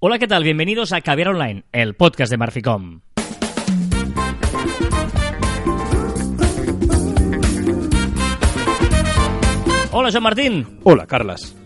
Hola, 0.00 0.20
¿qué 0.20 0.28
tal? 0.28 0.44
Bienvenidos 0.44 0.92
a 0.92 1.00
Caviar 1.00 1.30
Online, 1.30 1.64
el 1.72 1.94
podcast 1.94 2.30
de 2.30 2.36
Marficom. 2.36 3.00
Hola, 9.90 10.10
Joan 10.12 10.22
Martín. 10.22 10.78
Hola, 10.84 11.04
Carlas. 11.08 11.57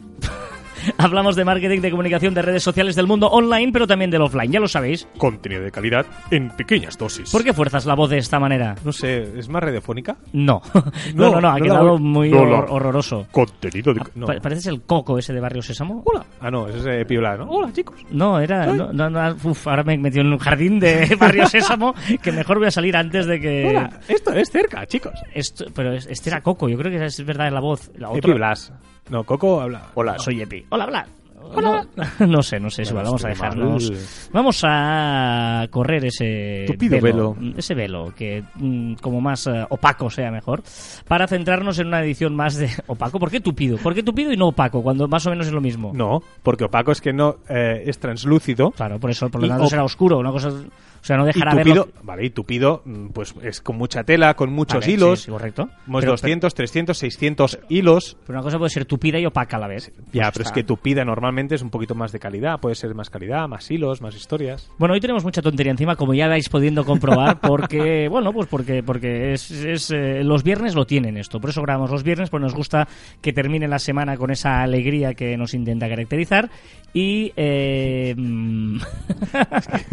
Hablamos 0.99 1.37
de 1.37 1.45
marketing, 1.45 1.81
de 1.81 1.91
comunicación, 1.91 2.35
de 2.35 2.43
redes 2.43 2.63
sociales 2.63 2.95
del 2.97 3.07
mundo 3.07 3.29
online, 3.29 3.73
pero 3.73 3.87
también 3.87 4.11
del 4.11 4.23
offline, 4.23 4.51
ya 4.53 4.61
lo 4.61 4.69
sabéis. 4.69 5.07
Contenido 5.19 5.63
de 5.63 5.71
calidad 5.71 6.07
en 6.31 6.51
pequeñas 6.51 6.97
dosis. 6.99 7.31
¿Por 7.31 7.45
qué 7.45 7.53
fuerzas 7.53 7.87
la 7.87 7.95
voz 7.95 8.11
de 8.11 8.19
esta 8.19 8.39
manera? 8.39 8.75
No 8.85 8.93
sé, 8.93 9.39
¿es 9.39 9.49
más 9.49 9.63
radiofónica? 9.63 10.17
No, 10.33 10.63
no, 11.15 11.31
no, 11.31 11.41
no, 11.41 11.49
ha 11.49 11.59
no 11.59 11.59
la 11.59 11.65
quedado 11.65 11.91
voy- 11.93 12.01
muy 12.01 12.31
no 12.31 12.43
hor- 12.43 12.51
la- 12.51 12.73
horroroso. 12.73 13.27
Contenido 13.31 13.95
de... 13.95 14.03
No. 14.15 14.27
Pa- 14.27 14.41
Pareces 14.41 14.67
el 14.67 14.83
coco 14.83 15.19
ese 15.19 15.33
de 15.33 15.41
Barrio 15.41 15.63
Sésamo. 15.63 16.03
Hola. 16.05 16.25
Ah, 16.41 16.51
no, 16.51 16.69
ese 16.69 16.79
es 16.79 16.87
eh, 16.87 17.05
Piola, 17.07 17.37
¿no? 17.37 17.45
Hola, 17.49 17.73
chicos. 17.73 18.01
No, 18.11 18.39
era. 18.41 18.67
No, 18.67 18.93
no, 18.93 19.09
no, 19.11 19.37
uf, 19.45 19.67
ahora 19.69 19.85
me 19.85 19.95
he 19.95 19.99
metido 19.99 20.23
en 20.23 20.33
un 20.33 20.39
jardín 20.39 20.81
de 20.81 21.17
Barrio 21.21 21.47
Sésamo 21.47 21.95
que 22.23 22.33
mejor 22.33 22.59
voy 22.59 22.69
a 22.69 22.71
salir 22.71 22.97
antes 22.97 23.27
de 23.27 23.41
que. 23.41 23.67
Hola, 23.69 24.01
esto 24.09 24.33
es 24.33 24.51
cerca, 24.51 24.87
chicos. 24.87 25.13
Esto, 25.35 25.67
pero 25.75 25.93
es- 25.93 26.07
este 26.07 26.31
era 26.31 26.41
Coco, 26.41 26.69
yo 26.69 26.77
creo 26.79 26.91
que 26.91 27.05
es 27.05 27.25
verdad 27.25 27.47
es 27.47 27.53
la 27.53 27.61
voz. 27.61 27.91
La 27.97 28.11
Epi. 28.13 28.33
Blas. 28.33 28.73
No, 29.11 29.25
Coco 29.25 29.61
habla. 29.61 29.89
Hola, 29.95 30.19
soy 30.19 30.43
Epi. 30.43 30.65
Hola, 30.71 30.87
Blas. 30.87 31.09
Hola. 31.55 31.85
No, 32.21 32.27
no 32.29 32.43
sé, 32.43 32.61
no 32.61 32.71
sé, 32.71 32.85
Bueno, 32.85 33.03
vamos 33.03 33.25
a 33.25 33.29
dejarnos. 33.29 33.91
mal. 33.91 34.01
Vamos 34.33 34.61
a 34.65 35.67
correr 35.71 36.05
ese 36.07 36.65
Tupido 36.69 37.01
velo. 37.01 37.37
ese 37.57 37.75
velo 37.75 38.15
que 38.17 38.45
mm, 38.55 38.95
como 38.95 39.21
más 39.21 39.49
eh, 39.49 39.67
opaco 39.69 40.09
sea 40.09 40.31
mejor, 40.31 40.63
para 41.09 41.27
centrarnos 41.27 41.79
en 41.81 41.89
una 41.89 42.01
edición 42.01 42.35
más 42.37 42.55
de 42.57 42.71
opaco. 42.87 43.19
¿Por 43.19 43.31
qué 43.31 43.41
tupido? 43.41 43.77
¿Por 43.79 43.93
qué 43.93 44.05
tupido 44.05 44.33
y 44.33 44.37
no 44.37 44.49
opaco 44.49 44.83
cuando 44.83 45.09
más 45.09 45.27
o 45.27 45.31
menos 45.31 45.49
es 45.49 45.53
lo 45.53 45.61
mismo? 45.61 45.91
No, 45.93 46.23
porque 46.45 46.65
opaco 46.65 46.93
es 46.93 47.01
que 47.01 47.13
no 47.13 47.37
eh, 47.49 47.83
es 47.87 47.99
translúcido. 47.99 48.71
Claro, 48.71 49.01
por 49.01 49.11
eso, 49.11 49.29
por 49.29 49.43
lo 49.43 49.49
tanto 49.49 49.67
será 49.67 49.83
oscuro, 49.85 50.19
una 50.19 50.31
cosa, 50.31 50.53
o 51.03 51.05
sea, 51.05 51.17
no 51.17 51.25
dejará 51.25 51.55
ver 51.55 51.65
tupido, 51.65 51.89
lo- 51.97 52.05
vale, 52.05 52.25
y 52.25 52.31
tupido, 52.31 52.83
mm, 52.85 53.09
pues 53.09 53.35
es 53.43 53.61
con 53.61 53.77
mucha 53.77 54.05
tela, 54.05 54.35
con 54.35 54.53
muchos 54.53 54.81
Vale, 54.83 54.93
hilos. 54.93 55.19
sí, 55.19 55.25
sí, 55.27 55.31
correcto. 55.33 55.69
Hemos 55.87 56.01
Pero- 56.03 56.13
200, 56.13 56.55
300, 56.55 56.97
600 56.97 57.59
hilos. 57.69 58.17
Pero 58.27 58.39
una 58.39 58.43
cosa 58.45 58.59
puede 58.59 58.71
ser 58.71 58.85
tupida 58.85 59.19
y 59.19 59.27
opaca 59.27 59.57
a 59.57 59.61
la 59.61 59.67
vez. 59.67 59.93
Ya, 60.13 60.23
Pues 60.23 60.33
pero 60.35 60.45
es 60.47 60.53
que 60.53 60.63
tupida 60.65 61.05
normalmente 61.05 61.57
es 61.57 61.63
un 61.63 61.71
poquito 61.71 61.95
más 61.97 62.13
de 62.13 62.21
calidad. 62.21 62.61
Puede 62.61 62.77
ser 62.77 62.95
más 62.95 63.11
calidad, 63.11 63.49
más 63.49 63.69
hilos, 63.71 64.01
más 64.01 64.15
historias. 64.15 64.71
Bueno, 64.79 64.95
hoy 64.95 65.01
tenemos 65.01 65.25
mucha 65.25 65.43
tontería 65.43 65.73
encima, 65.73 65.97
como 65.97 66.15
ya 66.15 66.29
vais 66.29 66.49
pudiendo 66.49 66.85
comprobar, 66.85 67.41
porque, 67.41 68.09
bueno, 68.09 68.33
pues 68.33 68.47
porque, 68.49 68.83
porque 68.85 69.33
es, 69.33 69.51
es, 69.51 69.91
eh, 69.91 70.23
los 70.23 70.45
viernes 70.45 70.75
lo 70.77 70.87
tienen 70.87 71.17
esto. 71.17 71.41
Por 71.41 71.51
eso 71.51 71.63
grabamos 71.63 71.91
los 71.91 72.05
viernes, 72.05 72.31
pues 72.31 72.41
nos 72.41 72.55
gusta 72.55 72.87
que 73.21 73.33
termine 73.33 73.67
la 73.67 73.79
semana 73.81 74.17
con 74.17 74.31
esa 74.31 74.63
alegría 74.63 75.15
que 75.15 75.37
nos 75.37 75.53
intenta 75.55 75.89
caracterizar. 75.89 76.49
Y, 76.95 77.33
eh, 77.37 78.15
mm, 78.17 78.79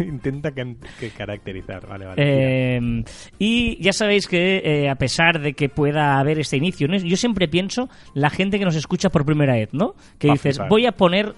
Intenta 0.00 0.52
que, 0.52 0.76
que 0.98 1.10
caracterizar. 1.10 1.86
Vale, 1.86 2.04
vale. 2.06 2.22
eh, 2.22 3.04
y 3.38 3.82
ya 3.82 3.92
sabéis 3.92 4.26
que 4.26 4.58
eh, 4.58 4.88
a 4.90 4.96
pesar 4.96 5.40
de 5.40 5.54
que 5.54 5.68
pueda 5.68 6.18
haber 6.18 6.38
este 6.38 6.56
inicio, 6.56 6.88
¿no? 6.88 6.96
yo 6.96 7.16
siempre 7.16 7.48
pienso 7.48 7.88
la 8.14 8.28
gente 8.30 8.58
que 8.58 8.64
nos 8.64 8.76
escucha 8.76 9.08
por 9.08 9.24
primera 9.24 9.54
vez, 9.54 9.70
¿no? 9.72 9.94
Que 10.18 10.28
Va 10.28 10.34
dices, 10.34 10.60
voy 10.68 10.86
a 10.86 10.92
poner 10.92 11.34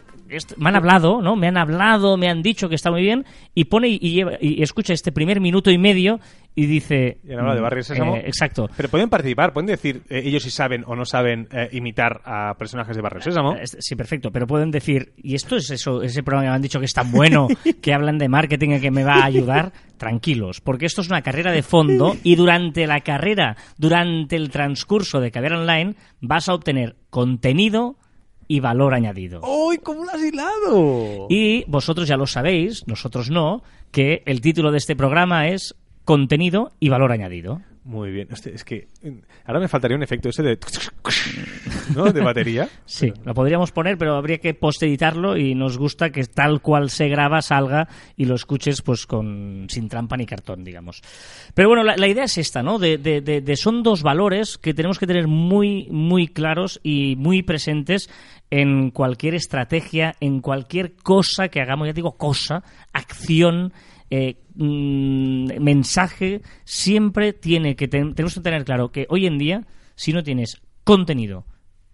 me 0.56 0.68
han 0.70 0.76
hablado, 0.76 1.20
¿no? 1.22 1.36
Me 1.36 1.48
han 1.48 1.56
hablado, 1.56 2.16
me 2.16 2.28
han 2.28 2.42
dicho 2.42 2.68
que 2.68 2.74
está 2.74 2.90
muy 2.90 3.02
bien 3.02 3.24
y 3.54 3.64
pone 3.64 3.88
y, 3.88 3.98
lleva- 4.14 4.38
y 4.40 4.62
escucha 4.62 4.92
este 4.92 5.12
primer 5.12 5.40
minuto 5.40 5.70
y 5.70 5.78
medio 5.78 6.20
y 6.54 6.66
dice 6.66 7.18
Y 7.26 7.32
han 7.32 7.38
hablado 7.38 7.54
de 7.54 7.60
mm, 7.60 7.64
Barrio 7.64 7.82
Sésamo. 7.82 8.16
eh, 8.16 8.24
exacto. 8.26 8.68
Pero 8.76 8.88
pueden 8.90 9.08
participar, 9.08 9.52
pueden 9.52 9.66
decir 9.68 10.02
eh, 10.10 10.22
ellos 10.24 10.42
si 10.42 10.50
saben 10.50 10.84
o 10.86 10.94
no 10.94 11.04
saben 11.04 11.48
eh, 11.50 11.68
imitar 11.72 12.20
a 12.24 12.54
personajes 12.58 12.94
de 12.94 13.02
Barrio 13.02 13.22
Sésamo. 13.22 13.54
Eh, 13.56 13.62
Sí, 13.64 13.96
perfecto, 13.96 14.30
pero 14.30 14.46
pueden 14.46 14.70
decir, 14.70 15.12
y 15.16 15.34
esto 15.34 15.56
es 15.56 15.70
eso, 15.70 16.02
ese 16.02 16.22
programa 16.22 16.44
que 16.46 16.50
me 16.50 16.56
han 16.56 16.62
dicho 16.62 16.78
que 16.78 16.84
es 16.86 16.92
tan 16.92 17.10
bueno, 17.10 17.48
que 17.80 17.94
hablan 17.94 18.18
de 18.18 18.28
marketing 18.28 18.70
y 18.76 18.80
que 18.80 18.90
me 18.90 19.02
va 19.04 19.16
a 19.16 19.24
ayudar, 19.24 19.72
tranquilos, 19.96 20.60
porque 20.60 20.86
esto 20.86 21.00
es 21.00 21.08
una 21.08 21.22
carrera 21.22 21.52
de 21.52 21.62
fondo 21.62 22.16
y 22.22 22.34
durante 22.36 22.86
la 22.86 23.00
carrera, 23.00 23.56
durante 23.78 24.36
el 24.36 24.50
transcurso 24.50 25.20
de 25.20 25.30
Caber 25.30 25.54
Online, 25.54 25.94
vas 26.20 26.48
a 26.48 26.54
obtener 26.54 26.96
contenido 27.08 27.96
y 28.52 28.60
valor 28.60 28.92
añadido. 28.92 29.40
¡Uy, 29.40 29.78
cómo 29.78 30.04
lo 30.04 30.10
has 30.10 30.22
hilado! 30.22 31.26
Y 31.30 31.64
vosotros 31.68 32.06
ya 32.06 32.18
lo 32.18 32.26
sabéis, 32.26 32.86
nosotros 32.86 33.30
no, 33.30 33.62
que 33.90 34.22
el 34.26 34.42
título 34.42 34.70
de 34.70 34.76
este 34.76 34.94
programa 34.94 35.48
es 35.48 35.74
contenido 36.04 36.72
y 36.78 36.90
valor 36.90 37.12
añadido. 37.12 37.62
Muy 37.84 38.12
bien. 38.12 38.28
Hostia, 38.32 38.52
es 38.54 38.62
que 38.64 38.88
mm, 39.02 39.18
ahora 39.46 39.58
me 39.60 39.66
faltaría 39.68 39.96
un 39.96 40.02
efecto 40.04 40.28
ese 40.28 40.42
de... 40.44 40.58
¿No? 41.96 42.04
De 42.12 42.20
batería. 42.20 42.68
Sí, 42.86 43.12
lo 43.24 43.34
podríamos 43.34 43.72
poner, 43.72 43.96
pero 43.98 44.14
habría 44.16 44.38
que 44.38 44.54
posteditarlo 44.54 45.36
y 45.36 45.54
nos 45.54 45.78
gusta 45.78 46.10
que 46.10 46.22
tal 46.24 46.60
cual 46.60 46.90
se 46.90 47.08
graba 47.08 47.40
salga 47.42 47.88
y 48.16 48.26
lo 48.26 48.34
escuches 48.34 48.82
pues 48.82 49.06
con 49.06 49.66
sin 49.68 49.88
trampa 49.88 50.16
ni 50.16 50.26
cartón, 50.26 50.62
digamos. 50.62 51.00
Pero 51.54 51.68
bueno, 51.70 51.82
la, 51.82 51.96
la 51.96 52.06
idea 52.06 52.24
es 52.24 52.38
esta, 52.38 52.62
¿no? 52.62 52.78
De, 52.78 52.98
de- 52.98 53.20
de- 53.22 53.40
de- 53.40 53.56
son 53.56 53.82
dos 53.82 54.02
valores 54.02 54.58
que 54.58 54.74
tenemos 54.74 54.98
que 54.98 55.06
tener 55.06 55.26
muy 55.26 55.88
muy 55.90 56.28
claros 56.28 56.80
y 56.82 57.16
muy 57.16 57.42
presentes 57.42 58.10
en 58.50 58.90
cualquier 58.90 59.34
estrategia, 59.34 60.14
en 60.20 60.40
cualquier 60.40 60.92
cosa 60.94 61.48
que 61.48 61.60
hagamos, 61.60 61.86
ya 61.88 61.92
digo 61.94 62.12
cosa, 62.18 62.62
acción. 62.92 63.72
Eh, 64.14 64.36
mm, 64.56 65.58
mensaje 65.58 66.42
siempre 66.64 67.32
tiene 67.32 67.76
que 67.76 67.88
ten- 67.88 68.14
tenemos 68.14 68.34
que 68.34 68.40
tener 68.42 68.62
claro 68.66 68.90
que 68.92 69.06
hoy 69.08 69.26
en 69.26 69.38
día 69.38 69.62
si 69.94 70.12
no 70.12 70.22
tienes 70.22 70.60
contenido 70.84 71.46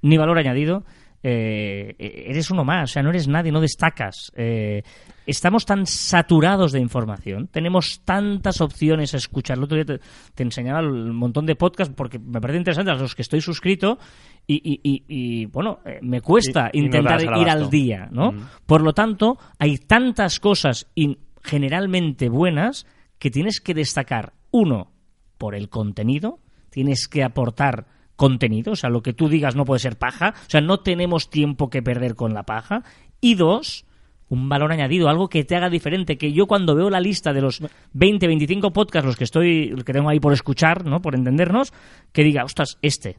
ni 0.03 0.17
valor 0.17 0.37
añadido, 0.39 0.85
eh, 1.23 1.95
eres 1.99 2.51
uno 2.51 2.65
más, 2.65 2.91
o 2.91 2.93
sea, 2.93 3.03
no 3.03 3.11
eres 3.11 3.27
nadie, 3.29 3.51
no 3.53 3.61
destacas. 3.61 4.31
Eh, 4.37 4.83
estamos 5.27 5.67
tan 5.67 5.85
saturados 5.87 6.71
de 6.73 6.81
información, 6.81 7.49
tenemos 7.49 8.03
tantas 8.05 8.61
opciones 8.61 9.15
a 9.15 9.17
escuchar. 9.19 9.59
El 9.59 9.65
otro 9.65 9.77
día 9.77 9.85
te, 9.85 10.01
te 10.35 10.43
enseñaba 10.45 10.81
un 10.81 11.15
montón 11.17 11.45
de 11.47 11.57
podcasts 11.57 11.93
porque 11.97 12.19
me 12.19 12.41
parece 12.41 12.59
interesante 12.59 12.91
a 12.93 12.95
los 12.95 13.15
que 13.17 13.23
estoy 13.23 13.41
suscrito 13.41 13.99
y, 14.47 14.55
y- 14.57 14.81
y- 14.83 15.05
y, 15.09 15.47
bueno, 15.47 15.81
eh, 15.85 15.99
me 16.03 16.21
cuesta 16.21 16.71
no 16.73 16.81
intentar 16.81 17.21
ir 17.43 17.49
al 17.51 17.69
día, 17.71 18.09
¿no? 18.13 18.33
Mm. 18.33 18.41
Por 18.65 18.83
lo 18.83 18.93
tanto, 18.93 19.37
hay 19.59 19.79
tantas 19.79 20.39
cosas 20.41 20.87
y 20.95 21.19
generalmente 21.49 22.29
buenas 22.29 22.87
que 23.19 23.31
tienes 23.31 23.61
que 23.61 23.75
destacar, 23.75 24.35
uno, 24.51 24.93
por 25.39 25.55
el 25.55 25.69
contenido, 25.69 26.39
tienes 26.71 27.09
que 27.09 27.25
aportar 27.25 27.87
contenido, 28.17 28.73
o 28.73 28.77
sea, 28.77 28.91
lo 28.91 29.03
que 29.03 29.13
tú 29.13 29.29
digas 29.29 29.57
no 29.57 29.65
puede 29.65 29.79
ser 29.81 29.97
paja, 29.97 30.35
o 30.47 30.51
sea, 30.51 30.61
no 30.61 30.81
tenemos 30.81 31.31
tiempo 31.31 31.71
que 31.71 31.83
perder 31.83 32.15
con 32.15 32.35
la 32.35 32.43
paja, 32.43 32.83
y 33.21 33.35
dos, 33.35 33.87
un 34.29 34.49
valor 34.49 34.73
añadido, 34.73 35.09
algo 35.09 35.29
que 35.29 35.45
te 35.45 35.57
haga 35.57 35.71
diferente, 35.71 36.19
que 36.19 36.33
yo 36.33 36.47
cuando 36.47 36.75
veo 36.75 36.91
la 36.91 37.01
lista 37.01 37.33
de 37.33 37.41
los 37.41 37.63
20, 37.93 38.27
25 38.27 38.73
podcasts, 38.73 39.07
los 39.07 39.17
que 39.17 39.25
estoy, 39.25 39.75
que 39.87 39.93
tengo 39.93 40.09
ahí 40.11 40.21
por 40.21 40.33
escuchar, 40.33 40.85
¿no? 40.85 41.01
Por 41.01 41.15
entendernos, 41.15 41.73
que 42.13 42.25
diga, 42.25 42.45
ostras, 42.45 42.79
este. 42.83 43.17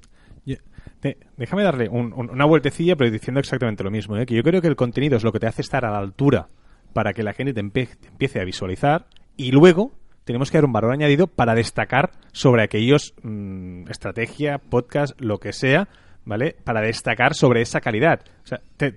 Déjame 1.37 1.63
darle 1.63 1.87
un- 1.87 2.11
una 2.13 2.43
vueltecilla, 2.45 2.97
pero 2.97 3.09
diciendo 3.09 3.39
exactamente 3.39 3.85
lo 3.85 3.89
mismo. 3.91 4.17
¿eh? 4.17 4.25
Que 4.25 4.35
yo 4.35 4.43
creo 4.43 4.61
que 4.61 4.67
el 4.67 4.75
contenido 4.75 5.15
es 5.15 5.23
lo 5.23 5.31
que 5.31 5.39
te 5.39 5.47
hace 5.47 5.61
estar 5.61 5.85
a 5.85 5.91
la 5.91 5.97
altura 5.99 6.49
para 6.93 7.13
que 7.13 7.23
la 7.23 7.33
gente 7.33 7.53
te, 7.53 7.61
te 7.69 8.07
empiece 8.07 8.39
a 8.39 8.43
visualizar 8.45 9.07
y 9.37 9.51
luego 9.51 9.91
tenemos 10.23 10.51
que 10.51 10.57
dar 10.57 10.65
un 10.65 10.73
valor 10.73 10.91
añadido 10.91 11.27
para 11.27 11.55
destacar 11.55 12.11
sobre 12.31 12.61
aquellos 12.63 13.13
mm, 13.23 13.89
estrategia, 13.89 14.57
podcast, 14.59 15.19
lo 15.19 15.39
que 15.39 15.53
sea, 15.53 15.87
¿vale? 16.25 16.55
Para 16.63 16.81
destacar 16.81 17.33
sobre 17.33 17.61
esa 17.61 17.81
calidad. 17.81 18.21
O 18.43 18.47
sea, 18.47 18.61
te- 18.77 18.95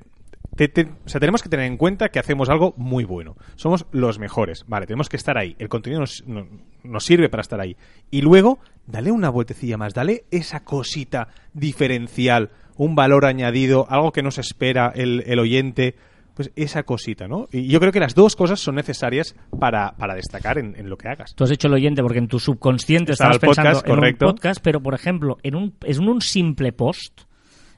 te- 0.56 0.68
te- 0.68 0.82
o 1.06 1.08
sea, 1.08 1.18
tenemos 1.20 1.42
que 1.42 1.48
tener 1.48 1.64
en 1.64 1.78
cuenta 1.78 2.10
que 2.10 2.18
hacemos 2.18 2.50
algo 2.50 2.74
muy 2.76 3.04
bueno. 3.04 3.36
Somos 3.56 3.86
los 3.92 4.18
mejores. 4.18 4.64
Vale, 4.68 4.84
tenemos 4.86 5.08
que 5.08 5.16
estar 5.16 5.38
ahí. 5.38 5.56
El 5.58 5.70
contenido 5.70 6.00
nos, 6.00 6.22
no- 6.26 6.46
nos 6.84 7.04
sirve 7.04 7.30
para 7.30 7.40
estar 7.40 7.58
ahí. 7.60 7.76
Y 8.10 8.20
luego, 8.20 8.58
dale 8.86 9.10
una 9.10 9.30
vueltecilla 9.30 9.78
más. 9.78 9.94
Dale 9.94 10.24
esa 10.30 10.64
cosita 10.64 11.28
diferencial, 11.54 12.50
un 12.76 12.94
valor 12.94 13.24
añadido, 13.24 13.86
algo 13.88 14.12
que 14.12 14.22
nos 14.22 14.36
espera 14.38 14.92
el, 14.94 15.22
el 15.26 15.38
oyente. 15.38 15.94
Pues 16.34 16.50
esa 16.56 16.82
cosita, 16.84 17.28
¿no? 17.28 17.46
Y 17.52 17.68
yo 17.68 17.78
creo 17.80 17.92
que 17.92 18.00
las 18.00 18.14
dos 18.14 18.36
cosas 18.36 18.58
son 18.60 18.74
necesarias 18.76 19.34
para, 19.58 19.92
para 19.96 20.14
destacar 20.14 20.58
en, 20.58 20.74
en 20.76 20.88
lo 20.88 20.96
que 20.96 21.08
hagas. 21.08 21.34
Tú 21.34 21.44
has 21.44 21.50
hecho 21.50 21.68
el 21.68 21.74
oyente 21.74 22.02
porque 22.02 22.18
en 22.18 22.28
tu 22.28 22.38
subconsciente 22.38 23.12
Estaba 23.12 23.32
estabas 23.32 23.36
el 23.36 23.40
pensando 23.40 23.70
podcast, 23.80 23.86
en 23.88 23.94
correcto. 23.94 24.26
un 24.26 24.32
podcast, 24.32 24.60
pero 24.62 24.80
por 24.80 24.94
ejemplo, 24.94 25.36
en 25.42 25.54
un, 25.56 25.74
en 25.82 26.08
un 26.08 26.20
simple 26.22 26.72
post, 26.72 27.22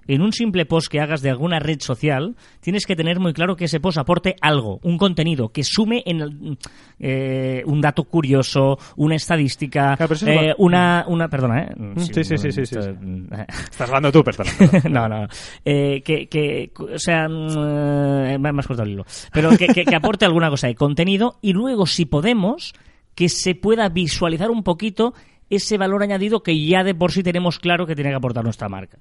en 0.08 0.22
un 0.22 0.32
simple 0.32 0.66
post 0.66 0.88
que 0.88 1.00
hagas 1.00 1.22
de 1.22 1.30
alguna 1.30 1.58
red 1.58 1.80
social, 1.80 2.36
tienes 2.60 2.86
que 2.86 2.96
tener 2.96 3.20
muy 3.20 3.32
claro 3.32 3.56
que 3.56 3.64
ese 3.66 3.80
post 3.80 3.98
aporte 3.98 4.36
algo, 4.40 4.80
un 4.82 4.98
contenido, 4.98 5.50
que 5.50 5.64
sume 5.64 6.02
en 6.06 6.20
el- 6.20 6.58
eh, 6.98 7.62
un 7.66 7.80
dato 7.80 8.04
curioso, 8.04 8.78
una 8.96 9.16
estadística, 9.16 9.96
Claro, 9.96 10.14
es 10.14 10.22
eh, 10.22 10.54
una, 10.58 11.04
una, 11.08 11.28
perdona, 11.28 11.62
¿eh? 11.62 11.74
Sí, 11.96 12.24
sí, 12.24 12.24
sí, 12.24 12.38
sí, 12.38 12.52
sí, 12.52 12.60
esto- 12.62 12.82
sí. 12.82 12.90
Estás 13.70 13.88
hablando 13.88 14.12
tú, 14.12 14.22
perdón. 14.22 14.46
no, 14.90 15.08
no. 15.08 15.26
Eh, 15.64 16.02
que, 16.04 16.26
que, 16.28 16.70
o 16.78 16.98
sea, 16.98 17.28
mm, 17.28 18.28
eh, 18.34 18.38
cortado 18.66 18.84
el 18.84 18.92
hilo. 18.92 19.04
Pero 19.32 19.50
que, 19.56 19.66
que- 19.68 19.84
que 19.84 19.96
aporte 19.96 20.24
alguna 20.24 20.50
cosa 20.50 20.66
de 20.66 20.74
contenido 20.74 21.38
y 21.42 21.52
luego, 21.52 21.86
si 21.86 22.04
podemos, 22.06 22.72
que 23.14 23.28
se 23.28 23.54
pueda 23.54 23.88
visualizar 23.88 24.50
un 24.50 24.62
poquito 24.62 25.14
ese 25.50 25.76
valor 25.78 26.02
añadido 26.02 26.42
que 26.42 26.64
ya 26.66 26.82
de 26.84 26.94
por 26.94 27.12
sí 27.12 27.22
tenemos 27.22 27.58
claro 27.58 27.86
que 27.86 27.94
tiene 27.94 28.10
que 28.10 28.16
aportar 28.16 28.44
nuestra 28.44 28.68
marca. 28.68 28.98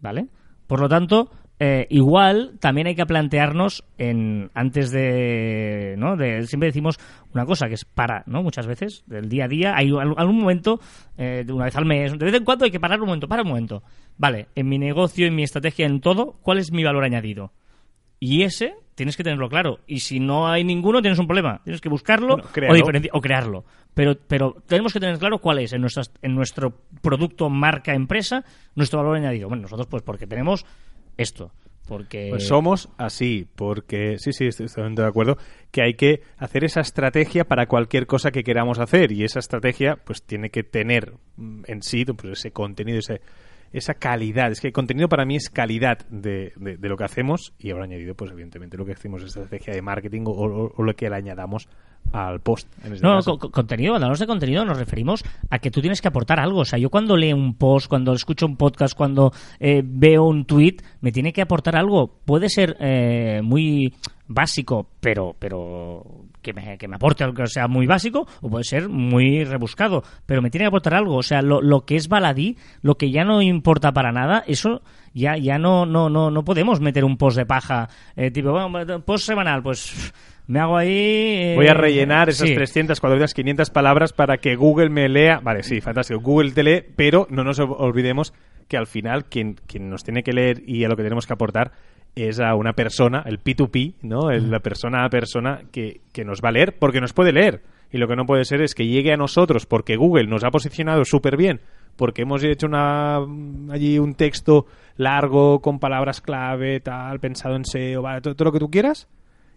¿Vale? 0.00 0.26
Por 0.66 0.80
lo 0.80 0.88
tanto, 0.88 1.30
eh, 1.60 1.86
igual 1.90 2.56
también 2.60 2.86
hay 2.86 2.94
que 2.94 3.04
plantearnos 3.06 3.84
en 3.96 4.50
antes 4.54 4.90
de, 4.90 5.96
¿no? 5.98 6.16
de 6.16 6.46
siempre 6.46 6.68
decimos 6.68 6.98
una 7.34 7.46
cosa 7.46 7.66
que 7.68 7.74
es 7.74 7.84
para, 7.84 8.22
¿no? 8.26 8.42
Muchas 8.42 8.66
veces 8.66 9.02
del 9.06 9.28
día 9.28 9.46
a 9.46 9.48
día 9.48 9.74
hay 9.76 9.90
al- 9.90 10.14
algún 10.16 10.38
momento 10.38 10.78
eh, 11.16 11.44
una 11.48 11.64
vez 11.64 11.76
al 11.76 11.84
mes, 11.84 12.12
de 12.16 12.24
vez 12.24 12.34
en 12.34 12.44
cuando 12.44 12.64
hay 12.64 12.70
que 12.70 12.78
parar 12.80 13.00
un 13.00 13.06
momento, 13.06 13.26
para 13.28 13.42
un 13.42 13.48
momento. 13.48 13.82
Vale, 14.16 14.46
en 14.54 14.68
mi 14.68 14.78
negocio, 14.78 15.26
en 15.26 15.34
mi 15.34 15.42
estrategia, 15.42 15.86
en 15.86 16.00
todo, 16.00 16.38
¿cuál 16.42 16.58
es 16.58 16.70
mi 16.70 16.84
valor 16.84 17.04
añadido? 17.04 17.52
Y 18.20 18.42
ese 18.42 18.74
tienes 18.98 19.16
que 19.16 19.22
tenerlo 19.22 19.48
claro. 19.48 19.78
Y 19.86 20.00
si 20.00 20.18
no 20.18 20.48
hay 20.48 20.64
ninguno, 20.64 21.00
tienes 21.00 21.18
un 21.20 21.26
problema. 21.28 21.60
Tienes 21.62 21.80
que 21.80 21.88
buscarlo 21.88 22.34
Bueno, 22.34 22.48
o, 22.48 22.52
créalo. 22.52 22.74
diferenci- 22.74 23.08
o 23.12 23.20
crearlo. 23.20 23.64
Pero, 23.94 24.16
pero 24.26 24.56
tenemos 24.66 24.92
que 24.92 24.98
tener 25.00 25.18
claro 25.18 25.38
cuál 25.38 25.60
es 25.60 25.72
en, 25.72 25.80
nuestras, 25.80 26.12
en 26.20 26.34
nuestro 26.34 26.74
producto, 27.00 27.48
marca, 27.48 27.94
empresa, 27.94 28.44
nuestro 28.74 28.98
valor 28.98 29.16
añadido. 29.16 29.48
Bueno, 29.48 29.62
nosotros 29.62 29.86
pues 29.86 30.02
porque 30.02 30.26
tenemos 30.26 30.66
esto. 31.16 31.52
Porque... 31.86 32.26
Pues 32.30 32.46
somos 32.46 32.90
así, 32.98 33.46
porque 33.54 34.18
sí, 34.18 34.32
sí, 34.32 34.46
estoy 34.46 34.66
totalmente 34.66 35.00
de 35.00 35.08
acuerdo, 35.08 35.38
que 35.70 35.82
hay 35.82 35.94
que 35.94 36.20
hacer 36.36 36.64
esa 36.64 36.80
estrategia 36.80 37.44
para 37.44 37.66
cualquier 37.66 38.06
cosa 38.06 38.30
que 38.30 38.44
queramos 38.44 38.78
hacer 38.78 39.10
y 39.12 39.24
esa 39.24 39.38
estrategia 39.38 39.96
pues 40.04 40.22
tiene 40.22 40.50
que 40.50 40.64
tener 40.64 41.14
mm, 41.36 41.62
en 41.66 41.82
sí 41.82 42.04
pues, 42.04 42.40
ese 42.40 42.50
contenido, 42.50 42.98
ese, 42.98 43.22
esa 43.72 43.94
calidad. 43.94 44.50
Es 44.50 44.60
que 44.60 44.68
el 44.68 44.72
contenido 44.72 45.08
para 45.08 45.24
mí 45.24 45.36
es 45.36 45.50
calidad 45.50 45.98
de, 46.10 46.52
de- 46.56 46.76
de 46.76 46.88
lo 46.88 46.96
que 46.96 47.04
hacemos 47.04 47.52
y 47.58 47.70
ahora 47.70 47.84
añadido 47.84 48.14
pues 48.14 48.30
evidentemente 48.30 48.76
lo 48.76 48.84
que 48.84 48.92
hacemos 48.92 49.22
es 49.22 49.28
estrategia 49.28 49.74
de 49.74 49.82
marketing 49.82 50.22
o, 50.26 50.30
o- 50.30 50.72
o 50.76 50.82
lo 50.82 50.94
que 50.94 51.08
le 51.10 51.16
añadamos 51.16 51.68
al 52.12 52.40
post. 52.40 52.68
En 52.84 52.94
este 52.94 53.06
No, 53.06 53.16
caso. 53.16 53.32
co- 53.32 53.38
co- 53.38 53.50
contenido, 53.50 53.92
cuando 53.92 54.06
hablamos 54.06 54.20
de 54.20 54.26
contenido 54.26 54.64
nos 54.64 54.78
referimos 54.78 55.22
a 55.50 55.58
que 55.58 55.70
tú 55.70 55.80
tienes 55.80 56.00
que 56.00 56.08
aportar 56.08 56.40
algo. 56.40 56.60
O 56.60 56.64
sea, 56.64 56.78
yo 56.78 56.88
cuando 56.90 57.16
leo 57.16 57.36
un 57.36 57.54
post, 57.54 57.88
cuando 57.88 58.12
escucho 58.14 58.46
un 58.46 58.56
podcast, 58.56 58.96
cuando 58.96 59.32
eh, 59.60 59.82
veo 59.84 60.24
un 60.24 60.44
tweet, 60.46 60.76
me 61.00 61.12
tiene 61.12 61.32
que 61.32 61.42
aportar 61.42 61.76
algo. 61.76 62.08
Puede 62.24 62.48
ser 62.48 62.76
eh, 62.80 63.40
muy 63.42 63.92
básico, 64.26 64.88
pero 65.00 65.34
pero 65.38 66.24
que 66.52 66.60
me, 66.60 66.78
que 66.78 66.88
me 66.88 66.96
aporte 66.96 67.24
algo 67.24 67.36
que 67.36 67.46
sea 67.46 67.68
muy 67.68 67.86
básico, 67.86 68.26
o 68.40 68.48
puede 68.48 68.64
ser 68.64 68.88
muy 68.88 69.44
rebuscado, 69.44 70.02
pero 70.26 70.42
me 70.42 70.50
tiene 70.50 70.64
que 70.64 70.68
aportar 70.68 70.94
algo. 70.94 71.16
O 71.16 71.22
sea, 71.22 71.42
lo, 71.42 71.60
lo 71.62 71.82
que 71.84 71.96
es 71.96 72.08
baladí, 72.08 72.56
lo 72.82 72.96
que 72.96 73.10
ya 73.10 73.24
no 73.24 73.42
importa 73.42 73.92
para 73.92 74.12
nada, 74.12 74.42
eso 74.46 74.82
ya 75.14 75.36
ya 75.36 75.58
no 75.58 75.86
no 75.86 76.08
no 76.10 76.30
no 76.30 76.44
podemos 76.44 76.80
meter 76.80 77.04
un 77.04 77.16
post 77.16 77.36
de 77.38 77.46
paja 77.46 77.88
eh, 78.14 78.30
tipo 78.30 78.52
bueno, 78.52 79.00
post 79.00 79.24
semanal 79.26 79.62
pues 79.62 80.12
me 80.46 80.60
hago 80.60 80.76
ahí 80.76 80.88
eh, 80.92 81.52
Voy 81.56 81.66
a 81.66 81.74
rellenar 81.74 82.28
esas 82.28 82.48
sí. 82.48 82.54
300, 82.54 83.00
400, 83.00 83.34
500 83.34 83.70
palabras 83.70 84.12
para 84.12 84.38
que 84.38 84.54
Google 84.56 84.88
me 84.90 85.08
lea. 85.08 85.40
Vale, 85.42 85.62
sí, 85.62 85.80
fantástico. 85.80 86.20
Google 86.20 86.52
te 86.52 86.62
lee, 86.62 86.82
pero 86.96 87.26
no 87.30 87.44
nos 87.44 87.58
ol- 87.58 87.74
olvidemos 87.78 88.32
que 88.68 88.76
al 88.76 88.86
final 88.86 89.24
quien, 89.26 89.56
quien 89.66 89.88
nos 89.90 90.04
tiene 90.04 90.22
que 90.22 90.32
leer 90.32 90.62
y 90.66 90.84
a 90.84 90.88
lo 90.88 90.96
que 90.96 91.02
tenemos 91.02 91.26
que 91.26 91.32
aportar 91.32 91.72
es 92.24 92.40
a 92.40 92.54
una 92.54 92.72
persona, 92.72 93.22
el 93.26 93.38
P2P, 93.42 93.94
¿no? 94.02 94.30
El- 94.30 94.50
la 94.50 94.60
persona 94.60 95.04
a 95.04 95.08
persona 95.10 95.60
que, 95.70 96.00
que 96.12 96.24
nos 96.24 96.40
va 96.42 96.48
a 96.48 96.52
leer 96.52 96.76
porque 96.78 97.00
nos 97.00 97.12
puede 97.12 97.32
leer. 97.32 97.62
Y 97.92 97.98
lo 97.98 98.06
que 98.08 98.16
no 98.16 98.26
puede 98.26 98.44
ser 98.44 98.60
es 98.60 98.74
que 98.74 98.86
llegue 98.86 99.12
a 99.12 99.16
nosotros 99.16 99.64
porque 99.66 99.96
Google 99.96 100.26
nos 100.26 100.44
ha 100.44 100.50
posicionado 100.50 101.04
súper 101.04 101.36
bien, 101.36 101.60
porque 101.96 102.22
hemos 102.22 102.42
hecho 102.44 102.66
una, 102.66 103.18
allí 103.70 103.98
un 103.98 104.14
texto 104.14 104.66
largo 104.96 105.60
con 105.60 105.78
palabras 105.78 106.20
clave, 106.20 106.80
tal, 106.80 107.18
pensado 107.20 107.56
en 107.56 107.64
SEO, 107.64 108.02
vale, 108.02 108.20
todo- 108.20 108.34
todo 108.34 108.46
lo 108.46 108.52
que 108.52 108.58
tú 108.58 108.70
quieras 108.70 109.08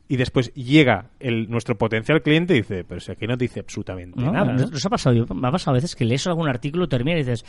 y 0.08 0.18
después 0.18 0.54
llega 0.54 1.10
el, 1.20 1.50
nuestro 1.50 1.78
potencial 1.78 2.22
cliente 2.22 2.54
y 2.54 2.58
dice, 2.58 2.84
pero 2.84 3.00
si 3.00 3.12
aquí 3.12 3.28
no 3.28 3.38
dice 3.38 3.62
absolutamente 3.62 4.20
¿no? 4.22 4.32
nada. 4.32 4.54
¿no? 4.54 4.68
Nos 4.68 4.86
ha 4.86 4.90
pasado, 4.90 5.16
yo- 5.16 5.26
me 5.34 5.48
ha 5.48 5.52
pasado 5.52 5.72
a 5.72 5.76
veces 5.80 5.96
que 5.96 6.06
lees 6.06 6.26
algún 6.28 6.48
artículo, 6.50 6.88
termina 6.88 7.18
y 7.18 7.24
dices, 7.24 7.44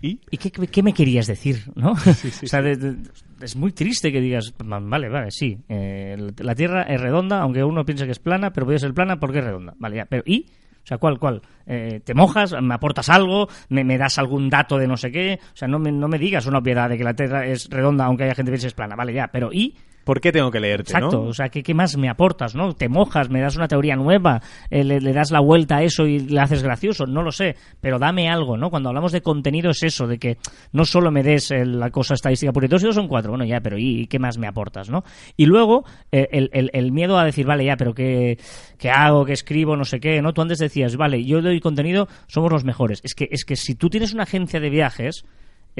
Y 0.00 0.20
¿y 0.30 0.36
qué, 0.36 0.50
qué 0.50 0.82
me 0.82 0.92
querías 0.92 1.26
decir? 1.26 1.62
¿no? 1.74 1.92
o 2.42 2.46
sea, 2.46 2.62
de- 2.62 2.76
de- 2.76 2.96
es 3.40 3.56
muy 3.56 3.72
triste 3.72 4.10
que 4.12 4.20
digas, 4.20 4.52
"Va- 4.60 4.80
vale, 4.80 5.08
vale, 5.08 5.30
sí, 5.30 5.58
eh, 5.68 6.16
la 6.38 6.54
Tierra 6.54 6.82
es 6.82 7.00
redonda, 7.00 7.40
aunque 7.40 7.62
uno 7.64 7.84
piense 7.84 8.04
que 8.06 8.12
es 8.12 8.18
plana, 8.18 8.52
pero 8.52 8.66
puede 8.66 8.78
ser 8.78 8.94
plana 8.94 9.18
porque 9.18 9.38
es 9.38 9.44
redonda. 9.44 9.74
Vale, 9.78 9.96
ya, 9.96 10.04
pero 10.06 10.22
¿y? 10.26 10.46
O 10.82 10.86
sea, 10.88 10.98
¿cuál, 10.98 11.18
cuál? 11.18 11.42
Eh, 11.66 12.00
¿Te 12.02 12.14
mojas? 12.14 12.54
¿Me 12.62 12.72
aportas 12.74 13.10
algo? 13.10 13.46
¿Me, 13.68 13.84
me 13.84 13.98
das 13.98 14.18
algún 14.18 14.48
dato 14.48 14.78
de 14.78 14.86
no 14.88 14.96
sé 14.96 15.10
qué? 15.12 15.38
O 15.52 15.56
sea, 15.56 15.68
no 15.68 15.78
me, 15.78 15.92
no 15.92 16.08
me 16.08 16.18
digas 16.18 16.46
una 16.46 16.58
obviedad 16.58 16.88
de 16.88 16.96
que 16.96 17.04
la 17.04 17.14
Tierra 17.14 17.46
es 17.46 17.68
redonda, 17.68 18.06
aunque 18.06 18.24
haya 18.24 18.34
gente 18.34 18.50
que 18.50 18.54
piense 18.54 18.64
que 18.66 18.68
es 18.68 18.74
plana. 18.74 18.96
Vale, 18.96 19.12
ya, 19.12 19.28
pero 19.28 19.50
¿y? 19.52 19.76
¿Por 20.08 20.22
qué 20.22 20.32
tengo 20.32 20.50
que 20.50 20.58
leerte? 20.58 20.90
Exacto, 20.92 21.20
o 21.24 21.34
sea, 21.34 21.50
¿qué, 21.50 21.62
qué 21.62 21.74
más 21.74 21.98
me 21.98 22.08
aportas, 22.08 22.54
no? 22.54 22.72
Te 22.72 22.88
mojas, 22.88 23.28
me 23.28 23.42
das 23.42 23.56
una 23.56 23.68
teoría 23.68 23.94
nueva, 23.94 24.40
eh, 24.70 24.82
le, 24.82 25.02
le 25.02 25.12
das 25.12 25.30
la 25.30 25.40
vuelta 25.40 25.76
a 25.76 25.82
eso 25.82 26.06
y 26.06 26.20
le 26.20 26.40
haces 26.40 26.62
gracioso, 26.62 27.04
no 27.04 27.22
lo 27.22 27.30
sé, 27.30 27.56
pero 27.82 27.98
dame 27.98 28.30
algo, 28.30 28.56
¿no? 28.56 28.70
Cuando 28.70 28.88
hablamos 28.88 29.12
de 29.12 29.20
contenido 29.20 29.70
es 29.70 29.82
eso, 29.82 30.06
de 30.06 30.18
que 30.18 30.38
no 30.72 30.86
solo 30.86 31.10
me 31.10 31.22
des 31.22 31.50
eh, 31.50 31.66
la 31.66 31.90
cosa 31.90 32.14
estadística, 32.14 32.52
porque 32.52 32.68
dos 32.68 32.82
y 32.82 32.86
dos 32.86 32.94
son 32.94 33.06
cuatro, 33.06 33.32
bueno, 33.32 33.44
ya, 33.44 33.60
pero 33.60 33.76
¿y, 33.76 34.06
qué 34.06 34.18
más 34.18 34.38
me 34.38 34.46
aportas, 34.46 34.88
no? 34.88 35.04
Y 35.36 35.44
luego, 35.44 35.84
eh, 36.10 36.26
el, 36.32 36.48
el- 36.54 36.70
el 36.72 36.90
miedo 36.90 37.18
a 37.18 37.24
decir, 37.26 37.44
vale, 37.44 37.66
ya, 37.66 37.76
pero 37.76 37.92
¿qué, 37.92 38.38
¿qué 38.78 38.88
hago, 38.88 39.26
qué 39.26 39.34
escribo, 39.34 39.76
no 39.76 39.84
sé 39.84 40.00
qué, 40.00 40.22
no? 40.22 40.32
Tú 40.32 40.40
antes 40.40 40.58
decías, 40.58 40.96
vale, 40.96 41.22
yo 41.22 41.42
doy 41.42 41.60
contenido, 41.60 42.08
somos 42.28 42.50
los 42.50 42.64
mejores. 42.64 43.00
Es 43.04 43.14
que, 43.14 43.28
es 43.30 43.44
que 43.44 43.56
si 43.56 43.74
tú 43.74 43.90
tienes 43.90 44.14
una 44.14 44.22
agencia 44.22 44.58
de 44.58 44.70
viajes, 44.70 45.24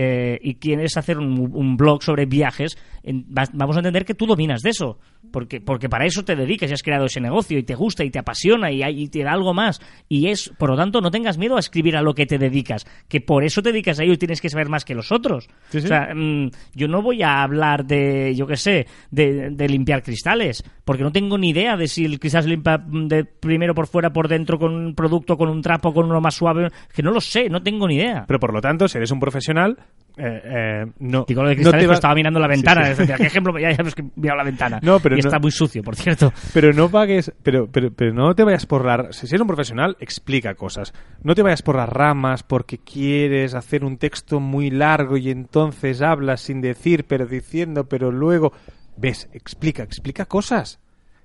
eh, 0.00 0.38
y 0.42 0.54
quieres 0.54 0.96
hacer 0.96 1.18
un, 1.18 1.50
un 1.52 1.76
blog 1.76 2.04
sobre 2.04 2.24
viajes, 2.26 2.78
en- 3.02 3.24
vas- 3.28 3.50
vamos 3.52 3.74
a 3.76 3.80
entender 3.80 4.04
que 4.04 4.14
tú 4.14 4.26
dominas 4.26 4.62
de 4.62 4.70
eso. 4.70 5.00
Porque, 5.32 5.60
porque 5.60 5.88
para 5.88 6.06
eso 6.06 6.24
te 6.24 6.36
dedicas 6.36 6.70
y 6.70 6.74
has 6.74 6.82
creado 6.84 7.04
ese 7.06 7.20
negocio 7.20 7.58
y 7.58 7.64
te 7.64 7.74
gusta 7.74 8.04
y 8.04 8.10
te 8.10 8.20
apasiona 8.20 8.70
y, 8.70 8.82
hay- 8.84 9.02
y 9.02 9.08
te 9.08 9.24
da 9.24 9.32
algo 9.32 9.52
más. 9.54 9.80
Y 10.08 10.28
es, 10.28 10.50
por 10.56 10.70
lo 10.70 10.76
tanto, 10.76 11.00
no 11.00 11.10
tengas 11.10 11.36
miedo 11.36 11.56
a 11.56 11.60
escribir 11.60 11.96
a 11.96 12.02
lo 12.02 12.14
que 12.14 12.24
te 12.26 12.38
dedicas. 12.38 12.86
Que 13.08 13.20
por 13.20 13.42
eso 13.44 13.60
te 13.60 13.72
dedicas 13.72 13.98
a 13.98 14.04
ello 14.04 14.12
y 14.12 14.18
tienes 14.18 14.40
que 14.40 14.48
saber 14.48 14.68
más 14.68 14.84
que 14.84 14.94
los 14.94 15.10
otros. 15.10 15.48
Sí, 15.70 15.80
sí. 15.80 15.86
O 15.86 15.88
sea, 15.88 16.14
mm, 16.14 16.50
yo 16.74 16.86
no 16.86 17.02
voy 17.02 17.22
a 17.24 17.42
hablar 17.42 17.84
de, 17.84 18.34
yo 18.36 18.46
qué 18.46 18.56
sé, 18.56 18.86
de, 19.10 19.50
de 19.50 19.68
limpiar 19.68 20.02
cristales. 20.04 20.62
Porque 20.84 21.02
no 21.02 21.10
tengo 21.10 21.36
ni 21.36 21.50
idea 21.50 21.76
de 21.76 21.88
si 21.88 22.04
el 22.04 22.20
cristal 22.20 22.44
se 22.44 22.48
limpia 22.50 22.78
de 22.78 23.24
primero 23.24 23.74
por 23.74 23.88
fuera, 23.88 24.12
por 24.12 24.28
dentro, 24.28 24.58
con 24.58 24.72
un 24.72 24.94
producto, 24.94 25.36
con 25.36 25.48
un 25.50 25.60
trapo, 25.60 25.92
con 25.92 26.06
uno 26.06 26.20
más 26.20 26.36
suave. 26.36 26.68
Que 26.94 27.02
no 27.02 27.10
lo 27.10 27.20
sé, 27.20 27.48
no 27.50 27.62
tengo 27.62 27.86
ni 27.88 27.96
idea. 27.96 28.24
Pero 28.28 28.38
por 28.38 28.54
lo 28.54 28.60
tanto, 28.60 28.86
si 28.88 28.96
eres 28.98 29.10
un 29.10 29.18
profesional, 29.20 29.76
eh, 30.20 30.42
eh, 30.44 30.86
no, 30.98 31.24
Digo 31.28 31.42
lo 31.44 31.48
de 31.50 31.54
no 31.54 31.60
cristales, 31.60 31.72
te 31.72 31.78
pero 31.78 31.88
va- 31.90 31.94
estaba 31.94 32.14
mirando 32.16 32.40
la 32.40 32.48
ventana. 32.48 32.80
Sí, 32.82 32.86
sí. 32.86 32.90
Es 32.92 32.98
decir, 32.98 33.16
¿Qué 33.16 33.26
ejemplo? 33.26 33.58
Ya 33.58 33.76
que 33.76 34.04
mirado 34.16 34.36
la 34.38 34.44
ventana. 34.44 34.80
No, 34.82 34.98
pero 34.98 35.16
y 35.16 35.20
no- 35.20 35.28
está 35.28 35.38
muy 35.38 35.52
sucio, 35.52 35.82
por 35.84 35.94
cierto. 35.94 36.32
Pero 36.52 36.72
no 36.72 36.90
pagues, 36.90 37.32
pero, 37.42 37.68
pero, 37.70 37.92
pero 37.92 38.12
no 38.12 38.34
te 38.34 38.42
vayas 38.42 38.66
por 38.66 38.84
la... 38.84 39.12
Si 39.12 39.26
eres 39.26 39.40
un 39.40 39.46
profesional, 39.46 39.96
explica 40.00 40.54
cosas. 40.54 40.92
No 41.22 41.34
te 41.36 41.42
vayas 41.42 41.62
por 41.62 41.76
las 41.76 41.88
ramas 41.88 42.42
porque 42.42 42.78
quieres 42.78 43.54
hacer 43.54 43.84
un 43.84 43.96
texto 43.98 44.40
muy 44.40 44.70
largo 44.70 45.16
y 45.16 45.30
entonces 45.30 46.02
hablas 46.02 46.40
sin 46.40 46.60
decir, 46.60 47.04
pero 47.06 47.26
diciendo, 47.26 47.84
pero 47.88 48.10
luego... 48.10 48.52
Ves, 48.96 49.28
explica, 49.32 49.84
explica 49.84 50.24
cosas. 50.24 50.80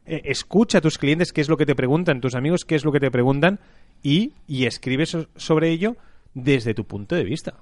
Eh, 0.05 0.21
escucha 0.25 0.77
a 0.77 0.81
tus 0.81 0.99
clientes 0.99 1.33
qué 1.33 1.41
es 1.41 1.49
lo 1.49 1.57
que 1.57 1.65
te 1.65 1.73
preguntan, 1.73 2.21
tus 2.21 2.35
amigos 2.35 2.65
qué 2.65 2.75
es 2.75 2.85
lo 2.85 2.91
que 2.91 2.99
te 2.99 3.09
preguntan 3.09 3.59
y, 4.03 4.33
y 4.47 4.65
escribe 4.67 5.07
so- 5.07 5.27
sobre 5.35 5.69
ello 5.71 5.95
desde 6.35 6.75
tu 6.75 6.85
punto 6.85 7.15
de 7.15 7.23
vista. 7.23 7.55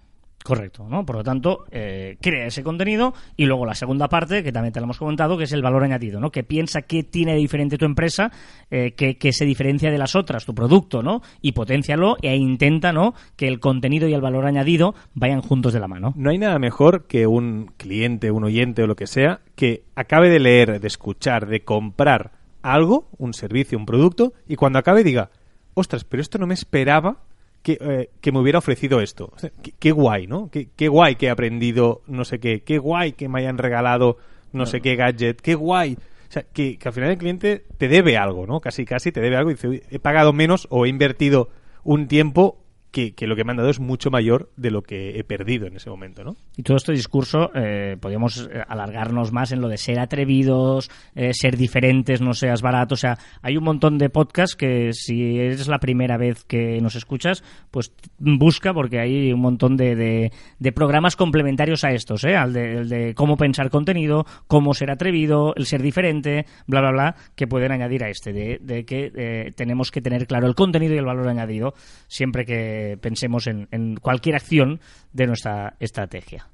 Correcto, 0.52 0.86
¿no? 0.90 1.06
Por 1.06 1.16
lo 1.16 1.24
tanto, 1.24 1.64
eh, 1.72 2.18
crea 2.20 2.48
ese 2.48 2.62
contenido 2.62 3.14
y 3.38 3.46
luego 3.46 3.66
la 3.66 3.74
segunda 3.74 4.10
parte, 4.10 4.44
que 4.44 4.52
también 4.52 4.74
te 4.74 4.82
la 4.82 4.84
hemos 4.84 4.98
comentado, 4.98 5.38
que 5.38 5.46
es 5.46 5.54
el 5.54 5.62
valor 5.62 5.82
añadido, 5.82 6.20
¿no? 6.20 6.30
Que 6.30 6.44
piensa 6.44 6.82
qué 6.82 7.04
tiene 7.04 7.32
de 7.32 7.38
diferente 7.38 7.78
tu 7.78 7.86
empresa, 7.86 8.34
eh, 8.70 8.92
que, 8.92 9.18
que 9.18 9.32
se 9.32 9.46
diferencia 9.46 9.92
de 9.92 9.98
las 9.98 10.14
otras, 10.14 10.46
tu 10.46 10.54
producto, 10.54 11.02
¿no? 11.04 11.22
Y 11.40 11.54
potencialo 11.54 12.18
e 12.22 12.36
intenta, 12.36 12.92
¿no? 12.92 13.14
Que 13.38 13.48
el 13.48 13.62
contenido 13.62 14.10
y 14.10 14.14
el 14.14 14.20
valor 14.20 14.46
añadido 14.46 14.94
vayan 15.14 15.42
juntos 15.42 15.72
de 15.72 15.80
la 15.80 15.88
mano. 15.88 16.12
No 16.18 16.32
hay 16.32 16.38
nada 16.38 16.60
mejor 16.60 17.08
que 17.08 17.28
un 17.28 17.72
cliente, 17.78 18.30
un 18.30 18.44
oyente 18.44 18.84
o 18.84 18.88
lo 18.88 18.98
que 18.98 19.08
sea, 19.08 19.40
que 19.56 19.86
acabe 19.96 20.28
de 20.28 20.42
leer, 20.42 20.82
de 20.82 20.88
escuchar, 20.88 21.48
de 21.48 21.64
comprar 21.64 22.34
algo, 22.62 23.08
un 23.18 23.34
servicio, 23.34 23.78
un 23.78 23.86
producto, 23.86 24.34
y 24.50 24.58
cuando 24.58 24.80
acabe 24.80 25.06
diga, 25.06 25.32
ostras, 25.76 26.04
pero 26.04 26.20
esto 26.20 26.40
no 26.40 26.46
me 26.46 26.56
esperaba 26.56 27.20
que, 27.64 27.78
eh, 27.80 28.10
que 28.22 28.32
me 28.32 28.40
hubiera 28.40 28.60
ofrecido 28.60 29.02
esto. 29.02 29.32
O 29.36 29.40
sea, 29.40 29.52
qué, 29.62 29.74
qué 29.78 29.92
guay, 29.92 30.28
¿no? 30.28 30.50
Qué, 30.50 30.70
qué 30.76 30.88
guay 30.88 31.16
que 31.16 31.28
he 31.28 31.30
aprendido 31.30 32.02
no 32.08 32.26
sé 32.26 32.40
qué, 32.40 32.62
qué 32.64 32.78
guay 32.78 33.14
que 33.14 33.30
me 33.30 33.40
hayan 33.40 33.58
regalado 33.58 34.18
no 34.54 34.66
sé 34.66 34.82
qué 34.82 34.96
gadget, 34.96 35.40
qué 35.42 35.56
guay. 35.56 35.94
O 35.96 36.32
sea, 36.32 36.44
que, 36.44 36.78
que 36.78 36.88
al 36.88 36.94
final 36.94 37.12
el 37.12 37.18
cliente 37.18 37.64
te 37.78 37.88
debe 37.88 38.18
algo, 38.18 38.46
¿no? 38.46 38.60
Casi, 38.60 38.86
casi 38.86 39.12
te 39.12 39.22
debe 39.22 39.36
algo 39.36 39.52
y 39.52 39.56
dice, 39.56 39.68
"Uy, 39.68 39.84
he 39.90 40.00
pagado 40.00 40.34
menos 40.34 40.68
o 40.70 40.86
he 40.86 40.90
invertido 40.90 41.50
un 41.84 42.08
tiempo 42.08 42.61
que, 42.92 43.14
lo 43.26 43.36
que 43.36 43.44
me 43.46 43.52
han 43.52 43.58
dado 43.58 43.70
es 43.70 43.80
mucho 43.80 44.12
mayor 44.12 44.52
de 44.58 44.70
lo 44.70 44.82
que 44.82 45.18
he 45.18 45.24
perdido 45.24 45.66
en 45.66 45.76
ese 45.78 45.90
momento, 45.90 46.24
¿no? 46.24 46.36
Y 46.58 46.64
todo 46.64 46.76
este 46.78 46.92
discurso 46.92 47.50
eh, 47.56 47.96
podríamos 48.00 48.50
eh, 48.52 48.62
alargarnos 48.68 49.32
más 49.32 49.52
en 49.54 49.62
lo 49.62 49.70
de 49.70 49.78
ser 49.78 50.00
atrevidos, 50.00 50.90
eh, 51.16 51.32
ser 51.34 51.56
diferentes, 51.56 52.22
no 52.22 52.34
seas 52.34 52.62
barato. 52.62 52.96
O 52.96 52.98
sea, 52.98 53.18
hay 53.42 53.56
un 53.56 53.64
montón 53.64 53.98
de 53.98 54.10
podcasts 54.10 54.56
que 54.56 54.92
si 54.94 55.40
es 55.40 55.68
la 55.68 55.80
primera 55.80 56.18
vez 56.18 56.44
que 56.44 56.80
nos 56.82 56.96
escuchas, 56.96 57.44
pues 57.72 57.94
busca 58.20 58.74
porque 58.74 59.00
hay 59.00 59.32
un 59.32 59.40
montón 59.40 59.78
de, 59.78 59.96
de- 59.96 60.32
de 60.60 60.72
programas 60.74 61.16
complementarios 61.16 61.84
a 61.84 61.92
estos, 61.92 62.24
¿eh? 62.26 62.36
Al 62.36 62.52
de, 62.54 62.74
el 62.80 62.90
de 62.90 63.14
cómo 63.16 63.38
pensar 63.38 63.70
contenido, 63.70 64.26
cómo 64.48 64.74
ser 64.74 64.92
atrevido, 64.92 65.54
el 65.56 65.66
ser 65.66 65.82
diferente, 65.82 66.46
bla, 66.68 66.82
bla, 66.82 66.92
bla, 66.92 67.16
que 67.36 67.48
pueden 67.48 67.72
añadir 67.72 68.04
a 68.04 68.10
este, 68.10 68.34
de, 68.34 68.60
de 68.62 68.84
que 68.86 69.12
eh, 69.16 69.52
tenemos 69.56 69.92
que 69.92 70.02
tener 70.02 70.28
claro 70.28 70.48
el 70.48 70.56
contenido 70.56 70.94
y 70.94 70.98
el 70.98 71.06
valor 71.06 71.28
añadido 71.30 71.74
siempre 72.08 72.46
que 72.46 72.81
pensemos 73.02 73.48
en, 73.48 73.68
en 73.72 73.96
cualquier 73.98 74.36
acción 74.36 74.80
de 75.14 75.28
nuestra 75.28 75.76
estrategia. 75.80 76.48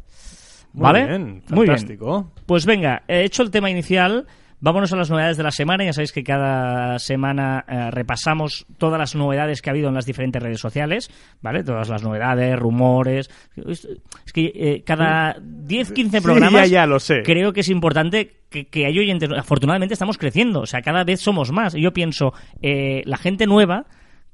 Muy 0.74 0.84
¿Vale? 0.84 1.20
Muy 1.20 1.66
bien. 1.66 1.68
fantástico. 1.68 2.32
Pues 2.46 2.66
venga, 2.66 3.04
he 3.08 3.24
hecho 3.24 3.44
el 3.44 3.52
tema 3.52 3.70
inicial. 3.70 4.26
Vámonos 4.60 4.92
a 4.92 4.96
las 4.96 5.12
novedades 5.12 5.38
de 5.38 5.44
la 5.44 5.52
semana. 5.52 5.84
Ya 5.86 5.94
sabéis 5.94 6.12
que 6.12 6.24
cada 6.24 6.98
semana 6.98 7.64
eh, 7.68 7.92
repasamos 7.92 8.66
todas 8.80 8.98
las 8.98 9.14
novedades 9.16 9.62
que 9.62 9.70
ha 9.70 9.74
habido 9.74 9.88
en 9.90 9.94
las 9.94 10.08
diferentes 10.08 10.42
redes 10.42 10.60
sociales, 10.60 11.12
¿vale? 11.42 11.64
Todas 11.64 11.90
las 11.90 12.02
novedades, 12.02 12.58
rumores. 12.58 13.30
Es 13.56 13.88
que 14.34 14.52
eh, 14.56 14.84
cada 14.84 15.36
10, 15.40 15.92
15 15.92 16.18
Sí, 16.18 16.24
programas 16.24 16.70
ya, 16.72 16.82
ya, 16.82 16.86
lo 16.88 17.00
sé. 17.00 17.22
creo 17.24 17.54
que 17.54 17.60
es 17.60 17.70
importante 17.70 18.38
que, 18.50 18.66
que 18.66 18.88
hay 18.88 18.98
oyentes. 18.98 19.30
Afortunadamente 19.38 19.94
estamos 19.94 20.18
creciendo, 20.18 20.62
o 20.62 20.66
sea, 20.66 20.82
cada 20.82 21.04
vez 21.04 21.22
somos 21.22 21.52
más. 21.52 21.76
Y 21.76 21.82
yo 21.82 21.94
pienso, 21.94 22.34
eh, 22.64 23.04
la 23.06 23.18
gente 23.18 23.46
nueva 23.46 23.86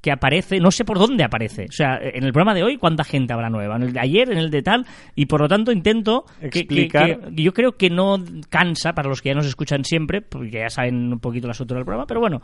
que 0.04 0.12
aparece, 0.12 0.60
no 0.60 0.70
sé 0.70 0.84
por 0.84 0.98
dónde 0.98 1.24
aparece. 1.24 1.64
O 1.66 1.72
sea, 1.72 1.96
en 1.98 2.24
el 2.24 2.32
programa 2.34 2.52
de 2.52 2.62
hoy, 2.62 2.76
¿cuánta 2.76 3.04
gente 3.04 3.32
habrá 3.32 3.48
nueva? 3.48 3.76
En 3.76 3.84
el 3.84 3.92
de 3.94 4.00
ayer, 4.00 4.30
en 4.30 4.36
el 4.36 4.50
de 4.50 4.60
tal, 4.60 4.84
y 5.14 5.24
por 5.24 5.40
lo 5.40 5.48
tanto 5.48 5.72
intento 5.72 6.26
que- 6.42 6.50
que, 6.50 6.58
Explicar. 6.60 7.20
que- 7.32 7.42
yo 7.42 7.54
creo 7.54 7.72
que 7.78 7.88
no 7.88 8.18
cansa 8.50 8.92
para 8.92 9.08
los 9.08 9.22
que 9.22 9.30
ya 9.30 9.34
nos 9.34 9.46
escuchan 9.46 9.82
siempre, 9.82 10.20
porque 10.20 10.50
ya 10.50 10.68
saben 10.68 11.10
un 11.14 11.20
poquito 11.20 11.46
la 11.46 11.52
estructura 11.52 11.78
del 11.78 11.86
programa, 11.86 12.06
pero 12.06 12.20
bueno. 12.20 12.42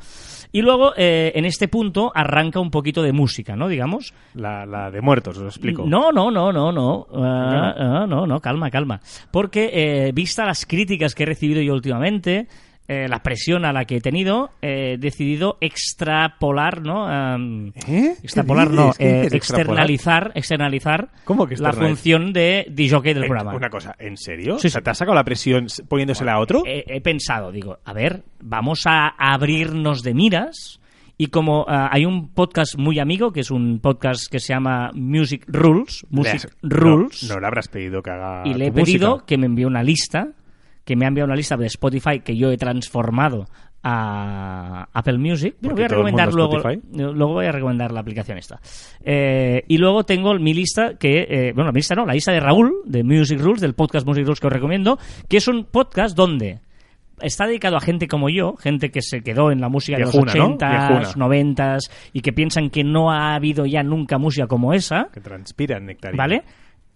Y 0.53 0.63
luego, 0.63 0.95
eh, 0.97 1.33
en 1.35 1.45
este 1.45 1.69
punto, 1.69 2.11
arranca 2.15 2.61
un 2.61 2.71
poquito 2.71 3.03
de 3.03 3.13
música, 3.13 3.55
¿no? 3.57 3.69
Digamos. 3.69 4.15
La, 4.33 4.65
la 4.65 4.91
de 4.91 5.03
muertos, 5.03 5.37
os 5.37 5.43
lo 5.43 5.49
explico. 5.51 5.85
No, 5.87 6.11
no, 6.13 6.31
no, 6.31 6.51
no, 6.51 6.73
no. 6.73 7.07
Ah, 7.15 7.75
ah, 7.77 8.07
no, 8.09 8.27
no, 8.27 8.41
calma, 8.41 8.71
calma. 8.71 9.01
Porque, 9.31 9.69
eh, 9.73 10.13
vista 10.15 10.47
las 10.47 10.65
críticas 10.65 11.15
que 11.15 11.25
he 11.25 11.27
recibido 11.27 11.61
yo 11.61 11.75
últimamente, 11.75 12.49
eh, 12.93 13.07
la 13.09 13.23
presión 13.23 13.65
a 13.65 13.73
la 13.73 13.85
que 13.85 13.97
he 13.97 14.01
tenido, 14.01 14.51
eh, 14.63 14.95
he 14.95 14.99
decidido 14.99 15.59
extrapolar, 15.61 16.83
¿no? 16.83 17.07
Am, 17.07 17.69
¿Eh? 17.87 18.17
Extrapolar 18.23 18.69
¿Qué 18.69 18.75
no, 18.75 18.93
externalizar, 19.31 20.33
externalizar 20.35 21.09
¿Cómo 21.25 21.47
que 21.47 21.57
la 21.57 21.73
función 21.73 22.33
de 22.33 22.67
DJ 22.71 23.01
del 23.15 23.27
programa. 23.27 23.55
Una 23.55 23.71
cosa, 23.71 23.95
¿en 23.99 24.17
serio? 24.17 24.59
Sí, 24.59 24.67
o 24.67 24.71
sea, 24.71 24.81
sí. 24.81 24.85
¿te 24.85 24.91
has 24.91 24.99
sacado 24.99 25.15
la 25.15 25.25
presión 25.25 25.67
poniéndosela 25.89 26.33
a 26.35 26.39
otro? 26.41 26.63
he, 26.67 26.85
he 26.87 27.01
pensado, 27.01 27.53
digo, 27.53 27.79
a 27.85 27.93
ver, 27.93 28.25
vamos 28.41 28.83
a 28.87 29.09
abrirnos 29.09 30.03
de 30.03 30.15
miras. 30.15 30.81
Y 31.17 31.27
como 31.27 31.67
hay 31.69 32.07
un 32.07 32.31
podcast 32.33 32.79
muy 32.79 32.99
amigo, 32.99 33.31
que 33.31 33.41
es 33.41 33.51
un 33.51 33.79
podcast 33.81 34.23
que 34.33 34.41
se 34.41 34.55
llama 34.55 34.91
Music 34.95 35.45
Rules, 35.49 36.03
Le 36.11 36.17
Music 36.17 36.35
has- 36.47 36.57
Rules, 36.63 37.25
No, 37.29 37.35
no 37.35 37.41
le 37.41 37.47
habrás 37.47 37.69
pedido 37.69 38.01
que 38.03 38.11
haga 38.11 38.43
y 38.47 38.55
le 38.55 38.67
he 38.67 38.71
música. 38.71 38.85
pedido 38.87 39.27
que 39.27 39.37
me 39.37 39.45
envíe 39.45 39.67
una 39.67 39.83
lista, 39.83 40.29
que 40.91 40.97
me 40.97 41.05
ha 41.05 41.09
enviado 41.09 41.27
una 41.27 41.37
lista 41.37 41.57
de 41.57 41.67
Spotify 41.67 42.19
que 42.19 42.37
yo 42.37 42.51
he 42.51 42.57
transformado 42.57 43.47
a 43.81 44.89
Apple 44.93 45.19
Music. 45.19 45.55
Voy 45.61 45.85
a 45.85 45.87
recomendar 45.87 46.35
luego, 46.35 46.57
Spotify. 46.57 46.83
luego 46.93 47.35
voy 47.35 47.47
a 47.47 47.53
recomendar 47.53 47.93
la 47.93 48.01
aplicación 48.01 48.39
esta. 48.39 48.61
Eh, 49.05 49.63
y 49.69 49.79
luego 49.79 50.03
tengo 50.03 50.35
mi 50.41 50.53
lista 50.53 50.95
que, 50.99 51.29
eh, 51.31 51.53
bueno, 51.55 51.71
mi 51.71 51.79
lista 51.79 51.95
no, 51.95 52.05
la 52.05 52.15
lista 52.15 52.33
de 52.33 52.41
Raúl, 52.41 52.73
de 52.87 53.05
Music 53.05 53.39
Rules, 53.41 53.61
del 53.61 53.75
podcast 53.75 54.05
Music 54.05 54.25
Rules 54.25 54.41
que 54.41 54.49
os 54.49 54.53
recomiendo, 54.53 54.99
que 55.29 55.37
es 55.37 55.47
un 55.47 55.63
podcast 55.63 56.17
donde 56.17 56.59
está 57.21 57.47
dedicado 57.47 57.77
a 57.77 57.81
gente 57.81 58.09
como 58.09 58.29
yo, 58.29 58.57
gente 58.57 58.91
que 58.91 59.01
se 59.01 59.23
quedó 59.23 59.53
en 59.53 59.61
la 59.61 59.69
música 59.69 59.97
de 59.97 60.07
los 60.07 60.15
¿no? 60.17 60.23
80s, 60.25 60.99
Viejuna. 60.99 61.27
90s 61.29 61.89
y 62.13 62.21
que 62.21 62.33
piensan 62.33 62.71
que 62.71 62.83
no 62.83 63.13
ha 63.13 63.37
habido 63.37 63.65
ya 63.65 63.85
nunca 63.85 64.19
música 64.19 64.49
como 64.49 64.75
esa. 64.75 65.07
Que 65.15 65.21
transpiran 65.21 65.87
nectarina. 65.87 66.21
¿vale? 66.21 66.43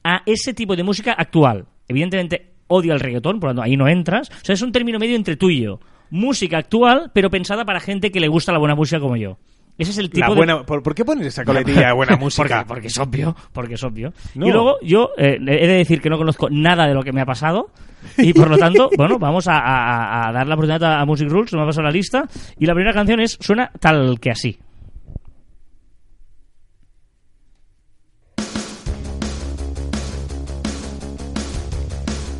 A 0.03 0.23
ese 0.27 0.53
tipo 0.53 0.75
de 0.75 0.83
música 0.83 1.13
actual. 1.13 1.67
Evidentemente 1.87 2.54
odio 2.69 2.93
el 2.93 3.01
reggaetón, 3.01 3.41
por 3.41 3.51
lo 3.51 3.55
tanto 3.55 3.63
ahí 3.63 3.77
no 3.77 3.89
entras. 3.89 4.31
O 4.31 4.45
sea, 4.45 4.55
es 4.55 4.63
un 4.63 4.73
término 4.73 4.99
medio 4.99 5.17
entre 5.17 5.37
tú 5.37 5.51
y 5.51 5.63
yo. 5.63 5.81
Música 6.11 6.59
actual, 6.59 7.11
pero 7.15 7.31
pensada 7.31 7.65
para 7.65 7.81
gente 7.81 8.11
que 8.11 8.21
le 8.21 8.29
gusta 8.29 8.53
la 8.53 8.59
buena 8.59 8.75
música 8.75 9.01
como 9.01 9.17
yo. 9.17 9.39
Ese 9.77 9.91
es 9.91 9.99
el 9.99 10.09
tipo 10.09 10.33
La 10.37 10.57
de... 10.59 10.65
¿por, 10.65 10.85
por 10.85 10.95
qué 10.95 11.05
pones 11.05 11.27
esa 11.27 11.45
coletilla 11.45 11.89
de 11.89 11.93
buena 11.97 12.17
música? 12.17 12.59
Porque, 12.59 12.65
porque 12.69 12.87
es 12.87 12.99
obvio, 12.99 13.35
porque 13.53 13.75
es 13.75 13.83
obvio. 13.83 14.13
No. 14.37 14.47
Y 14.47 14.53
luego 14.53 14.77
yo 14.83 15.11
eh, 15.19 15.37
he 15.41 15.67
de 15.67 15.75
decir 15.75 16.01
que 16.01 16.09
no 16.09 16.17
conozco 16.17 16.49
nada 16.49 16.87
de 16.87 16.95
lo 16.95 17.03
que 17.03 17.13
me 17.13 17.21
ha 17.21 17.27
pasado 17.27 17.71
y 18.17 18.33
por 18.33 18.49
lo 18.49 18.57
tanto, 18.57 18.89
bueno, 18.97 19.19
vamos 19.19 19.49
a, 19.49 19.59
a- 19.59 20.29
a 20.29 20.33
dar 20.33 20.47
la 20.47 20.55
oportunidad 20.55 20.85
a, 20.85 21.01
a 21.01 21.05
Music 21.07 21.29
Rules, 21.29 21.53
me 21.55 21.63
ha 21.63 21.67
pasado 21.67 21.83
la 21.85 21.91
lista 21.91 22.25
y 22.57 22.67
la 22.67 22.75
primera 22.75 22.95
canción 22.95 23.19
es 23.19 23.37
suena 23.41 23.69
tal 23.81 24.21
que 24.21 24.31
así. 24.31 24.57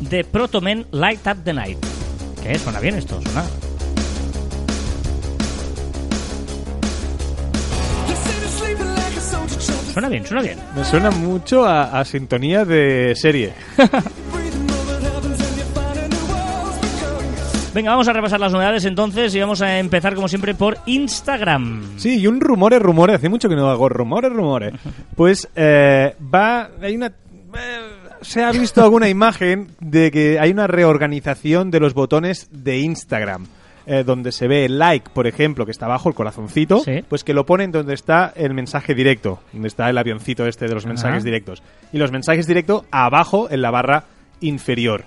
The 0.09 0.23
Protomen 0.23 0.85
Light 0.91 1.25
Up 1.27 1.43
the 1.43 1.53
Night. 1.53 1.77
¿Qué? 2.43 2.57
¿Suena 2.59 2.79
bien 2.79 2.95
esto? 2.95 3.19
¿Suena? 3.21 3.43
Suena 9.93 10.09
bien, 10.09 10.25
suena 10.25 10.41
bien. 10.43 10.59
Me 10.75 10.83
suena 10.83 11.09
mucho 11.11 11.65
a, 11.65 11.99
a 11.99 12.03
sintonía 12.05 12.65
de 12.65 13.13
serie. 13.15 13.53
Venga, 17.73 17.91
vamos 17.91 18.07
a 18.07 18.13
repasar 18.13 18.39
las 18.39 18.53
novedades 18.53 18.85
entonces 18.85 19.35
y 19.35 19.39
vamos 19.41 19.61
a 19.61 19.79
empezar 19.79 20.15
como 20.15 20.29
siempre 20.29 20.53
por 20.55 20.77
Instagram. 20.85 21.97
Sí, 21.97 22.19
y 22.19 22.27
un 22.27 22.39
rumores, 22.39 22.81
rumores. 22.81 23.17
Hace 23.17 23.27
mucho 23.27 23.49
que 23.49 23.55
no 23.55 23.69
hago 23.69 23.89
rumores, 23.89 24.31
rumores. 24.31 24.73
Pues 25.15 25.47
eh, 25.55 26.15
va. 26.33 26.69
Hay 26.81 26.95
una. 26.95 27.07
eh, 27.07 27.94
se 28.25 28.43
ha 28.43 28.51
visto 28.51 28.83
alguna 28.83 29.07
imagen 29.09 29.67
de 29.79 30.11
que 30.11 30.39
hay 30.39 30.51
una 30.51 30.67
reorganización 30.67 31.71
de 31.71 31.79
los 31.79 31.93
botones 31.93 32.49
de 32.51 32.79
Instagram. 32.79 33.47
eh, 33.87 34.03
donde 34.03 34.31
se 34.31 34.47
ve 34.47 34.65
el 34.65 34.79
like, 34.79 35.11
por 35.13 35.27
ejemplo, 35.27 35.63
que 35.63 35.69
está 35.71 35.85
abajo, 35.85 36.09
el 36.09 36.15
corazoncito, 36.15 36.79
Sí. 36.79 37.03
pues 37.07 37.23
que 37.23 37.35
lo 37.35 37.45
ponen 37.45 37.71
donde 37.71 37.93
está 37.93 38.33
el 38.35 38.55
mensaje 38.55 38.95
directo, 38.95 39.39
donde 39.53 39.67
está 39.67 39.87
el 39.91 39.97
avioncito 39.99 40.47
este 40.47 40.65
de 40.67 40.73
los 40.73 40.87
mensajes 40.87 41.17
Ajá. 41.17 41.23
directos. 41.23 41.61
Y 41.93 41.99
los 41.99 42.11
mensajes 42.11 42.47
directos 42.47 42.83
abajo 42.89 43.47
en 43.51 43.61
la 43.61 43.69
barra 43.69 44.05
inferior. 44.41 45.03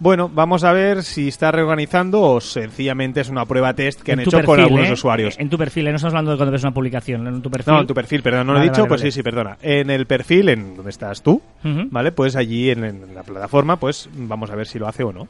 Bueno, 0.00 0.30
vamos 0.32 0.64
a 0.64 0.72
ver 0.72 1.02
si 1.02 1.28
está 1.28 1.52
reorganizando 1.52 2.22
o 2.22 2.40
sencillamente 2.40 3.20
es 3.20 3.28
una 3.28 3.44
prueba 3.44 3.74
test 3.74 4.00
que 4.00 4.12
han 4.12 4.20
En 4.20 4.24
tu 4.24 4.30
hecho 4.30 4.46
con 4.46 4.56
perfil, 4.56 4.64
algunos 4.72 4.88
¿eh? 4.88 4.92
usuarios. 4.94 5.38
En 5.38 5.50
tu 5.50 5.58
perfil, 5.58 5.86
¿eh? 5.88 5.90
no 5.90 5.96
estamos 5.96 6.14
hablando 6.14 6.30
de 6.30 6.36
cuando 6.38 6.52
ves 6.52 6.62
una 6.62 6.72
publicación, 6.72 7.26
en 7.26 7.42
tu 7.42 7.50
perfil. 7.50 7.74
No, 7.74 7.80
en 7.82 7.86
tu 7.86 7.92
perfil, 7.94 8.22
perdón, 8.22 8.46
no 8.46 8.54
lo 8.54 8.60
he 8.60 8.62
dicho, 8.62 8.76
vale, 8.80 8.88
pues 8.88 9.02
vale. 9.02 9.10
sí, 9.12 9.16
sí, 9.16 9.22
perdona. 9.22 9.58
En 9.60 9.90
el 9.90 10.06
perfil, 10.06 10.48
en 10.48 10.74
donde 10.74 10.90
estás 10.90 11.22
tú. 11.22 11.42
¿vale? 11.62 12.12
Pues 12.12 12.34
allí 12.34 12.70
en, 12.70 12.84
en 12.84 13.14
la 13.14 13.22
plataforma, 13.22 13.76
pues 13.76 14.08
vamos 14.14 14.50
a 14.50 14.56
ver 14.56 14.66
si 14.66 14.78
lo 14.78 14.88
hace 14.88 15.04
o 15.04 15.12
no. 15.12 15.28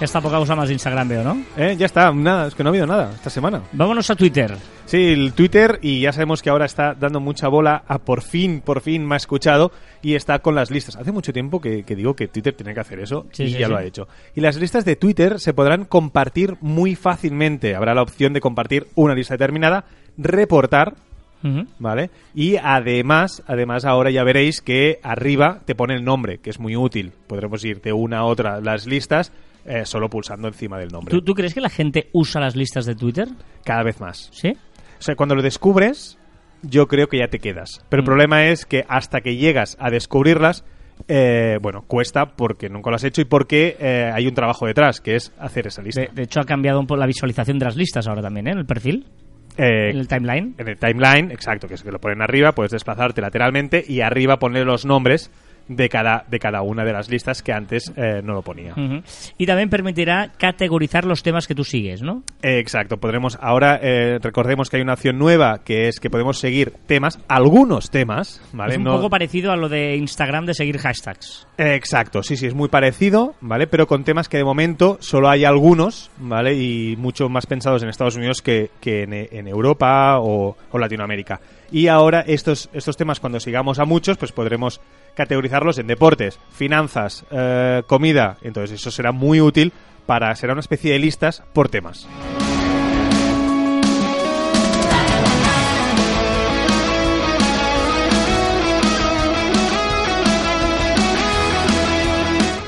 Esta 0.00 0.20
poca 0.20 0.38
usa 0.38 0.54
más 0.54 0.70
Instagram, 0.70 1.08
veo, 1.08 1.24
¿no? 1.24 1.42
Eh, 1.56 1.74
ya 1.76 1.86
está, 1.86 2.12
nada, 2.12 2.46
es 2.46 2.54
que 2.54 2.62
no 2.62 2.68
ha 2.68 2.70
habido 2.70 2.86
nada 2.86 3.10
esta 3.12 3.30
semana. 3.30 3.62
Vámonos 3.72 4.08
a 4.10 4.14
Twitter. 4.14 4.54
Sí, 4.86 5.08
el 5.12 5.32
Twitter, 5.32 5.80
y 5.82 6.00
ya 6.00 6.12
sabemos 6.12 6.40
que 6.40 6.50
ahora 6.50 6.66
está 6.66 6.94
dando 6.94 7.18
mucha 7.18 7.48
bola 7.48 7.82
a 7.88 7.98
por 7.98 8.22
fin, 8.22 8.60
por 8.64 8.80
fin 8.80 9.04
me 9.04 9.14
ha 9.14 9.16
escuchado 9.16 9.72
y 10.00 10.14
está 10.14 10.38
con 10.38 10.54
las 10.54 10.70
listas. 10.70 10.94
Hace 10.94 11.10
mucho 11.10 11.32
tiempo 11.32 11.60
que, 11.60 11.82
que 11.82 11.96
digo 11.96 12.14
que 12.14 12.28
Twitter 12.28 12.54
tiene 12.54 12.74
que 12.74 12.80
hacer 12.80 13.00
eso 13.00 13.26
Sí, 13.32 13.44
y 13.44 13.52
sí, 13.54 13.58
ya 13.58 13.66
sí. 13.66 13.72
lo 13.72 13.76
ha 13.76 13.82
hecho. 13.84 14.06
Y 14.36 14.40
las 14.40 14.56
listas 14.56 14.84
de 14.84 14.94
Twitter 14.94 15.40
se 15.40 15.52
podrán 15.52 15.84
compartir 15.84 16.56
muy 16.60 16.94
fácilmente. 16.94 17.74
Habrá 17.74 17.92
la 17.92 18.02
opción 18.02 18.32
de 18.32 18.40
compartir 18.40 18.86
una 18.94 19.14
lista 19.16 19.34
determinada, 19.34 19.84
reportar. 20.16 20.94
¿vale? 21.78 22.10
Y 22.34 22.56
además, 22.56 23.42
además 23.46 23.84
ahora 23.84 24.10
ya 24.10 24.24
veréis 24.24 24.60
que 24.60 24.98
arriba 25.02 25.60
te 25.64 25.74
pone 25.76 25.94
el 25.94 26.04
nombre, 26.04 26.38
que 26.38 26.50
es 26.50 26.58
muy 26.58 26.74
útil. 26.76 27.12
Podremos 27.26 27.64
ir 27.64 27.80
de 27.80 27.92
una 27.92 28.18
a 28.18 28.24
otra 28.24 28.60
las 28.60 28.86
listas 28.86 29.32
eh, 29.68 29.84
solo 29.84 30.08
pulsando 30.08 30.48
encima 30.48 30.78
del 30.78 30.88
nombre. 30.88 31.12
¿Tú, 31.12 31.22
¿Tú 31.22 31.34
crees 31.34 31.54
que 31.54 31.60
la 31.60 31.68
gente 31.70 32.08
usa 32.12 32.40
las 32.40 32.56
listas 32.56 32.86
de 32.86 32.94
Twitter? 32.94 33.28
Cada 33.64 33.82
vez 33.82 34.00
más. 34.00 34.30
¿Sí? 34.32 34.48
O 34.98 35.02
sea, 35.02 35.14
cuando 35.14 35.34
lo 35.34 35.42
descubres, 35.42 36.18
yo 36.62 36.88
creo 36.88 37.06
que 37.08 37.18
ya 37.18 37.28
te 37.28 37.38
quedas. 37.38 37.84
Pero 37.88 38.00
el 38.00 38.04
Mm. 38.04 38.06
problema 38.06 38.46
es 38.46 38.66
que 38.66 38.84
hasta 38.88 39.20
que 39.20 39.36
llegas 39.36 39.76
a 39.78 39.90
descubrirlas, 39.90 40.64
eh, 41.06 41.58
bueno, 41.62 41.82
cuesta 41.86 42.34
porque 42.34 42.68
nunca 42.68 42.90
lo 42.90 42.96
has 42.96 43.04
hecho 43.04 43.20
y 43.20 43.24
porque 43.24 43.76
eh, 43.78 44.10
hay 44.12 44.26
un 44.26 44.34
trabajo 44.34 44.66
detrás, 44.66 45.00
que 45.00 45.14
es 45.14 45.32
hacer 45.38 45.68
esa 45.68 45.82
lista. 45.82 46.00
De, 46.00 46.08
de 46.12 46.22
hecho, 46.24 46.40
ha 46.40 46.44
cambiado 46.44 46.80
un 46.80 46.86
poco 46.88 46.98
la 46.98 47.06
visualización 47.06 47.58
de 47.60 47.66
las 47.66 47.76
listas 47.76 48.08
ahora 48.08 48.22
también, 48.22 48.48
¿eh? 48.48 48.52
En 48.52 48.58
el 48.58 48.66
perfil, 48.66 49.06
Eh, 49.56 49.90
en 49.90 49.96
el 49.98 50.08
timeline. 50.08 50.54
en 50.58 50.68
el 50.68 50.76
timeline, 50.78 51.30
exacto, 51.30 51.68
que 51.68 51.74
es 51.74 51.82
que 51.84 51.90
lo 51.92 52.00
ponen 52.00 52.22
arriba, 52.22 52.52
puedes 52.52 52.72
desplazarte 52.72 53.20
lateralmente 53.20 53.84
y 53.86 54.00
arriba 54.00 54.38
poner 54.38 54.64
los 54.66 54.84
nombres 54.84 55.30
de 55.68 55.88
cada, 55.88 56.24
de 56.28 56.38
cada 56.38 56.62
una 56.62 56.84
de 56.84 56.92
las 56.92 57.08
listas 57.08 57.42
que 57.42 57.52
antes 57.52 57.92
eh, 57.96 58.20
no 58.24 58.32
lo 58.34 58.42
ponía. 58.42 58.74
Y 59.36 59.46
también 59.46 59.68
permitirá 59.68 60.32
categorizar 60.38 61.04
los 61.04 61.22
temas 61.22 61.46
que 61.46 61.54
tú 61.54 61.62
sigues, 61.64 62.02
¿no? 62.02 62.22
Eh, 62.42 62.58
exacto, 62.58 62.96
podremos 62.96 63.38
ahora, 63.40 63.78
eh, 63.82 64.18
recordemos 64.22 64.70
que 64.70 64.76
hay 64.78 64.82
una 64.82 64.94
opción 64.94 65.18
nueva 65.18 65.60
que 65.64 65.88
es 65.88 66.00
que 66.00 66.10
podemos 66.10 66.38
seguir 66.38 66.72
temas, 66.86 67.18
algunos 67.28 67.90
temas, 67.90 68.40
¿vale? 68.52 68.72
Es 68.72 68.78
un 68.78 68.84
No- 68.84 68.96
poco 68.96 69.10
parecido 69.10 69.52
a 69.52 69.56
lo 69.56 69.68
de 69.68 69.96
Instagram 69.96 70.46
de 70.46 70.54
seguir 70.54 70.78
hashtags. 70.78 71.46
Eh, 71.58 71.74
Exacto, 71.74 72.22
sí, 72.22 72.36
sí, 72.36 72.46
es 72.46 72.54
muy 72.54 72.68
parecido, 72.68 73.34
¿vale? 73.40 73.66
Pero 73.66 73.86
con 73.86 74.04
temas 74.04 74.28
que 74.28 74.38
de 74.38 74.44
momento 74.44 74.96
solo 75.00 75.28
hay 75.28 75.44
algunos, 75.44 76.10
¿vale? 76.18 76.54
Y 76.54 76.96
mucho 76.96 77.28
más 77.28 77.46
pensados 77.46 77.82
en 77.82 77.88
Estados 77.88 78.16
Unidos 78.16 78.42
que, 78.42 78.70
que 78.80 79.02
en, 79.02 79.12
en 79.12 79.48
Europa 79.48 80.18
o, 80.20 80.56
o 80.70 80.78
Latinoamérica. 80.78 81.40
Y 81.70 81.88
ahora 81.88 82.20
estos, 82.26 82.70
estos 82.72 82.96
temas, 82.96 83.20
cuando 83.20 83.40
sigamos 83.40 83.78
a 83.78 83.84
muchos, 83.84 84.16
pues 84.16 84.32
podremos 84.32 84.80
categorizarlos 85.14 85.78
en 85.78 85.86
deportes, 85.86 86.38
finanzas, 86.52 87.24
eh, 87.30 87.82
comida. 87.86 88.36
Entonces 88.42 88.80
eso 88.80 88.90
será 88.90 89.12
muy 89.12 89.40
útil 89.40 89.72
para, 90.06 90.34
será 90.34 90.54
una 90.54 90.60
especie 90.60 90.92
de 90.92 90.98
listas 90.98 91.42
por 91.52 91.68
temas. 91.68 92.08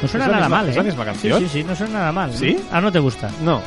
No 0.02 0.09
suena 0.09 0.28
nada 0.28 0.49
mal, 0.49 0.66
¿eh? 0.66 0.71
Es 0.71 0.76
la 0.76 0.83
¿eh? 0.83 0.85
misma 0.85 1.04
canción. 1.04 1.38
Sí, 1.40 1.49
sí, 1.49 1.59
sí, 1.59 1.64
no 1.64 1.76
suena 1.76 1.99
nada 1.99 2.12
mal. 2.12 2.33
¿Sí? 2.33 2.59
Ah, 2.71 2.80
no 2.80 2.90
te 2.90 2.99
gusta. 2.99 3.30
No. 3.42 3.61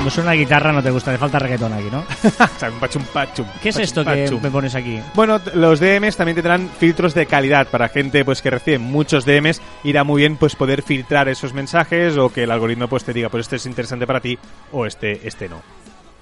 Cuando 0.00 0.10
suena 0.12 0.32
guitarra 0.32 0.72
no 0.72 0.82
te 0.82 0.90
gusta, 0.90 1.12
te 1.12 1.18
falta 1.18 1.38
reggaetón 1.38 1.74
aquí, 1.74 1.88
¿no? 1.92 2.02
Cham, 2.58 2.72
pachum, 2.80 3.02
pachum, 3.12 3.44
¿Qué 3.62 3.68
es 3.68 3.74
pachum, 3.74 3.84
esto 3.84 4.04
que 4.04 4.40
me 4.42 4.50
pones 4.50 4.74
aquí? 4.74 4.98
Bueno, 5.14 5.38
los 5.52 5.78
DMs 5.78 6.16
también 6.16 6.36
tendrán 6.36 6.70
filtros 6.78 7.12
de 7.12 7.26
calidad 7.26 7.66
para 7.66 7.90
gente 7.90 8.24
pues 8.24 8.40
que 8.40 8.48
recibe 8.48 8.78
muchos 8.78 9.26
DMs. 9.26 9.60
Irá 9.84 10.02
muy 10.02 10.22
bien 10.22 10.36
pues 10.38 10.56
poder 10.56 10.80
filtrar 10.80 11.28
esos 11.28 11.52
mensajes 11.52 12.16
o 12.16 12.32
que 12.32 12.44
el 12.44 12.50
algoritmo 12.50 12.88
pues 12.88 13.04
te 13.04 13.12
diga 13.12 13.28
pues 13.28 13.42
este 13.42 13.56
es 13.56 13.66
interesante 13.66 14.06
para 14.06 14.20
ti 14.20 14.38
o 14.72 14.86
este 14.86 15.20
este 15.28 15.50
no. 15.50 15.60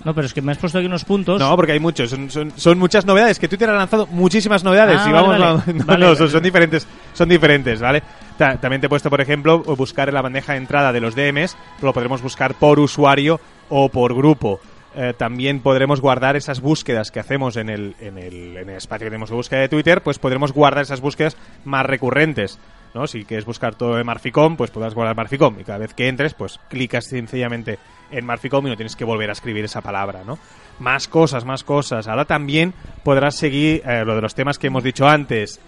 No, 0.04 0.12
pero 0.14 0.26
es 0.28 0.32
que 0.34 0.42
me 0.42 0.52
has 0.52 0.58
puesto 0.58 0.78
aquí 0.78 0.86
unos 0.86 1.04
puntos. 1.04 1.40
No, 1.40 1.54
porque 1.56 1.72
hay 1.72 1.80
muchos, 1.80 2.10
son, 2.10 2.30
son, 2.30 2.52
son 2.56 2.78
muchas 2.78 3.04
novedades. 3.04 3.38
Que 3.40 3.48
Twitter 3.48 3.68
ha 3.70 3.74
lanzado 3.74 4.06
muchísimas 4.06 4.62
novedades 4.62 5.00
Ah, 5.04 5.08
y 5.08 5.12
vamos, 5.12 5.30
vale. 5.38 5.44
no, 5.44 5.52
no, 5.54 5.84
Vale, 5.84 6.00
no, 6.00 6.06
vale. 6.06 6.16
son, 6.16 6.30
son 6.30 6.42
diferentes, 6.42 6.86
son 7.12 7.28
diferentes, 7.28 7.80
¿vale? 7.80 8.02
Ta- 8.36 8.56
También 8.60 8.80
te 8.80 8.86
he 8.86 8.88
puesto, 8.88 9.10
por 9.10 9.20
ejemplo, 9.20 9.58
buscar 9.60 10.08
en 10.08 10.14
la 10.14 10.22
bandeja 10.22 10.52
de 10.52 10.58
entrada 10.58 10.92
de 10.92 11.00
los 11.00 11.16
DMs, 11.16 11.56
lo 11.82 11.92
podremos 11.92 12.22
buscar 12.22 12.54
por 12.54 12.78
usuario 12.78 13.40
o 13.68 13.88
por 13.88 14.14
grupo. 14.14 14.60
Eh, 14.94 15.14
también 15.16 15.60
podremos 15.60 16.00
guardar 16.00 16.36
esas 16.36 16.60
búsquedas 16.60 17.10
que 17.10 17.20
hacemos 17.20 17.56
en 17.56 17.68
el, 17.68 17.94
en, 18.00 18.18
el, 18.18 18.56
en 18.56 18.70
el 18.70 18.76
espacio 18.76 19.04
que 19.06 19.10
tenemos 19.10 19.30
de 19.30 19.36
búsqueda 19.36 19.60
de 19.60 19.68
Twitter, 19.68 20.02
pues 20.02 20.18
podremos 20.18 20.52
guardar 20.52 20.82
esas 20.82 21.00
búsquedas 21.00 21.36
más 21.64 21.86
recurrentes. 21.86 22.58
¿no? 22.94 23.06
Si 23.06 23.24
quieres 23.24 23.44
buscar 23.44 23.74
todo 23.74 23.96
de 23.96 24.04
Marficom, 24.04 24.56
pues 24.56 24.70
podrás 24.70 24.94
guardar 24.94 25.16
Marficom. 25.16 25.58
Y 25.60 25.64
cada 25.64 25.78
vez 25.78 25.94
que 25.94 26.08
entres, 26.08 26.34
pues 26.34 26.58
clicas 26.68 27.06
sencillamente 27.06 27.78
en 28.10 28.24
Marficom 28.24 28.66
y 28.66 28.70
no 28.70 28.76
tienes 28.76 28.96
que 28.96 29.04
volver 29.04 29.30
a 29.30 29.32
escribir 29.32 29.64
esa 29.64 29.82
palabra, 29.82 30.22
¿no? 30.24 30.38
Más 30.78 31.08
cosas, 31.08 31.44
más 31.44 31.64
cosas. 31.64 32.08
Ahora 32.08 32.24
también 32.24 32.74
podrás 33.04 33.36
seguir 33.36 33.82
eh, 33.84 34.04
lo 34.04 34.14
de 34.14 34.22
los 34.22 34.34
temas 34.34 34.58
que 34.58 34.68
hemos 34.68 34.82
dicho 34.82 35.06
antes. 35.06 35.60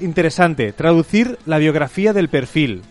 Interesante, 0.00 0.72
traducir 0.72 1.38
la 1.46 1.58
biografía 1.58 2.12
del 2.12 2.28
perfil. 2.28 2.82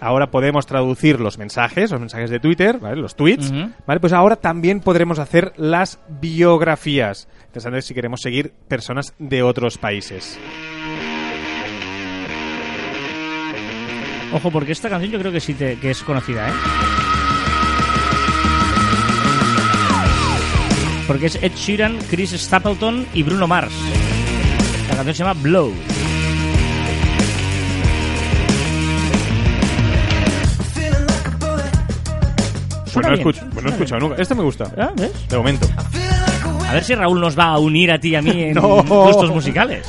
Ahora 0.00 0.30
podemos 0.30 0.66
traducir 0.66 1.20
los 1.20 1.38
mensajes, 1.38 1.90
los 1.90 2.00
mensajes 2.00 2.28
de 2.30 2.38
Twitter, 2.38 2.78
¿vale? 2.78 2.96
Los 3.00 3.16
tweets. 3.16 3.50
¿vale? 3.86 4.00
Pues 4.00 4.12
ahora 4.12 4.36
también 4.36 4.80
podremos 4.80 5.18
hacer 5.18 5.52
las 5.56 5.98
biografías. 6.20 7.28
Interesante 7.46 7.82
si 7.82 7.94
queremos 7.94 8.20
seguir 8.20 8.52
personas 8.68 9.14
de 9.18 9.42
otros 9.42 9.78
países. 9.78 10.38
Ojo, 14.32 14.50
porque 14.50 14.72
esta 14.72 14.90
canción 14.90 15.12
yo 15.12 15.18
creo 15.18 15.32
que 15.32 15.40
sí 15.40 15.54
te- 15.54 15.76
que 15.78 15.90
es 15.90 16.02
conocida, 16.02 16.48
¿eh? 16.48 16.52
Porque 21.06 21.26
es 21.26 21.36
Ed 21.40 21.52
Sheeran, 21.54 21.96
Chris 22.10 22.32
Stapleton 22.32 23.06
y 23.14 23.22
Bruno 23.22 23.46
Mars. 23.46 23.72
La 24.90 24.96
canción 24.96 25.14
se 25.14 25.22
llama 25.24 25.40
Blow. 25.40 25.72
Suena 33.02 33.08
no 33.10 33.14
he 33.14 33.18
bien, 33.18 33.28
escuch- 33.28 33.52
bueno, 33.54 33.60
no 33.62 33.68
he 33.68 33.72
escuchado 33.72 34.00
nunca. 34.00 34.22
Este 34.22 34.34
me 34.34 34.42
gusta. 34.42 34.72
Ah, 34.76 34.90
¿ves? 34.96 35.28
de 35.28 35.36
momento. 35.36 35.68
A 36.68 36.72
ver 36.72 36.82
si 36.84 36.94
Raúl 36.94 37.20
nos 37.20 37.38
va 37.38 37.44
a 37.46 37.58
unir 37.58 37.92
a 37.92 37.98
ti 38.00 38.08
y 38.10 38.14
a 38.16 38.22
mí 38.22 38.42
en 38.44 38.54
No. 38.54 38.82
gustos 38.82 39.30
musicales. 39.30 39.86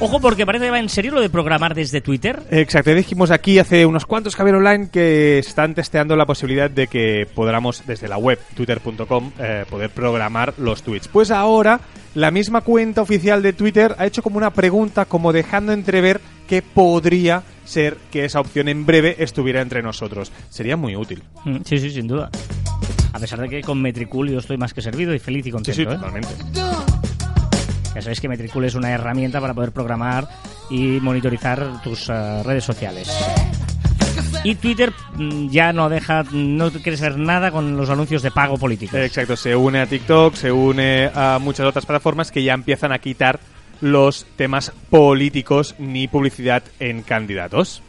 Ojo, 0.00 0.20
porque 0.20 0.46
parece 0.46 0.66
que 0.66 0.70
va 0.70 0.78
en 0.78 0.88
serio 0.88 1.10
lo 1.10 1.20
de 1.20 1.28
programar 1.28 1.74
desde 1.74 2.00
Twitter. 2.00 2.40
Exacto, 2.52 2.94
dijimos 2.94 3.32
aquí 3.32 3.58
hace 3.58 3.84
unos 3.84 4.06
cuantos 4.06 4.36
Javier 4.36 4.54
Online 4.54 4.88
que 4.92 5.40
están 5.40 5.74
testeando 5.74 6.14
la 6.14 6.24
posibilidad 6.24 6.70
de 6.70 6.86
que 6.86 7.26
podamos 7.34 7.82
desde 7.84 8.06
la 8.06 8.16
web 8.16 8.38
twitter.com 8.54 9.32
eh, 9.40 9.64
poder 9.68 9.90
programar 9.90 10.54
los 10.58 10.84
tweets. 10.84 11.08
Pues 11.08 11.32
ahora 11.32 11.80
la 12.18 12.32
misma 12.32 12.62
cuenta 12.62 13.00
oficial 13.00 13.42
de 13.42 13.52
Twitter 13.52 13.94
ha 13.96 14.04
hecho 14.04 14.24
como 14.24 14.38
una 14.38 14.50
pregunta 14.52 15.04
como 15.04 15.32
dejando 15.32 15.72
entrever 15.72 16.20
que 16.48 16.62
podría 16.62 17.44
ser 17.64 17.96
que 18.10 18.24
esa 18.24 18.40
opción 18.40 18.66
en 18.68 18.84
breve 18.86 19.14
estuviera 19.20 19.60
entre 19.60 19.82
nosotros. 19.82 20.32
Sería 20.50 20.76
muy 20.76 20.96
útil. 20.96 21.22
Mm, 21.44 21.58
Sí, 21.64 21.78
sí, 21.78 21.90
sin 21.92 22.08
duda. 22.08 22.28
A 23.12 23.20
pesar 23.20 23.40
de 23.40 23.48
que 23.48 23.60
con 23.62 23.80
Metricool 23.80 24.30
yo 24.30 24.40
estoy 24.40 24.56
más 24.56 24.74
que 24.74 24.82
servido 24.82 25.14
y 25.14 25.20
feliz 25.20 25.42
y 25.46 25.50
Sí, 25.50 25.52
contento. 25.52 25.76
sí, 25.76 25.82
¿eh? 25.82 25.86
totalmente. 25.86 26.28
Ya 27.94 28.02
sabéis 28.02 28.20
que 28.20 28.28
Metricool 28.28 28.64
es 28.64 28.74
una 28.74 28.90
herramienta 28.90 29.40
para 29.40 29.54
poder 29.54 29.70
programar 29.70 30.28
y 30.70 30.98
monitorizar 31.00 31.82
tus 31.82 32.08
eh, 32.08 32.42
redes 32.42 32.64
sociales. 32.64 33.08
Y 34.48 34.54
Twitter 34.54 34.92
mm, 35.16 35.48
ya 35.50 35.72
no 35.74 35.88
deja, 35.90 36.24
no 36.32 36.70
quiere 36.70 36.96
saber 36.96 37.18
nada 37.18 37.50
con 37.50 37.76
los 37.76 37.90
anuncios 37.90 38.22
de 38.22 38.30
pago 38.30 38.56
políticos. 38.56 38.98
Exacto, 38.98 39.36
se 39.36 39.54
une 39.54 39.80
a 39.80 39.86
TikTok, 39.86 40.34
se 40.34 40.50
une 40.50 41.10
a 41.14 41.38
muchas 41.40 41.66
otras 41.66 41.84
plataformas 41.84 42.30
que 42.30 42.42
ya 42.42 42.54
empiezan 42.54 42.92
a 42.92 42.98
quitar 42.98 43.40
los 43.80 44.24
temas 44.36 44.72
políticos 44.90 45.74
ni 45.78 46.08
publicidad 46.08 46.62
en 46.80 47.02
candidatos. 47.02 47.82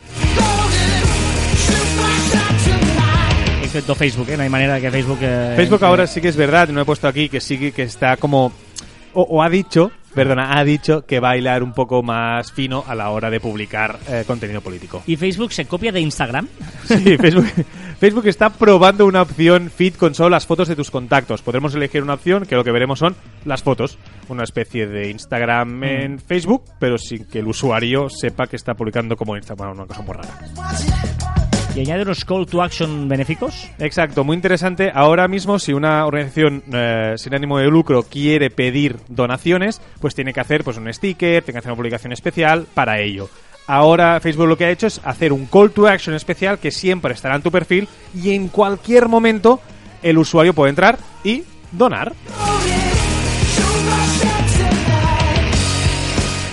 Excepto 3.63 3.93
Facebook, 3.95 4.29
¿eh? 4.29 4.37
No 4.37 4.43
hay 4.43 4.49
manera 4.49 4.75
de 4.75 4.81
que 4.81 4.91
Facebook... 4.91 5.19
eh, 5.21 5.53
Facebook 5.55 5.83
ahora 5.85 6.07
sí 6.07 6.19
que 6.21 6.27
es 6.29 6.35
verdad, 6.35 6.69
no 6.69 6.81
he 6.81 6.85
puesto 6.85 7.07
aquí 7.07 7.29
que 7.29 7.39
sí 7.39 7.57
que- 7.57 7.71
que 7.71 7.83
está 7.83 8.17
como 8.17 8.51
o, 9.13 9.21
o 9.21 9.43
ha 9.43 9.49
dicho, 9.49 9.91
perdona, 10.13 10.57
ha 10.57 10.63
dicho 10.63 11.05
que 11.05 11.19
va 11.19 11.31
a 11.31 11.37
hilar 11.37 11.63
un 11.63 11.73
poco 11.73 12.03
más 12.03 12.51
fino 12.51 12.83
a 12.87 12.95
la 12.95 13.09
hora 13.09 13.29
de 13.29 13.39
publicar 13.39 13.99
eh, 14.07 14.23
contenido 14.25 14.61
político. 14.61 15.03
¿Y 15.05 15.15
Facebook 15.15 15.53
se 15.53 15.65
copia 15.65 15.91
de 15.91 16.01
Instagram? 16.01 16.47
Sí, 16.85 17.17
Facebook, 17.19 17.47
Facebook 17.99 18.27
está 18.27 18.49
probando 18.49 19.05
una 19.05 19.21
opción 19.21 19.69
feed 19.69 19.95
con 19.95 20.15
solo 20.15 20.29
las 20.29 20.45
fotos 20.45 20.67
de 20.67 20.75
tus 20.75 20.91
contactos. 20.91 21.41
Podremos 21.41 21.75
elegir 21.75 22.03
una 22.03 22.15
opción 22.15 22.45
que 22.45 22.55
lo 22.55 22.63
que 22.63 22.71
veremos 22.71 22.99
son 22.99 23.15
las 23.45 23.63
fotos, 23.63 23.97
una 24.27 24.43
especie 24.43 24.87
de 24.87 25.09
Instagram 25.09 25.83
en 25.83 26.19
Facebook, 26.19 26.63
pero 26.79 26.97
sin 26.97 27.25
que 27.25 27.39
el 27.39 27.47
usuario 27.47 28.09
sepa 28.09 28.47
que 28.47 28.55
está 28.55 28.73
publicando 28.73 29.15
como 29.15 29.35
Instagram, 29.35 29.71
una 29.71 29.85
cosa 29.85 30.01
muy 30.01 30.13
rara. 30.15 31.18
¿Y 31.75 31.81
añade 31.81 32.01
unos 32.01 32.25
call 32.25 32.45
to 32.47 32.61
action 32.61 33.07
benéficos? 33.07 33.69
Exacto, 33.77 34.23
muy 34.23 34.35
interesante. 34.35 34.91
Ahora 34.93 35.27
mismo, 35.27 35.59
si 35.59 35.71
una 35.73 36.05
organización 36.05 36.63
eh, 36.73 37.13
sin 37.17 37.35
ánimo 37.35 37.59
de 37.59 37.67
lucro 37.67 38.03
quiere 38.03 38.49
pedir 38.49 38.97
donaciones, 39.07 39.81
pues 40.01 40.15
tiene 40.15 40.33
que 40.33 40.39
hacer 40.39 40.63
pues 40.63 40.77
un 40.77 40.91
sticker, 40.91 41.43
tiene 41.43 41.53
que 41.53 41.59
hacer 41.59 41.71
una 41.71 41.77
publicación 41.77 42.11
especial 42.11 42.65
para 42.73 42.99
ello. 42.99 43.29
Ahora 43.67 44.19
Facebook 44.19 44.47
lo 44.47 44.57
que 44.57 44.65
ha 44.65 44.71
hecho 44.71 44.87
es 44.87 44.99
hacer 45.03 45.31
un 45.31 45.45
call 45.45 45.69
to 45.69 45.87
action 45.87 46.15
especial 46.15 46.57
que 46.57 46.71
siempre 46.71 47.13
estará 47.13 47.35
en 47.35 47.43
tu 47.43 47.51
perfil 47.51 47.87
y 48.15 48.31
en 48.31 48.47
cualquier 48.47 49.07
momento 49.07 49.61
el 50.01 50.17
usuario 50.17 50.55
puede 50.55 50.71
entrar 50.71 50.97
y 51.23 51.43
donar. 51.71 52.13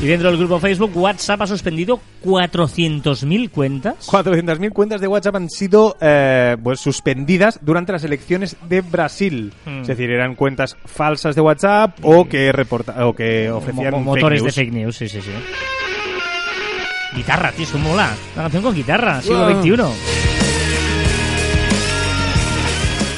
Y 0.03 0.07
dentro 0.09 0.29
del 0.29 0.37
grupo 0.39 0.61
Facebook, 0.61 0.91
WhatsApp 0.95 1.41
ha 1.41 1.47
suspendido 1.47 1.99
400.000 2.23 3.51
cuentas. 3.51 4.07
400.000 4.09 4.71
cuentas 4.75 5.01
de 5.01 5.09
WhatsApp 5.09 5.37
han 5.37 5.49
sido 5.49 5.97
eh, 6.03 6.55
pues, 6.63 6.81
suspendidas 6.81 7.59
durante 7.63 7.93
las 7.93 8.05
elecciones 8.05 8.57
de 8.69 8.83
Brasil. 8.83 9.55
Hmm. 9.65 9.81
Es 9.81 9.87
decir, 9.87 10.11
eran 10.11 10.35
cuentas 10.35 10.77
falsas 10.85 11.35
de 11.35 11.41
WhatsApp 11.41 11.99
o 12.03 12.29
que, 12.29 12.53
reporta 12.53 13.07
o 13.07 13.15
que 13.15 13.51
ofrecían 13.51 13.93
Mo- 13.93 14.01
mo- 14.01 14.13
fake 14.13 14.23
motores 14.23 14.41
de 14.41 14.45
news. 14.45 14.55
fake 14.55 14.73
news, 14.73 14.97
sí, 14.97 15.09
sí, 15.09 15.21
sí. 15.23 15.31
Guitarra, 17.17 17.51
tío, 17.53 17.65
eso 17.65 17.79
mola. 17.79 18.11
Una 18.35 18.43
canción 18.45 18.63
con 18.65 18.75
guitarra, 18.75 19.23
siglo 19.23 19.49
Wow. 19.49 19.63
XXI. 19.63 19.83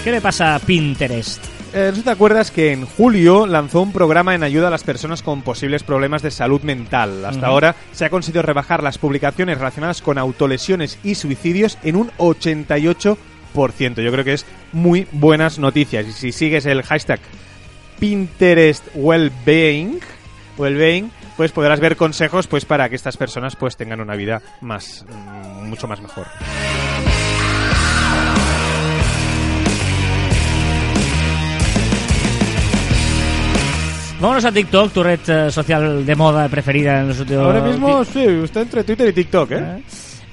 ¿Qué 0.04 0.12
le 0.12 0.20
pasa 0.20 0.54
a 0.54 0.58
Pinterest? 0.60 1.42
Eh, 1.74 1.86
¿no 1.88 1.90
sé 1.90 1.96
si 1.96 2.02
te 2.02 2.10
acuerdas 2.10 2.50
que 2.50 2.72
en 2.72 2.86
julio 2.86 3.46
lanzó 3.46 3.82
un 3.82 3.92
programa 3.92 4.34
en 4.34 4.42
ayuda 4.42 4.68
a 4.68 4.70
las 4.70 4.84
personas 4.84 5.22
con 5.22 5.42
posibles 5.42 5.82
problemas 5.82 6.22
de 6.22 6.30
salud 6.30 6.62
mental? 6.62 7.24
Hasta 7.24 7.46
ahora 7.46 7.74
se 7.92 8.04
ha 8.04 8.10
conseguido 8.10 8.42
rebajar 8.42 8.82
las 8.82 8.98
publicaciones 8.98 9.58
relacionadas 9.58 10.00
con 10.00 10.18
autolesiones 10.18 10.98
y 11.04 11.14
suicidios 11.14 11.78
en 11.82 11.96
un 11.96 12.10
88%. 12.16 13.16
Yo 14.02 14.12
creo 14.12 14.24
que 14.24 14.32
es 14.32 14.46
muy 14.72 15.06
buenas 15.12 15.58
noticias. 15.58 16.06
Y 16.06 16.12
si 16.12 16.32
sigues 16.32 16.64
el 16.64 16.82
hashtag 16.82 17.20
Pinterest 17.98 18.86
Wellbeing, 18.94 20.00
Wellbeing 20.56 21.10
pues 21.36 21.52
podrás 21.52 21.80
ver 21.80 21.96
consejos 21.96 22.46
pues 22.46 22.64
para 22.64 22.88
que 22.88 22.96
estas 22.96 23.16
personas 23.16 23.56
pues 23.56 23.76
tengan 23.76 24.00
una 24.00 24.16
vida 24.16 24.42
más 24.60 25.04
mm, 25.08 25.68
mucho 25.68 25.86
más 25.86 26.00
mejor. 26.00 26.26
Vámonos 34.20 34.44
a 34.44 34.50
TikTok, 34.50 34.92
tu 34.92 35.02
red 35.02 35.20
eh, 35.28 35.50
social 35.50 36.04
de 36.04 36.16
moda 36.16 36.48
preferida 36.48 37.00
en 37.00 37.08
los 37.08 37.20
últimos... 37.20 37.44
Ahora 37.44 37.60
mismo 37.60 38.04
sí, 38.04 38.24
está 38.42 38.62
entre 38.62 38.82
Twitter 38.82 39.08
y 39.08 39.12
TikTok, 39.12 39.50
¿eh? 39.52 39.82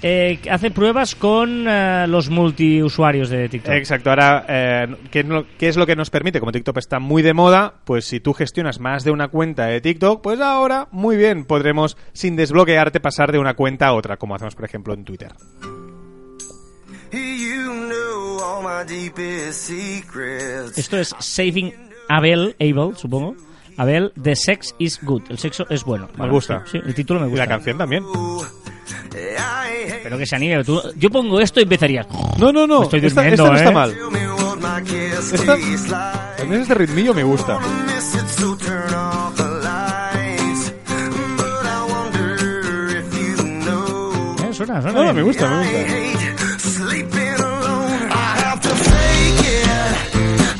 Eh, 0.01 0.39
hace 0.51 0.71
pruebas 0.71 1.15
con 1.15 1.67
eh, 1.67 2.05
los 2.07 2.29
multiusuarios 2.29 3.29
de 3.29 3.47
TikTok. 3.47 3.73
Exacto, 3.73 4.09
ahora, 4.09 4.45
eh, 4.47 4.95
¿qué, 5.09 5.21
es 5.21 5.25
lo, 5.25 5.45
qué 5.57 5.67
es 5.67 5.77
lo 5.77 5.85
que 5.85 5.95
nos 5.95 6.09
permite? 6.09 6.39
Como 6.39 6.51
TikTok 6.51 6.77
está 6.77 6.99
muy 6.99 7.21
de 7.21 7.33
moda, 7.33 7.75
pues 7.85 8.05
si 8.05 8.19
tú 8.19 8.33
gestionas 8.33 8.79
más 8.79 9.03
de 9.03 9.11
una 9.11 9.29
cuenta 9.29 9.65
de 9.65 9.81
TikTok, 9.81 10.21
pues 10.21 10.39
ahora, 10.41 10.87
muy 10.91 11.15
bien, 11.15 11.45
podremos, 11.45 11.95
sin 12.13 12.35
desbloquearte, 12.35 12.99
pasar 12.99 13.31
de 13.31 13.39
una 13.39 13.53
cuenta 13.53 13.87
a 13.87 13.93
otra, 13.93 14.17
como 14.17 14.35
hacemos, 14.35 14.55
por 14.55 14.65
ejemplo, 14.65 14.93
en 14.93 15.05
Twitter. 15.05 15.31
Esto 20.75 20.97
es 20.97 21.15
Saving 21.19 21.73
Abel, 22.09 22.55
Abel, 22.59 22.95
supongo. 22.97 23.35
Abel, 23.77 24.11
The 24.21 24.35
Sex 24.35 24.75
is 24.79 24.99
Good. 25.01 25.23
El 25.29 25.37
sexo 25.37 25.65
es 25.69 25.83
bueno. 25.83 26.09
Me 26.17 26.29
gusta. 26.29 26.63
Sí, 26.71 26.79
el 26.85 26.93
título 26.95 27.19
me 27.19 27.27
Y 27.27 27.29
gusta. 27.29 27.45
la 27.45 27.49
canción 27.49 27.77
también. 27.77 28.03
Espero 29.87 30.17
que 30.17 30.25
se 30.25 30.35
anime. 30.35 30.63
Tú- 30.63 30.81
yo 30.97 31.09
pongo 31.09 31.39
esto 31.39 31.59
y 31.59 31.63
empezaría. 31.63 32.05
No, 32.37 32.51
no, 32.51 32.67
no. 32.67 32.83
Estoy 32.83 32.99
esta, 33.05 33.21
durmiendo, 33.21 33.45
esta 33.45 33.51
no 33.51 33.57
está 33.57 33.69
¿eh? 33.69 33.73
mal. 33.73 33.95
My 34.55 34.83
kiss 34.83 35.33
Esta- 35.33 36.35
menos 36.45 36.61
este 36.61 36.73
ritmillo 36.75 37.13
me 37.13 37.23
gusta. 37.23 37.59
Eh, 44.43 44.53
suena, 44.53 44.81
suena. 44.81 44.91
No, 44.99 45.03
no, 45.05 45.13
me 45.13 45.21
gusta, 45.21 45.49
me 45.49 45.57
gusta. 45.57 45.79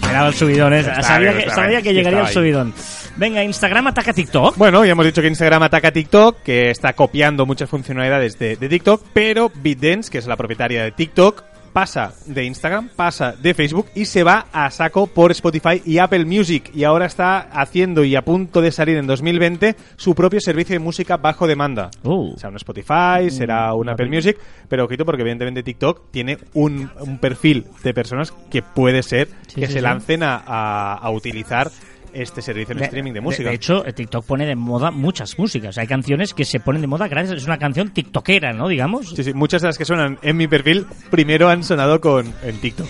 Era 0.10 0.28
el 0.28 0.34
subidón, 0.34 0.74
¿eh? 0.74 0.80
Está 0.80 1.02
sabía, 1.02 1.34
que, 1.34 1.40
está 1.40 1.56
sabía 1.56 1.82
que 1.82 1.94
llegaría 1.94 2.22
el 2.22 2.28
subidón. 2.28 2.74
Venga, 3.18 3.44
Instagram 3.44 3.88
ataca 3.88 4.12
TikTok. 4.14 4.58
Bueno, 4.58 4.84
ya 4.84 4.92
hemos 4.92 5.06
dicho 5.06 5.22
que 5.22 5.28
Instagram 5.30 5.64
ataca 5.64 5.88
a 5.88 5.92
TikTok, 5.92 6.42
que 6.44 6.70
está 6.70 6.94
copiando 6.94 7.46
muchas 7.46 7.70
funcionalidades 7.70 8.38
de, 8.38 8.58
de 8.58 8.68
TikTok, 8.70 9.02
pero 9.14 9.50
BitDance, 9.56 10.12
que 10.12 10.18
es 10.18 10.28
la 10.28 10.36
propietaria 10.36 10.84
de 10.84 10.92
TikTok, 10.92 11.44
pasa 11.72 12.14
de 12.26 12.44
Instagram, 12.46 12.90
pasa 12.96 13.34
de 13.34 13.54
Facebook 13.54 13.88
y 13.96 14.06
se 14.06 14.24
va 14.24 14.48
a 14.52 14.70
saco 14.72 15.08
por 15.08 15.32
Spotify 15.32 15.82
y 15.86 15.98
Apple 16.00 16.26
Music. 16.26 16.72
Y 16.74 16.84
ahora 16.84 17.06
está 17.06 17.40
haciendo 17.40 18.04
y 18.04 18.16
a 18.18 18.22
punto 18.24 18.62
de 18.62 18.72
salir 18.74 18.98
en 18.98 19.08
2020 19.08 19.76
su 19.96 20.14
propio 20.14 20.40
servicio 20.42 20.74
de 20.74 20.80
música 20.80 21.16
bajo 21.18 21.48
demanda. 21.48 21.92
Uh. 22.04 22.34
Será 22.38 22.50
un 22.50 22.56
Spotify, 22.58 23.30
será 23.30 23.74
un 23.74 23.88
Apple 23.90 24.10
Music, 24.10 24.38
pero 24.70 24.86
ojito 24.86 25.06
porque 25.06 25.22
evidentemente 25.22 25.64
TikTok 25.64 26.12
tiene 26.12 26.38
un, 26.54 26.90
un 27.00 27.18
perfil 27.18 27.66
de 27.84 27.94
personas 27.94 28.32
que 28.52 28.62
puede 28.62 29.04
ser 29.04 29.30
Sí, 29.48 29.62
que 29.62 29.68
sí, 29.68 29.74
se 29.74 29.80
sí. 29.80 29.84
lancen 29.84 30.24
a, 30.24 30.36
a- 30.46 30.94
a 30.96 31.10
utilizar 31.12 31.70
este 32.16 32.42
servicio 32.42 32.76
en 32.76 32.84
streaming 32.84 33.14
de 33.14 33.22
música. 33.22 33.50
De, 33.50 33.56
hecho, 33.56 33.86
eh, 33.86 33.94
TikTok 33.94 34.26
pone 34.26 34.46
de 34.46 34.56
moda 34.56 34.92
muchas 34.92 35.38
músicas. 35.38 35.78
Hay 35.78 35.88
canciones 35.88 36.34
que 36.34 36.46
se 36.46 36.60
ponen 36.60 36.82
de 36.82 36.88
moda 36.88 37.08
gracias. 37.08 37.38
Es 37.38 37.46
una 37.46 37.58
canción 37.58 37.90
tiktokera, 37.92 38.54
¿no? 38.54 38.68
Digamos. 38.68 39.10
Sí, 39.16 39.24
sí, 39.24 39.34
muchas 39.34 39.62
de 39.62 39.68
las 39.70 39.78
que 39.78 39.86
suenan 39.86 40.18
en 40.22 40.38
mi 40.38 40.48
perfil 40.48 40.86
primero 41.10 41.50
han 41.50 41.64
sonado 41.64 42.00
con 42.02 42.34
en 42.44 42.60
TikTok. 42.60 42.90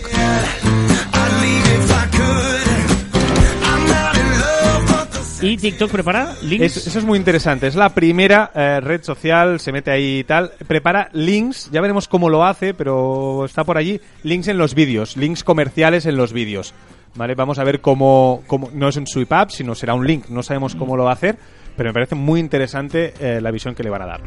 Y 5.41 5.57
TikTok 5.57 5.91
prepara 5.91 6.33
links. 6.41 6.77
Es- 6.77 6.87
eso 6.87 6.99
es 6.99 7.05
muy 7.05 7.19
interesante. 7.19 7.67
Es 7.67 7.75
la 7.75 7.89
primera 7.93 8.51
eh, 8.55 8.79
red 8.81 9.03
social, 9.03 9.59
se 9.59 9.71
mete 9.71 9.91
ahí 9.91 10.19
y 10.19 10.23
tal. 10.23 10.51
Prepara 10.65 11.09
links, 11.13 11.69
ya 11.71 11.81
veremos 11.81 12.07
cómo 12.07 12.29
lo 12.29 12.43
hace, 12.45 12.73
pero 12.73 13.45
está 13.45 13.63
por 13.63 13.77
allí. 13.77 13.99
Links 14.23 14.47
en 14.47 14.57
los 14.57 14.73
vídeos, 14.73 15.17
links 15.17 15.43
comerciales 15.43 16.05
en 16.07 16.17
los 16.17 16.33
vídeos. 16.33 16.73
¿Vale? 17.15 17.33
Vamos 17.35 17.59
a 17.59 17.63
ver 17.63 17.79
cómo, 17.81 18.43
cómo- 18.47 18.69
no 18.73 18.89
es 18.89 18.97
un 18.97 19.07
swipe 19.07 19.35
up, 19.35 19.51
sino 19.51 19.73
será 19.75 19.93
un 19.93 20.05
link. 20.05 20.25
No 20.29 20.43
sabemos 20.43 20.75
cómo 20.75 20.97
lo 20.97 21.03
va 21.05 21.11
a 21.11 21.13
hacer, 21.13 21.37
pero 21.77 21.89
me 21.89 21.93
parece 21.93 22.15
muy 22.15 22.39
interesante 22.39 23.13
eh, 23.19 23.39
la 23.41 23.51
visión 23.51 23.73
que 23.73 23.83
le 23.83 23.89
van 23.89 24.01
a 24.01 24.05
dar. 24.05 24.21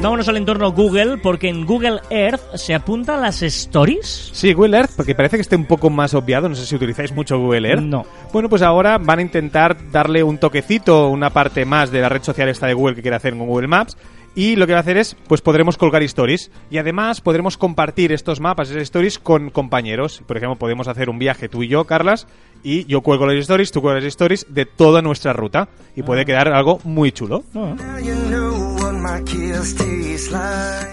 Vámonos 0.00 0.28
al 0.28 0.36
entorno 0.36 0.70
Google, 0.72 1.16
porque 1.16 1.48
en 1.48 1.64
Google 1.64 2.00
Earth 2.10 2.56
se 2.56 2.74
apunta 2.74 3.14
a 3.14 3.16
las 3.20 3.40
stories. 3.42 4.30
Sí, 4.34 4.52
Google 4.52 4.76
Earth, 4.76 4.90
porque 4.96 5.14
parece 5.14 5.38
que 5.38 5.40
esté 5.42 5.56
un 5.56 5.64
poco 5.64 5.88
más 5.88 6.12
obviado. 6.12 6.46
No 6.48 6.54
sé 6.54 6.66
si 6.66 6.74
utilizáis 6.76 7.10
mucho 7.12 7.38
Google 7.38 7.66
Earth. 7.70 7.80
No. 7.82 8.04
Bueno, 8.30 8.50
pues 8.50 8.60
ahora 8.60 8.98
van 8.98 9.20
a 9.20 9.22
intentar 9.22 9.90
darle 9.90 10.22
un 10.22 10.36
toquecito, 10.36 11.08
una 11.08 11.30
parte 11.30 11.64
más 11.64 11.90
de 11.90 12.02
la 12.02 12.10
red 12.10 12.22
social 12.22 12.50
esta 12.50 12.66
de 12.66 12.74
Google 12.74 12.94
que 12.96 13.00
quiere 13.02 13.16
hacer 13.16 13.34
con 13.34 13.46
Google 13.46 13.68
Maps. 13.68 13.96
Y 14.34 14.56
lo 14.56 14.66
que 14.66 14.72
va 14.72 14.78
a 14.78 14.82
hacer 14.82 14.96
es, 14.96 15.16
pues 15.28 15.40
podremos 15.40 15.76
colgar 15.76 16.02
stories. 16.02 16.50
Y 16.70 16.78
además 16.78 17.20
podremos 17.20 17.56
compartir 17.56 18.12
estos 18.12 18.40
mapas, 18.40 18.70
esas 18.70 18.82
stories, 18.82 19.18
con 19.18 19.50
compañeros. 19.50 20.22
Por 20.26 20.36
ejemplo, 20.36 20.56
podemos 20.56 20.88
hacer 20.88 21.08
un 21.08 21.18
viaje 21.18 21.48
tú 21.48 21.62
y 21.62 21.68
yo, 21.68 21.84
Carlas, 21.84 22.26
y 22.62 22.84
yo 22.86 23.02
cuelgo 23.02 23.26
las 23.26 23.36
stories, 23.36 23.70
tú 23.70 23.80
cuelgas 23.80 24.02
las 24.02 24.12
stories 24.12 24.46
de 24.48 24.66
toda 24.66 25.02
nuestra 25.02 25.32
ruta. 25.32 25.68
Y 25.94 26.02
puede 26.02 26.24
quedar 26.24 26.48
algo 26.48 26.80
muy 26.84 27.12
chulo. 27.12 27.44
No. 27.52 27.76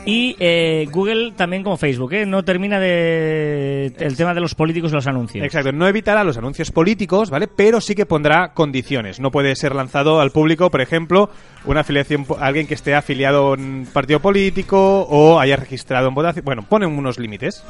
Y 0.06 0.36
eh, 0.39 0.88
Google 0.91 1.34
también 1.36 1.63
como 1.63 1.78
Facebook, 1.78 2.13
¿eh? 2.13 2.26
No 2.26 2.43
termina 2.43 2.80
de 2.80 3.93
el 3.97 4.17
tema 4.17 4.34
de 4.34 4.41
los 4.41 4.56
políticos 4.56 4.91
y 4.91 4.95
los 4.95 5.08
anuncios. 5.08 5.45
Exacto, 5.45 5.71
no 5.71 5.88
evitará 5.88 6.24
los 6.24 6.38
anuncios 6.38 6.71
políticos, 6.71 7.30
¿vale? 7.30 7.47
Pero 7.47 7.82
sí 7.82 7.95
que 7.95 8.06
pondrá 8.06 8.54
condiciones. 8.54 9.19
No 9.19 9.32
puede 9.32 9.56
ser 9.56 9.76
lanzado 9.76 10.19
al 10.19 10.32
público, 10.32 10.69
por 10.69 10.82
ejemplo, 10.82 11.30
una 11.65 11.82
afiliación, 11.82 12.26
alguien 12.39 12.67
que 12.67 12.74
esté 12.74 12.95
afiliado 12.95 13.47
a 13.47 13.54
un 13.54 13.88
partido 13.91 14.19
político 14.19 15.02
o 15.02 15.39
haya 15.39 15.56
registrado 15.56 16.08
en 16.08 16.13
votación. 16.13 16.43
Bueno, 16.45 16.63
ponen 16.67 16.89
unos 16.89 17.19
límites. 17.19 17.63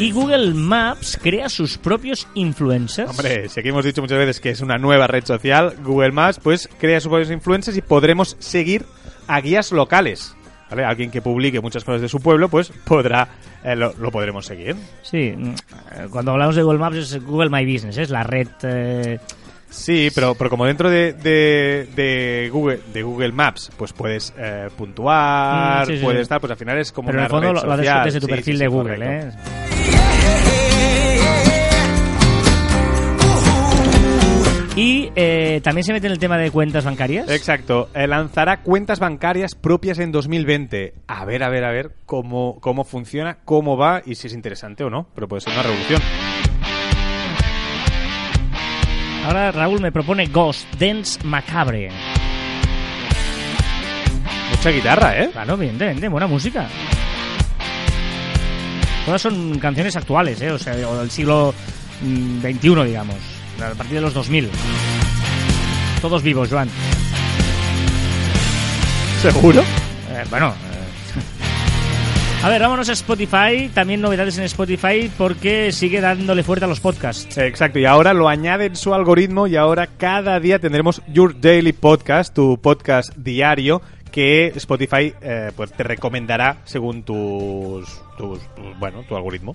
Y 0.00 0.12
Google 0.12 0.54
Maps 0.54 1.18
crea 1.22 1.48
sus 1.50 1.76
propios 1.76 2.26
influencers. 2.34 3.10
Hombre, 3.10 3.48
si 3.50 3.60
aquí 3.60 3.68
hemos 3.68 3.84
dicho 3.84 4.00
muchas 4.00 4.18
veces 4.18 4.40
que 4.40 4.50
es 4.50 4.62
una 4.62 4.78
nueva 4.78 5.06
red 5.06 5.24
social, 5.24 5.76
Google 5.84 6.12
Maps, 6.12 6.40
pues 6.42 6.68
crea 6.78 7.00
sus 7.00 7.10
propios 7.10 7.30
influencers 7.30 7.76
y 7.76 7.82
podremos 7.82 8.36
seguir 8.38 8.86
a 9.28 9.40
guías 9.40 9.72
locales. 9.72 10.34
¿Vale? 10.70 10.84
Alguien 10.84 11.10
que 11.10 11.20
publique 11.20 11.60
muchas 11.60 11.84
cosas 11.84 12.00
de 12.00 12.08
su 12.08 12.20
pueblo, 12.20 12.48
pues 12.48 12.72
podrá, 12.84 13.28
eh, 13.64 13.76
lo, 13.76 13.92
lo 13.98 14.10
podremos 14.10 14.46
seguir. 14.46 14.76
Sí, 15.02 15.34
mm, 15.36 15.54
cuando 16.10 16.30
hablamos 16.30 16.56
de 16.56 16.62
Google 16.62 16.78
Maps 16.78 16.96
es 16.96 17.24
Google 17.24 17.50
My 17.50 17.70
Business, 17.70 17.98
es 17.98 18.08
la 18.10 18.22
red... 18.22 18.48
eh, 18.62 19.18
Sí, 19.70 20.10
pero, 20.14 20.34
pero 20.34 20.50
como 20.50 20.66
dentro 20.66 20.90
de, 20.90 21.12
de, 21.12 21.86
de 21.94 22.50
Google 22.52 22.80
de 22.92 23.02
Google 23.02 23.32
Maps, 23.32 23.70
pues 23.76 23.92
puedes 23.92 24.34
eh, 24.36 24.68
puntuar, 24.76 25.84
Mm, 25.84 25.86
sí, 25.90 25.96
sí, 25.98 26.02
puedes 26.04 26.18
sí. 26.18 26.22
estar, 26.22 26.40
pues 26.40 26.50
al 26.50 26.56
final 26.58 26.78
es 26.78 26.90
como 26.92 27.06
pero 27.06 27.18
en 27.18 27.20
una 27.20 27.26
el 27.26 27.30
fondo 27.30 27.46
red 27.60 27.68
lo, 27.68 27.76
social. 27.76 28.04
desde 28.04 28.20
tu 28.20 28.26
perfil 28.26 28.58
de 28.58 28.66
Google, 28.66 28.96
correcto. 28.96 29.28
¿eh? 29.28 30.40
Y 34.76 35.10
eh, 35.14 35.60
también 35.62 35.84
se 35.84 35.92
mete 35.92 36.06
en 36.06 36.12
el 36.12 36.18
tema 36.18 36.38
de 36.38 36.50
cuentas 36.50 36.84
bancarias. 36.84 37.28
Exacto, 37.28 37.90
eh, 37.94 38.06
lanzará 38.06 38.62
cuentas 38.62 38.98
bancarias 38.98 39.54
propias 39.54 39.98
en 39.98 40.10
2020. 40.12 40.94
A 41.06 41.24
ver, 41.24 41.42
a 41.42 41.50
ver, 41.50 41.64
a 41.64 41.70
ver 41.70 41.90
cómo, 42.06 42.58
cómo 42.60 42.84
funciona, 42.84 43.38
cómo 43.44 43.76
va 43.76 44.00
y 44.06 44.14
si 44.14 44.28
es 44.28 44.32
interesante 44.32 44.84
o 44.84 44.88
no, 44.90 45.06
pero 45.14 45.28
puede 45.28 45.40
ser 45.42 45.52
una 45.52 45.62
revolución. 45.64 46.00
Ahora 49.30 49.52
Raúl 49.52 49.80
me 49.80 49.92
propone 49.92 50.26
Ghost, 50.26 50.66
Dance 50.76 51.20
Macabre. 51.22 51.88
Mucha 54.50 54.70
guitarra, 54.70 55.22
¿eh? 55.22 55.30
Claro, 55.30 55.56
bien, 55.56 55.78
bien, 55.78 56.00
bien, 56.00 56.10
buena 56.10 56.26
música. 56.26 56.66
Todas 59.04 59.22
son 59.22 59.56
canciones 59.60 59.94
actuales, 59.94 60.42
¿eh? 60.42 60.50
O 60.50 60.58
sea, 60.58 60.74
o 60.88 60.98
del 60.98 61.12
siglo 61.12 61.54
mm, 62.02 62.40
XXI, 62.40 62.84
digamos. 62.86 63.14
A 63.62 63.72
partir 63.76 63.94
de 63.94 64.00
los 64.00 64.14
2000. 64.14 64.50
Todos 66.00 66.24
vivos, 66.24 66.48
Joan. 66.50 66.68
¿Seguro? 69.22 69.60
Eh, 69.60 70.24
bueno. 70.28 70.69
A 72.42 72.48
ver, 72.48 72.62
vámonos 72.62 72.88
a 72.88 72.92
Spotify. 72.92 73.70
También 73.74 74.00
novedades 74.00 74.38
en 74.38 74.44
Spotify 74.44 75.10
porque 75.18 75.72
sigue 75.72 76.00
dándole 76.00 76.42
fuerte 76.42 76.64
a 76.64 76.68
los 76.68 76.80
podcasts. 76.80 77.36
Exacto, 77.36 77.78
y 77.78 77.84
ahora 77.84 78.14
lo 78.14 78.28
añade 78.28 78.66
en 78.66 78.76
su 78.76 78.94
algoritmo 78.94 79.46
y 79.46 79.56
ahora 79.56 79.86
cada 79.86 80.40
día 80.40 80.58
tendremos 80.58 81.02
Your 81.08 81.38
Daily 81.38 81.72
Podcast, 81.74 82.34
tu 82.34 82.58
podcast 82.58 83.14
diario 83.16 83.82
que 84.10 84.46
Spotify 84.56 85.12
eh, 85.20 85.52
pues 85.54 85.70
te 85.72 85.82
recomendará 85.84 86.56
según 86.64 87.02
tus, 87.02 87.86
tus- 88.16 88.40
bueno, 88.78 89.02
tu 89.06 89.14
algoritmo. 89.16 89.54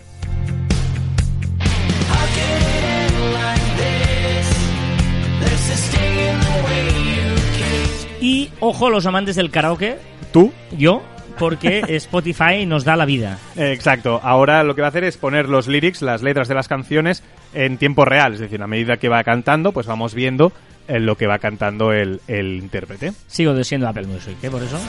Y 8.21 8.49
ojo, 8.59 8.89
los 8.89 9.05
amantes 9.05 9.35
del 9.35 9.51
karaoke, 9.51 9.97
Tú 10.31 10.51
yo, 10.77 11.01
porque 11.37 11.83
Spotify 11.89 12.65
nos 12.65 12.83
da 12.83 12.95
la 12.95 13.05
vida. 13.05 13.37
Exacto. 13.55 14.19
Ahora 14.23 14.63
lo 14.63 14.75
que 14.75 14.81
va 14.81 14.87
a 14.87 14.89
hacer 14.89 15.03
es 15.03 15.17
poner 15.17 15.47
los 15.49 15.67
lyrics, 15.67 16.01
las 16.01 16.21
letras 16.21 16.47
de 16.47 16.55
las 16.55 16.67
canciones 16.67 17.23
en 17.53 17.77
tiempo 17.77 18.05
real. 18.05 18.33
Es 18.33 18.39
decir, 18.39 18.61
a 18.61 18.67
medida 18.67 18.97
que 18.97 19.09
va 19.09 19.23
cantando, 19.23 19.71
pues 19.71 19.87
vamos 19.87 20.13
viendo 20.13 20.51
eh, 20.87 20.99
lo 20.99 21.15
que 21.17 21.27
va 21.27 21.39
cantando 21.39 21.91
el, 21.93 22.21
el 22.27 22.57
intérprete. 22.57 23.13
Sigo 23.27 23.61
siendo 23.63 23.87
Apple 23.87 24.07
Music, 24.07 24.35
¿eh? 24.43 24.49
Por 24.49 24.61
eso. 24.63 24.79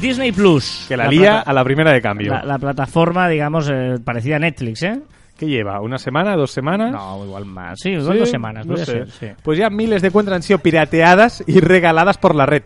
Disney 0.00 0.30
Plus. 0.30 0.84
Que 0.88 0.96
la, 0.96 1.08
lía 1.08 1.20
plata- 1.32 1.50
a 1.50 1.52
la 1.54 1.64
primera 1.64 1.92
de 1.92 2.00
cambio. 2.02 2.32
la, 2.32 2.44
la 2.44 2.58
plataforma, 2.58 3.28
digamos, 3.28 3.68
eh, 3.72 3.96
parecida 4.04 4.36
a 4.36 4.38
Netflix, 4.38 4.82
¿eh? 4.82 5.00
¿Qué 5.38 5.46
lleva? 5.46 5.80
¿Una 5.80 5.98
semana? 5.98 6.34
¿Dos 6.36 6.50
semanas? 6.50 6.92
No, 6.92 7.24
igual 7.24 7.44
más. 7.44 7.78
Sí, 7.80 7.90
igual 7.90 8.14
Sí, 8.14 8.18
dos 8.20 8.30
semanas. 8.30 8.64
no 8.66 8.70
podría 8.74 8.86
sé. 8.86 8.92
ser, 8.92 9.10
sí. 9.10 9.26
Pues 9.42 9.58
ya 9.58 9.68
miles 9.68 10.00
de 10.02 10.10
cuentas 10.10 10.34
han 10.34 10.42
sido 10.42 10.58
pirateadas 10.60 11.44
y 11.46 11.60
regaladas 11.60 12.16
por 12.18 12.34
la 12.34 12.46
red. 12.46 12.62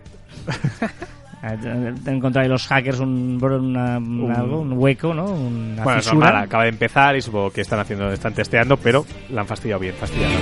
Te 2.04 2.10
encontrar 2.10 2.46
los 2.48 2.66
hackers 2.66 3.00
un, 3.00 3.38
una- 3.42 3.96
un, 3.96 4.20
Un- 4.24 4.30
algo, 4.30 4.60
un 4.60 4.74
hueco, 4.74 5.14
¿no? 5.14 5.24
Una 5.24 5.82
Bueno, 5.82 6.00
es 6.00 6.04
fisura. 6.06 6.26
normal, 6.26 6.44
acaba 6.44 6.64
de 6.64 6.68
empezar 6.68 7.16
y 7.16 7.22
supongo 7.22 7.50
que 7.50 7.62
están 7.62 7.80
haciendo, 7.80 8.12
están 8.12 8.34
testeando, 8.34 8.76
pero 8.76 9.06
la 9.30 9.40
han 9.40 9.46
fastidiado 9.46 9.80
bien, 9.80 9.94
fastidiado. 9.94 10.34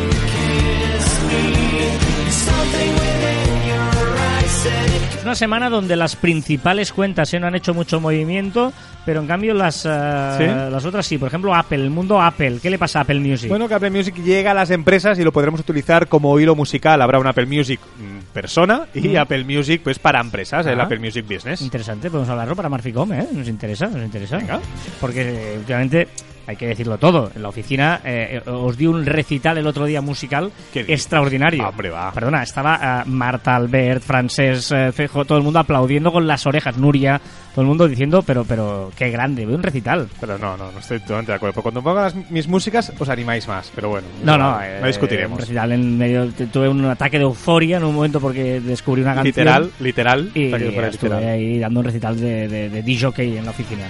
Una 5.28 5.34
semana 5.34 5.68
donde 5.68 5.94
las 5.94 6.16
principales 6.16 6.90
cuentas 6.90 7.34
¿eh? 7.34 7.38
no 7.38 7.46
han 7.48 7.54
hecho 7.54 7.74
mucho 7.74 8.00
movimiento, 8.00 8.72
pero 9.04 9.20
en 9.20 9.26
cambio 9.26 9.52
las, 9.52 9.84
eh, 9.84 10.34
¿Sí? 10.38 10.44
las 10.46 10.82
otras 10.86 11.04
sí. 11.04 11.18
Por 11.18 11.28
ejemplo, 11.28 11.54
Apple, 11.54 11.82
el 11.82 11.90
mundo 11.90 12.18
Apple. 12.22 12.60
¿Qué 12.62 12.70
le 12.70 12.78
pasa 12.78 13.00
a 13.00 13.02
Apple 13.02 13.20
Music? 13.20 13.50
Bueno, 13.50 13.68
que 13.68 13.74
Apple 13.74 13.90
Music 13.90 14.14
llega 14.24 14.52
a 14.52 14.54
las 14.54 14.70
empresas 14.70 15.18
y 15.18 15.24
lo 15.24 15.30
podremos 15.30 15.60
utilizar 15.60 16.08
como 16.08 16.40
hilo 16.40 16.54
musical. 16.54 17.02
Habrá 17.02 17.18
un 17.18 17.26
Apple 17.26 17.44
Music 17.44 17.78
mm, 17.98 18.32
persona 18.32 18.86
y 18.94 19.06
Mm. 19.08 19.16
Apple 19.18 19.44
Music 19.44 19.82
pues 19.84 19.98
para 19.98 20.18
empresas, 20.18 20.64
el 20.64 20.80
Ah. 20.80 20.84
Apple 20.84 20.98
Music 20.98 21.26
Business. 21.28 21.60
Interesante, 21.60 22.08
podemos 22.08 22.30
hablarlo 22.30 22.56
para 22.56 22.70
Marficom, 22.70 23.12
¿eh? 23.12 23.28
Nos 23.30 23.48
interesa, 23.48 23.86
nos 23.88 24.02
interesa. 24.02 24.38
Venga. 24.38 24.60
Porque 24.98 25.20
eh, 25.52 25.58
últimamente 25.58 26.08
hay 26.48 26.56
que 26.56 26.66
decirlo 26.66 26.96
todo. 26.98 27.30
En 27.36 27.42
la 27.42 27.50
oficina 27.50 28.00
eh, 28.04 28.40
os 28.46 28.76
di 28.76 28.86
un 28.86 29.04
recital 29.04 29.58
el 29.58 29.66
otro 29.66 29.84
día 29.84 30.00
musical 30.00 30.50
extraordinario. 30.74 31.68
Hombre, 31.68 31.90
va. 31.90 32.10
Perdona, 32.10 32.42
estaba 32.42 33.02
eh, 33.06 33.08
Marta, 33.08 33.54
Albert, 33.54 34.02
Francés, 34.02 34.72
eh, 34.72 34.90
Fejo, 34.92 35.24
todo 35.26 35.36
el 35.36 35.44
mundo 35.44 35.58
aplaudiendo 35.58 36.10
con 36.10 36.26
las 36.26 36.46
orejas, 36.46 36.78
Nuria, 36.78 37.20
todo 37.54 37.60
el 37.62 37.68
mundo 37.68 37.86
diciendo, 37.86 38.22
pero, 38.22 38.44
pero, 38.44 38.90
qué 38.96 39.10
grande, 39.10 39.46
un 39.46 39.62
recital. 39.62 40.08
Pero 40.18 40.38
no, 40.38 40.56
no, 40.56 40.72
no 40.72 40.78
estoy 40.78 41.00
totalmente 41.00 41.32
de 41.32 41.36
acuerdo. 41.36 41.52
Porque 41.54 41.64
cuando 41.64 41.82
ponga 41.82 42.02
las- 42.02 42.30
mis 42.30 42.48
músicas 42.48 42.92
os 42.98 43.08
animáis 43.10 43.46
más. 43.46 43.70
Pero 43.74 43.90
bueno, 43.90 44.06
No, 44.24 44.38
no, 44.38 44.52
no 44.52 44.62
eh, 44.62 44.80
discutiremos. 44.86 45.36
Un 45.36 45.40
recital 45.40 45.72
en 45.72 45.98
medio, 45.98 46.28
tuve 46.50 46.68
un 46.68 46.82
ataque 46.86 47.18
de 47.18 47.24
euforia 47.24 47.76
en 47.76 47.84
un 47.84 47.94
momento 47.94 48.20
porque 48.20 48.60
descubrí 48.60 49.02
una 49.02 49.14
canción. 49.14 49.26
Literal, 49.34 49.70
literal. 49.80 50.30
Y 50.34 50.44
ahí, 50.54 50.54
estuve 50.54 51.10
literal. 51.10 51.24
ahí 51.24 51.58
dando 51.58 51.80
un 51.80 51.84
recital 51.86 52.18
de, 52.18 52.48
de, 52.48 52.68
de 52.70 52.82
DJ 52.82 53.38
en 53.38 53.44
la 53.44 53.50
oficina. 53.50 53.84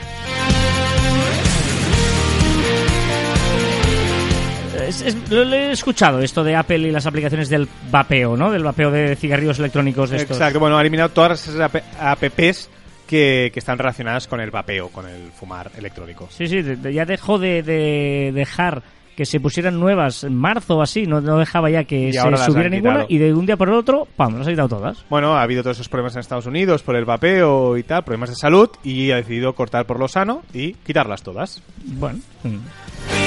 Es- 4.89 5.03
es- 5.03 5.31
lo, 5.31 5.43
he 5.53 5.71
escuchado, 5.73 6.21
esto 6.21 6.43
de 6.43 6.57
Apple 6.57 6.79
y 6.79 6.91
las 6.91 7.07
aplicaciones 7.07 7.49
del 7.49 7.69
vapeo, 7.91 8.37
¿no? 8.37 8.51
Del 8.51 8.65
vapeo 8.65 8.91
de 8.91 9.15
cigarrillos 9.17 9.59
electrónicos 9.59 10.11
de 10.11 10.17
estos. 10.19 10.37
Exacto, 10.37 10.59
bueno, 10.61 10.79
ha 10.79 10.81
eliminado 10.81 11.11
todas 11.11 11.49
app- 11.61 11.83
apps 12.01 12.71
que, 13.07 13.51
que 13.53 13.59
están 13.61 13.79
relacionadas 13.79 14.27
con 14.27 14.41
el 14.41 14.51
vapeo, 14.51 14.89
con 14.89 15.07
el 15.09 15.31
fumar 15.33 15.71
electrónico. 15.77 16.29
Sí, 16.31 16.47
sí, 16.47 16.63
ya 16.93 17.05
dejó 17.05 17.39
de, 17.39 17.63
de 17.63 18.33
dejar 18.35 18.83
que 19.17 19.27
se 19.27 19.41
pusieran 19.41 19.81
nuevas 19.81 20.23
en 20.23 20.37
marzo 20.37 20.77
o 20.77 20.83
así, 20.83 21.05
no, 21.05 21.21
no 21.21 21.39
dejaba 21.39 21.69
ya 21.71 21.83
que 21.83 22.13
se 22.13 22.31
las 22.31 22.45
subiera 22.47 22.69
ninguna 22.71 23.05
y 23.09 23.19
de 23.19 23.35
un 23.35 23.47
día 23.47 23.57
por 23.57 23.69
el 23.69 23.75
otro, 23.75 24.07
¡pam!, 24.17 24.39
las 24.39 24.47
ha 24.47 24.51
quitado 24.51 24.69
todas. 24.69 25.05
Bueno, 25.11 25.35
ha 25.37 25.43
habido 25.43 25.65
todos 25.65 25.77
esos 25.79 25.89
problemas 25.89 26.15
en 26.15 26.21
Estados 26.21 26.47
Unidos 26.47 26.83
por 26.85 26.95
el 26.95 27.05
vapeo 27.05 27.77
y 27.77 27.83
tal, 27.83 28.05
problemas 28.05 28.31
de 28.31 28.37
salud, 28.37 28.71
y 28.85 29.11
ha 29.11 29.17
decidido 29.17 29.55
cortar 29.55 29.87
por 29.87 29.99
lo 29.99 30.07
sano 30.07 30.43
y 30.55 30.75
quitarlas 30.75 31.23
todas. 31.25 31.61
Bueno. 31.85 32.21
mm. 32.45 33.18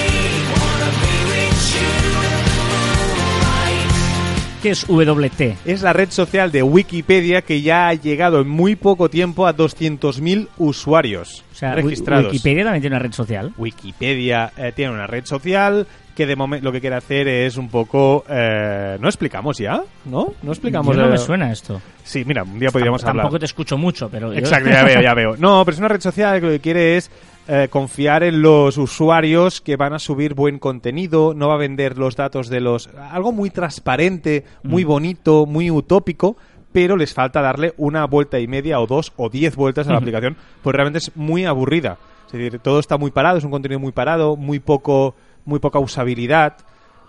¿Qué 4.62 4.70
es 4.70 4.86
WT? 4.88 5.58
Es 5.66 5.82
la 5.82 5.92
red 5.92 6.12
social 6.12 6.52
de 6.52 6.62
Wikipedia 6.62 7.42
que 7.42 7.64
ya 7.64 7.88
ha 7.88 7.96
llegado 7.96 8.42
en 8.42 8.48
muy 8.48 8.76
poco 8.76 9.10
tiempo 9.10 9.48
a 9.48 9.56
200.000 9.56 10.50
usuarios 10.60 11.44
O 11.52 11.56
sea, 11.56 11.74
registrados. 11.74 12.26
Wi- 12.26 12.32
Wikipedia 12.34 12.64
también 12.66 12.82
tiene 12.82 12.96
una 12.96 13.02
red 13.04 13.12
social. 13.12 13.52
Wikipedia 13.58 14.52
eh, 14.56 14.72
tiene 14.76 14.94
una 14.94 15.08
red 15.08 15.26
social 15.26 15.88
que 16.16 16.28
de 16.28 16.36
momento 16.36 16.66
lo 16.66 16.72
que 16.72 16.80
quiere 16.80 16.96
hacer 16.96 17.28
es 17.28 17.58
un 17.58 17.70
poco... 17.70 18.24
eh, 18.30 18.98
¿No 19.00 19.08
explicamos 19.08 19.58
ya? 19.58 19.82
¿No? 20.06 20.32
¿No 20.44 20.52
explicamos? 20.52 20.96
Yo 20.96 21.02
no 21.02 21.10
me 21.10 21.18
suena 21.18 21.52
esto. 21.52 21.82
Sí, 22.04 22.24
mira, 22.24 22.44
un 22.44 22.60
día 22.60 22.70
podríamos 22.70 23.02
hablar. 23.04 23.24
Tampoco 23.24 23.40
te 23.40 23.46
escucho 23.46 23.80
mucho, 23.80 24.10
pero... 24.12 24.32
yo- 24.32 24.38
Exacto, 24.38 24.70
ya 24.70 24.84
veo, 24.84 25.02
ya 25.02 25.14
veo. 25.16 25.38
No, 25.38 25.66
pero 25.66 25.74
es 25.74 25.80
una 25.80 25.88
red 25.88 26.02
social 26.02 26.40
que 26.40 26.46
lo 26.46 26.52
que 26.52 26.60
quiere 26.60 26.98
es 26.98 27.10
eh, 27.54 27.68
confiar 27.70 28.24
en 28.24 28.42
los 28.42 28.78
usuarios 28.78 29.60
que 29.60 29.76
van 29.76 29.92
a 29.92 30.00
subir 30.00 30.36
buen 30.36 30.58
contenido, 30.58 31.34
no 31.34 31.50
va 31.50 31.56
a 31.56 31.58
vender 31.58 31.98
los 31.98 32.16
datos 32.16 32.48
de 32.48 32.62
los... 32.62 32.88
Algo 33.12 33.34
muy 33.34 33.50
transparente, 33.50 34.46
muy 34.64 34.86
bonito, 34.86 35.46
muy 35.46 35.70
utópico, 35.70 36.38
pero 36.72 36.96
les 36.96 37.14
falta 37.14 37.42
darle 37.42 37.74
una 37.76 38.06
vuelta 38.06 38.40
y 38.40 38.48
media 38.48 38.80
o 38.80 38.88
dos 38.88 39.12
o 39.18 39.30
diez 39.30 39.58
vueltas 39.58 39.86
a 39.90 39.92
la 39.92 39.98
aplicación, 39.98 40.38
pues 40.64 40.74
realmente 40.74 41.00
es 41.00 41.12
muy 41.18 41.44
aburrida. 41.44 41.98
Es 42.28 42.32
decir, 42.32 42.60
todo 42.60 42.80
está 42.80 42.98
muy 42.98 43.12
parado, 43.12 43.38
es 43.38 43.44
un 43.44 43.52
contenido 43.52 43.82
muy 43.82 43.92
parado, 43.92 44.38
muy 44.38 44.60
poco, 44.60 45.16
muy 45.44 45.60
poca 45.60 45.78
usabilidad. 45.80 46.56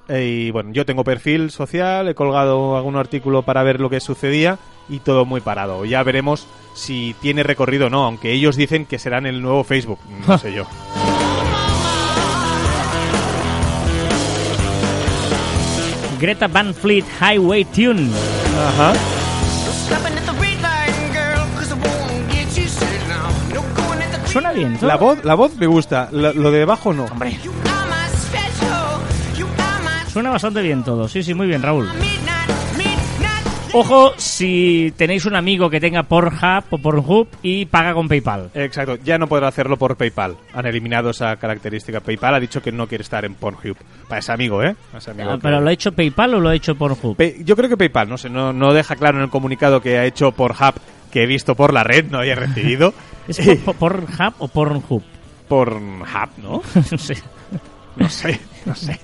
Eh, 0.09 0.47
Y 0.47 0.51
bueno, 0.51 0.73
yo 0.73 0.85
tengo 0.85 1.05
perfil 1.05 1.53
social, 1.53 2.09
he 2.09 2.17
colgado 2.17 2.77
algún 2.77 2.97
artículo 2.97 3.43
para 3.43 3.63
ver 3.63 3.81
lo 3.81 3.89
que 3.89 4.01
sucedía 4.01 4.59
y 4.89 5.01
todo 5.01 5.25
muy 5.25 5.41
parado. 5.41 5.85
Ya 5.85 6.03
veremos 6.03 6.47
si 6.75 7.15
tiene 7.21 7.43
recorrido 7.43 7.87
o 7.87 7.91
no, 7.91 8.05
aunque 8.05 8.33
ellos 8.33 8.57
dicen 8.57 8.87
que 8.87 8.99
serán 8.99 9.27
el 9.27 9.43
nuevo 9.43 9.65
Facebook. 9.65 9.99
No 10.27 10.39
sé 10.39 10.53
yo. 10.53 10.67
Greta 16.21 16.47
Van 16.47 16.73
Fleet 16.73 17.05
Highway 17.21 17.65
Tune. 17.65 18.09
Ajá. 18.57 18.93
Suena 24.27 24.53
bien. 24.53 24.79
¿no? 24.81 24.87
La 24.89 24.97
voz, 24.97 25.25
la 25.25 25.35
voz 25.35 25.57
me 25.57 25.67
gusta, 25.67 26.09
lo, 26.13 26.33
lo 26.33 26.51
de 26.51 26.61
debajo 26.61 26.93
no. 26.95 27.05
Hombre, 27.05 27.39
suena 30.11 30.31
bastante 30.31 30.63
bien 30.63 30.83
todo. 30.85 31.09
Sí, 31.09 31.23
sí, 31.23 31.35
muy 31.35 31.47
bien, 31.49 31.61
Raúl. 31.61 31.89
Ojo 33.75 34.13
si 34.19 34.93
tenéis 34.99 35.25
un 35.25 35.35
amigo 35.35 35.71
que 35.71 35.81
tenga 35.81 36.03
Pornhub 36.03 36.65
o 36.71 36.77
Pornhub 36.79 37.29
y 37.43 37.65
paga 37.65 37.95
con 37.95 38.07
PayPal. 38.07 38.51
Exacto, 38.53 38.97
ya 38.97 39.17
no 39.17 39.27
podrá 39.27 39.49
hacerlo 39.49 39.79
por 39.79 39.97
PayPal. 39.97 40.37
Han 40.53 40.67
eliminado 40.67 41.09
esa 41.11 41.37
característica. 41.37 42.01
PayPal 42.01 42.35
ha 42.35 42.41
dicho 42.41 42.61
que 42.61 42.71
no 42.71 42.87
quiere 42.87 43.01
estar 43.03 43.25
en 43.25 43.35
Pornhub. 43.35 43.77
Para 44.09 44.19
ese 44.19 44.31
amigo, 44.31 44.63
¿eh? 44.63 44.77
Para 44.89 44.99
ese 44.99 45.11
amigo 45.13 45.31
Ah, 45.31 45.35
que- 45.37 45.41
¿Pero 45.43 45.61
lo 45.63 45.69
ha 45.71 45.73
hecho 45.73 45.93
PayPal 45.93 46.35
o 46.35 46.41
lo 46.41 46.51
ha 46.51 46.55
hecho 46.55 46.75
Pornhub? 46.75 47.17
Yo 47.45 47.57
creo 47.57 47.71
que 47.71 47.79
PayPal, 47.79 48.11
no 48.11 48.19
sé, 48.19 48.29
no, 48.29 48.53
no 48.53 48.75
deja 48.75 48.95
claro 48.95 49.17
en 49.17 49.25
el 49.25 49.31
comunicado 49.31 49.81
que 49.81 49.97
ha 49.97 50.05
hecho 50.05 50.33
por 50.33 50.51
Hub 50.53 50.75
que 51.11 51.23
he 51.23 51.27
visto 51.27 51.55
por 51.55 51.73
la 51.73 51.83
red, 51.83 52.07
no 52.11 52.19
haya 52.19 52.35
recibido. 52.35 52.93
¿Es 53.29 53.39
por, 53.41 53.57
por- 53.77 53.77
Pornhub 54.07 54.35
o 54.39 54.49
Pornhub? 54.49 55.03
por 55.49 55.73
Hub, 55.73 56.31
¿no? 56.43 56.63
no 56.91 56.99
sé. 56.99 57.17
No 57.97 58.09
sé, 58.11 58.39
no 58.67 58.75
sé. 58.75 58.99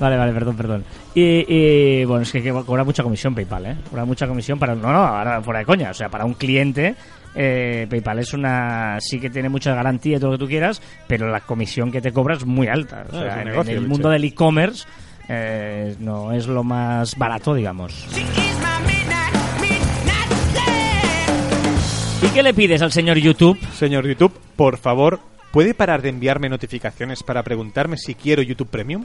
Vale, 0.00 0.16
vale, 0.16 0.32
perdón, 0.32 0.56
perdón. 0.56 0.84
Y, 1.14 1.44
y, 1.46 2.04
bueno, 2.06 2.22
es 2.22 2.32
que, 2.32 2.50
cobra 2.50 2.84
mucha 2.84 3.02
comisión 3.02 3.34
PayPal, 3.34 3.66
¿eh? 3.66 3.76
Cobra 3.90 4.04
mucha 4.06 4.26
comisión 4.26 4.58
para... 4.58 4.74
No, 4.74 4.90
no, 4.92 4.98
ahora 5.04 5.42
fuera 5.42 5.60
de 5.60 5.66
coña. 5.66 5.90
O 5.90 5.94
sea, 5.94 6.08
para 6.08 6.24
un 6.24 6.32
cliente, 6.34 6.94
eh, 7.34 7.86
PayPal 7.90 8.18
es 8.20 8.32
una... 8.32 8.98
Sí 9.00 9.20
que 9.20 9.28
tiene 9.28 9.50
mucha 9.50 9.74
garantía 9.74 10.16
y 10.16 10.20
todo 10.20 10.30
lo 10.32 10.38
que 10.38 10.44
tú 10.44 10.48
quieras, 10.48 10.80
pero 11.06 11.30
la 11.30 11.40
comisión 11.40 11.92
que 11.92 12.00
te 12.00 12.12
cobra 12.12 12.36
es 12.36 12.46
muy 12.46 12.66
alta. 12.68 13.04
O 13.12 13.16
Ah, 13.16 13.20
sea, 13.20 13.42
en, 13.42 13.48
negocio, 13.48 13.72
en 13.72 13.78
el 13.82 13.88
mundo 13.88 14.08
del 14.08 14.24
e-commerce 14.24 14.86
eh, 15.28 15.94
no 16.00 16.32
es 16.32 16.46
lo 16.46 16.64
más 16.64 17.16
barato, 17.18 17.54
digamos. 17.54 18.06
¿Y 22.22 22.26
qué 22.34 22.42
le 22.42 22.54
pides 22.54 22.80
al 22.82 22.92
señor 22.92 23.18
YouTube? 23.18 23.58
Señor 23.74 24.06
YouTube, 24.06 24.32
por 24.56 24.78
favor, 24.78 25.20
¿puede 25.50 25.74
parar 25.74 26.00
de 26.02 26.08
enviarme 26.08 26.48
notificaciones 26.48 27.22
para 27.22 27.42
preguntarme 27.42 27.96
si 27.98 28.14
quiero 28.14 28.42
YouTube 28.42 28.68
Premium? 28.68 29.04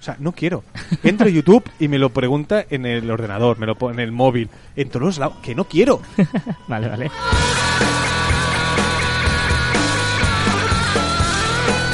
O 0.00 0.02
sea, 0.02 0.16
no 0.18 0.32
quiero. 0.32 0.64
Entro 1.04 1.26
a 1.26 1.30
YouTube 1.30 1.62
y 1.78 1.86
me 1.88 1.98
lo 1.98 2.08
pregunta 2.10 2.64
en 2.70 2.86
el 2.86 3.10
ordenador, 3.10 3.58
me 3.58 3.66
lo 3.66 3.74
pone 3.76 3.94
en 3.94 4.00
el 4.00 4.12
móvil, 4.12 4.48
en 4.74 4.88
todos 4.88 5.02
los 5.04 5.18
lados, 5.18 5.36
que 5.42 5.54
no 5.54 5.64
quiero. 5.64 6.00
Vale, 6.68 6.88
vale. 6.88 7.10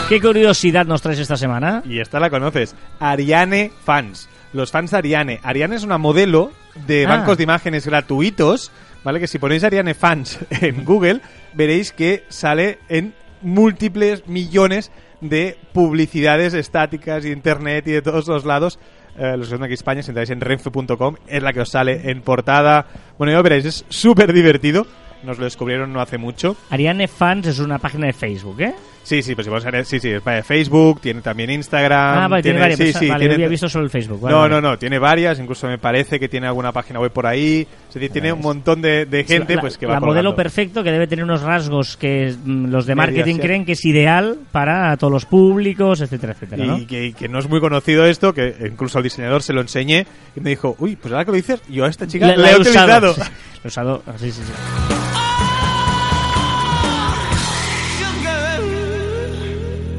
¿Qué 0.09 0.21
curiosidad 0.21 0.87
nos 0.87 1.03
traes 1.03 1.19
esta 1.19 1.37
semana? 1.37 1.83
Y 1.85 1.99
esta 1.99 2.21
la 2.21 2.31
conoces. 2.31 2.77
Ariane 3.01 3.73
Fans. 3.85 4.29
Los 4.53 4.71
fans 4.71 4.92
de 4.92 4.99
Ariane. 4.99 5.40
Ariane 5.42 5.75
es 5.75 5.83
una 5.83 5.99
modelo 5.99 6.53
de 6.87 7.07
Ah. 7.07 7.09
bancos 7.09 7.37
de 7.38 7.42
imágenes 7.42 7.85
gratuitos, 7.87 8.71
¿vale? 9.03 9.19
Que 9.19 9.27
si 9.27 9.40
ponéis 9.40 9.64
Ariane 9.64 9.95
Fans 9.95 10.38
en 10.51 10.85
Google, 10.85 11.21
veréis 11.55 11.90
que 11.92 12.25
sale 12.29 12.79
en 12.88 13.14
múltiples 13.42 14.29
millones 14.29 14.92
de 15.20 15.57
publicidades 15.72 16.55
estáticas 16.55 17.24
y 17.24 17.31
internet 17.33 17.87
y 17.88 17.92
de 17.92 18.02
todos 18.02 18.26
los 18.29 18.44
lados. 18.44 18.79
Eh, 19.18 19.35
los 19.38 19.48
que 19.48 19.57
de 19.57 19.64
aquí 19.64 19.70
en 19.72 19.72
España, 19.72 20.02
si 20.02 20.11
entráis 20.11 20.29
en 20.31 20.40
renfe.com, 20.40 21.16
es 21.26 21.42
la 21.42 21.52
que 21.52 21.61
os 21.61 21.70
sale 21.70 22.11
en 22.11 22.20
portada. 22.20 22.87
Bueno, 23.18 23.33
ya 23.33 23.40
veréis, 23.40 23.64
es 23.64 23.85
súper 23.88 24.33
divertido. 24.33 24.87
Nos 25.22 25.38
lo 25.38 25.44
descubrieron 25.44 25.92
no 25.92 26.00
hace 26.02 26.18
mucho. 26.18 26.55
Ariane 26.70 27.09
Fans 27.09 27.46
es 27.46 27.59
una 27.59 27.79
página 27.79 28.07
de 28.07 28.12
Facebook, 28.12 28.61
¿eh? 28.61 28.74
Sí, 29.02 29.22
sí, 29.22 29.35
pues 29.35 29.46
si 29.46 29.50
vamos 29.50 29.64
a 29.64 29.70
ver- 29.70 29.87
sí, 29.87 29.98
sí, 29.98 30.11
es 30.11 30.20
para 30.20 30.42
Facebook, 30.42 31.00
tiene 31.00 31.22
también 31.22 31.50
Instagram. 31.50 32.18
ah, 32.18 32.29
vale, 32.29 32.42
tiene, 32.42 32.61
varias. 32.61 32.79
sí, 32.79 32.85
Pues, 32.85 32.96
sí, 32.98 33.09
vale, 33.09 33.20
tiene- 33.20 33.33
yo 33.33 33.37
había 33.37 33.48
visto 33.48 33.68
solo 33.68 33.85
el 33.85 33.90
Facebook. 33.90 34.20
vale, 34.20 34.37
no, 34.37 34.48
no, 34.48 34.61
no, 34.61 34.79
tiene 34.79 34.98
varias, 34.98 35.38
incluso 35.40 35.66
me 35.68 35.79
parece 35.79 36.20
que 36.20 36.29
tiene 36.29 36.46
alguna 36.46 36.70
página 36.72 37.00
web 37.00 37.11
por 37.12 37.26
ahí. 37.26 37.66
Decir, 37.99 38.13
tiene 38.13 38.33
un 38.33 38.41
montón 38.41 38.83
de, 38.83 39.07
de 39.07 39.25
gente 39.25 39.55
la, 39.55 39.61
pues 39.61 39.79
que 39.79 39.87
va 39.87 39.95
la 39.95 40.01
modelo 40.01 40.31
colgando. 40.31 40.37
perfecto 40.37 40.83
que 40.85 40.91
debe 40.93 41.07
tener 41.07 41.25
unos 41.25 41.43
rasgos 41.43 41.97
que 41.97 42.35
mm, 42.45 42.67
los 42.67 42.87
de 42.87 42.95
marketing 42.95 43.35
sí. 43.37 43.41
creen 43.41 43.65
que 43.65 43.73
es 43.73 43.85
ideal 43.85 44.37
para 44.53 44.97
todos 44.97 45.13
los 45.13 45.25
públicos, 45.25 46.01
etcétera, 46.01 46.33
etcétera, 46.35 46.65
¿no? 46.65 46.79
Y 46.79 46.87
que, 46.87 47.13
que 47.13 47.29
no 47.29 47.39
es 47.39 47.49
muy 47.49 47.61
conocido 47.61 48.05
esto, 48.07 48.35
que 48.35 48.55
incluso 48.71 48.99
al 48.99 49.05
diseñador 49.05 49.43
se 49.43 49.53
lo 49.53 49.61
enseñé 49.61 50.07
y 50.37 50.41
me 50.41 50.51
dijo, 50.51 50.77
uy, 50.79 50.97
pues 50.97 51.13
ahora 51.13 51.25
que 51.25 51.31
lo 51.31 51.37
dices, 51.37 51.63
yo 51.69 51.85
a 51.85 51.89
esta 51.89 52.07
chica 52.07 52.27
La- 52.27 52.37
la, 52.37 52.43
la 52.43 52.51
he 52.51 52.55
he 52.55 52.61
usado. 52.61 53.11
utilizado. 53.11 53.15
Sí, 53.15 53.21
Lo 53.63 53.65
he 53.65 53.69
usado, 53.69 54.03
sí, 54.19 54.31
sí, 54.31 54.43
sí. 54.45 54.53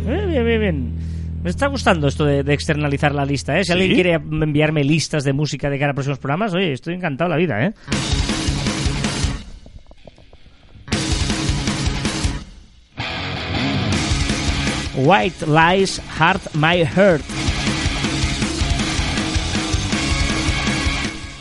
Bien, 0.06 0.46
bien, 0.46 0.60
bien. 0.62 1.07
Me 1.48 1.52
está 1.52 1.68
gustando 1.68 2.10
esto 2.10 2.26
de, 2.26 2.42
externalizar 2.54 3.16
la 3.16 3.24
lista, 3.24 3.58
¿eh? 3.58 3.64
Si 3.64 3.72
alguien 3.72 3.94
quiere 3.94 4.16
enviarme 4.16 4.84
listas 4.84 5.24
de 5.24 5.32
música 5.32 5.70
de 5.70 5.80
cara 5.80 5.92
a 5.92 5.94
próximos 5.94 6.20
programas, 6.20 6.54
oye, 6.54 6.74
estoy 6.74 6.94
encantado 6.94 7.30
de 7.30 7.36
la 7.36 7.40
vida, 7.40 7.66
¿eh? 7.66 7.74
White 14.98 15.46
Lies 15.48 16.02
Heart 16.20 16.54
My 16.56 16.86
Heart. 16.86 17.24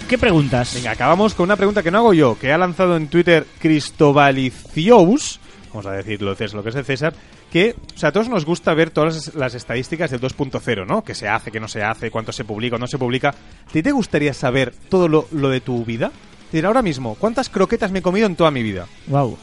¿Qué 0.08 0.18
preguntas? 0.18 0.72
Venga, 0.72 0.92
acabamos 0.92 1.34
con 1.34 1.42
una 1.42 1.56
pregunta 1.56 1.82
que 1.82 1.90
no 1.90 1.98
hago 1.98 2.14
yo, 2.14 2.38
que 2.38 2.52
ha 2.52 2.58
lanzado 2.58 2.96
en 2.96 3.08
Twitter 3.08 3.44
Cristobalicious 3.58 5.40
vamos 5.70 5.86
a 5.86 5.92
decirlo, 5.92 6.32
es 6.32 6.54
lo 6.54 6.62
que 6.62 6.70
es 6.70 6.74
de 6.74 6.84
César, 6.84 7.14
que, 7.50 7.74
o 7.94 7.98
sea, 7.98 8.10
a 8.10 8.12
todos 8.12 8.28
nos 8.28 8.44
gusta 8.44 8.74
ver 8.74 8.90
todas 8.90 9.34
las, 9.34 9.54
estadísticas 9.54 10.10
del 10.10 10.20
2.0, 10.20 10.86
¿no? 10.86 11.02
Que 11.02 11.14
se 11.14 11.28
hace, 11.28 11.50
que 11.50 11.60
no 11.60 11.68
se 11.68 11.82
hace, 11.82 12.10
cuánto 12.10 12.32
se 12.32 12.44
publica, 12.44 12.74
cuándo 12.74 12.84
no 12.84 12.88
se 12.88 12.98
publica. 12.98 13.30
¿A 13.30 13.72
ti 13.72 13.82
te 13.82 13.92
gustaría 13.92 14.34
saber 14.34 14.74
todo 14.88 15.08
lo, 15.08 15.28
lo 15.32 15.48
de 15.48 15.60
tu 15.60 15.84
vida? 15.84 16.12
Decir, 16.46 16.66
ahora 16.66 16.82
mismo, 16.82 17.16
¿cuántas 17.16 17.48
croquetas 17.48 17.90
me 17.90 18.00
he 18.00 18.02
comido 18.02 18.26
en 18.26 18.36
toda 18.36 18.50
mi 18.50 18.62
vida? 18.62 18.86
Wow. 19.08 19.36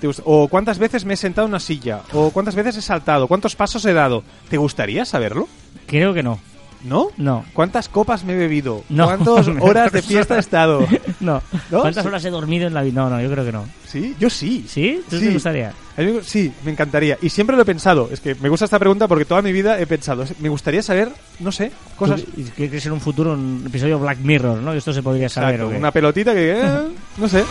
¿Te 0.00 0.08
O 0.24 0.48
cuántas 0.48 0.78
veces 0.78 1.04
me 1.04 1.14
he 1.14 1.16
sentado 1.16 1.46
en 1.46 1.52
una 1.52 1.60
silla, 1.60 2.02
o 2.12 2.30
cuántas 2.30 2.54
veces 2.54 2.76
he 2.76 2.82
saltado, 2.82 3.28
cuántos 3.28 3.56
pasos 3.56 3.84
he 3.84 3.92
dado. 3.92 4.22
¿Te 4.48 4.56
gustaría 4.56 5.04
saberlo? 5.04 5.48
Creo 5.86 6.14
que 6.14 6.22
no. 6.22 6.40
¿No? 6.84 7.08
No. 7.16 7.44
¿Cuántas 7.54 7.88
copas 7.88 8.24
me 8.24 8.34
he 8.34 8.36
bebido? 8.36 8.84
No. 8.90 9.06
¿Cuántas 9.06 9.48
horas 9.60 9.90
de 9.90 10.02
fiesta 10.02 10.36
he 10.36 10.40
estado? 10.40 10.86
No. 11.20 11.42
¿No? 11.70 11.80
¿Cuántas 11.80 12.02
Sí. 12.02 12.08
horas 12.08 12.24
he 12.26 12.30
dormido 12.30 12.66
en 12.66 12.74
la 12.74 12.82
vida? 12.82 13.00
No, 13.02 13.08
no, 13.08 13.20
yo 13.22 13.30
creo 13.30 13.44
que 13.44 13.52
no. 13.52 13.64
Sí, 13.86 14.14
yo 14.20 14.28
sí. 14.28 14.66
¿Sí? 14.68 15.00
¿Tú 15.08 15.18
Sí. 15.18 15.26
te 15.26 15.32
gustaría? 15.32 15.72
Mí 15.96 16.18
sí, 16.22 16.52
me 16.64 16.72
encantaría. 16.72 17.16
Y 17.22 17.30
siempre 17.30 17.56
lo 17.56 17.62
he 17.62 17.64
pensado. 17.64 18.08
Es 18.12 18.20
que 18.20 18.34
me 18.34 18.48
gusta 18.50 18.64
esta 18.66 18.78
pregunta 18.78 19.08
porque 19.08 19.24
toda 19.24 19.40
mi 19.40 19.52
vida 19.52 19.80
he 19.80 19.86
pensado. 19.86 20.24
Me 20.40 20.48
gustaría 20.50 20.82
saber, 20.82 21.08
no 21.40 21.50
sé, 21.52 21.70
cosas. 21.96 22.22
¿Y 22.36 22.42
¿Qué 22.44 22.68
crees 22.68 22.84
en 22.86 22.92
un 22.92 23.00
futuro 23.00 23.32
un 23.32 23.62
episodio 23.66 23.98
Black 23.98 24.18
Mirror, 24.18 24.58
no? 24.58 24.72
Esto 24.74 24.92
se 24.92 25.02
podría 25.02 25.28
saber. 25.30 25.54
Exacto, 25.54 25.68
¿o 25.68 25.70
qué? 25.72 25.78
una 25.78 25.90
pelotita 25.92 26.34
que. 26.34 26.60
eh, 26.60 26.88
no 27.16 27.28
sé. 27.28 27.44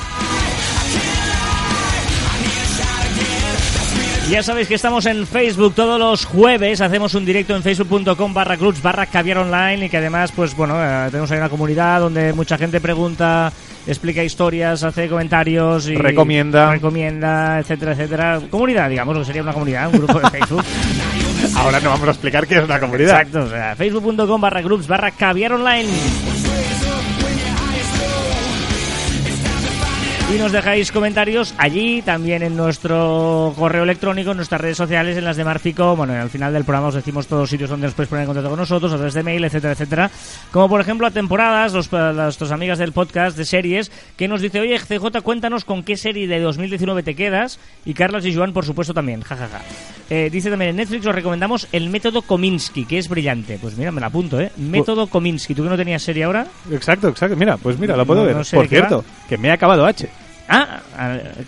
Ya 4.29 4.41
sabéis 4.41 4.67
que 4.67 4.73
estamos 4.75 5.05
en 5.05 5.27
Facebook 5.27 5.75
todos 5.75 5.99
los 5.99 6.25
jueves, 6.25 6.81
hacemos 6.81 7.13
un 7.13 7.23
directo 7.23 7.55
en 7.55 7.62
facebook.com 7.62 8.33
barra 8.33 8.57
clubs 8.57 8.81
barra 8.81 9.05
caviar 9.05 9.38
online 9.38 9.86
y 9.86 9.89
que 9.89 9.97
además, 9.97 10.31
pues 10.31 10.55
bueno, 10.55 10.75
eh, 10.83 11.07
tenemos 11.12 11.29
ahí 11.31 11.38
una 11.38 11.49
comunidad 11.49 11.99
donde 11.99 12.33
mucha 12.33 12.57
gente 12.57 12.81
pregunta, 12.81 13.51
explica 13.86 14.23
historias, 14.23 14.83
hace 14.83 15.07
comentarios 15.07 15.88
y 15.88 15.95
Recomienda. 15.95 16.71
recomienda, 16.71 17.59
etcétera, 17.59 17.91
etcétera. 17.91 18.39
Comunidad, 18.49 18.89
digamos, 18.89 19.19
que 19.19 19.25
sería 19.25 19.43
una 19.43 19.53
comunidad, 19.53 19.88
un 19.93 19.99
grupo 19.99 20.19
de 20.19 20.29
Facebook. 20.31 20.63
Ahora 21.55 21.79
no 21.79 21.89
vamos 21.91 22.07
a 22.07 22.12
explicar 22.12 22.47
qué 22.47 22.57
es 22.57 22.63
una 22.63 22.79
comunidad. 22.79 23.09
Exacto, 23.21 23.41
o 23.43 23.49
sea, 23.49 23.75
facebook.com 23.75 24.41
barra 24.41 24.62
groups 24.62 24.88
barra 24.88 25.12
caviar 25.12 25.53
online. 25.53 25.89
Y 30.31 30.38
nos 30.38 30.51
dejáis 30.51 30.91
comentarios 30.91 31.53
allí, 31.59 32.01
también 32.01 32.41
en 32.41 32.57
nuestro 32.57 33.53
correo 33.55 33.83
electrónico, 33.83 34.31
en 34.31 34.38
nuestras 34.38 34.59
redes 34.62 34.77
sociales, 34.77 35.15
en 35.15 35.25
las 35.25 35.38
de 35.38 35.43
Marfico. 35.43 35.95
Bueno, 35.95 36.13
al 36.13 36.29
final 36.31 36.51
del 36.51 36.63
programa 36.63 36.88
os 36.88 36.95
decimos 36.95 37.27
todos 37.27 37.41
los 37.41 37.49
sitios 37.51 37.69
donde 37.69 37.86
os 37.86 37.93
podéis 37.93 38.09
poner 38.09 38.23
en 38.23 38.27
contacto 38.27 38.49
con 38.49 38.57
nosotros, 38.57 38.91
a 38.93 38.95
través 38.95 39.13
de 39.13 39.21
mail, 39.21 39.43
etcétera, 39.43 39.73
etcétera. 39.73 40.09
Como 40.51 40.69
por 40.69 40.81
ejemplo 40.81 41.05
a 41.05 41.12
temporadas, 41.12 41.73
los, 41.73 41.91
las- 41.91 42.15
nuestras 42.15 42.51
amigas 42.51 42.79
del 42.79 42.93
podcast 42.93 43.38
de 43.38 43.45
series, 43.45 43.91
que 44.17 44.27
nos 44.27 44.41
dice, 44.41 44.59
oye, 44.59 44.79
CJ, 44.79 45.21
cuéntanos 45.21 45.65
con 45.65 45.83
qué 45.83 45.97
serie 45.97 46.27
de 46.27 46.39
2019 46.39 47.03
te 47.03 47.13
quedas. 47.13 47.59
Y 47.86 47.93
Carlos 47.93 48.25
y 48.25 48.33
Joan, 48.33 48.53
por 48.53 48.65
supuesto, 48.65 48.91
también, 48.93 49.21
jajaja. 49.21 49.62
Eh, 50.09 50.29
dice 50.31 50.49
también 50.49 50.71
en 50.71 50.77
Netflix 50.77 51.05
os 51.05 51.13
recomendamos 51.13 51.67
el 51.71 51.89
método 51.89 52.23
Kominsky, 52.23 52.86
que 52.86 52.97
es 52.97 53.07
brillante. 53.07 53.59
Pues 53.62 53.77
mira, 53.77 53.91
me 53.91 54.01
la 54.01 54.07
apunto, 54.07 54.39
¿eh? 54.39 54.51
Método 54.57 55.05
Kominsky. 55.05 55.53
¿Tú 55.53 55.63
que 55.63 55.69
no 55.69 55.77
tenías 55.77 56.01
serie 56.01 56.23
ahora? 56.23 56.47
Exacto, 56.71 57.09
exacto. 57.09 57.36
Mira, 57.36 57.57
pues 57.57 57.77
mira, 57.77 57.95
lo 57.95 58.05
puedo 58.05 58.21
No- 58.21 58.27
ver. 58.27 58.36
no 58.36 58.43
sé 58.43 58.55
Por 58.55 58.67
cierto, 58.67 59.05
que 59.29 59.38
me 59.38 59.49
he 59.49 59.51
acabado 59.51 59.86
H. 59.86 60.09
Ah, 60.53 60.81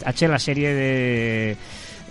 H, 0.06 0.28
la 0.28 0.40
serie 0.40 0.74
de. 0.74 1.58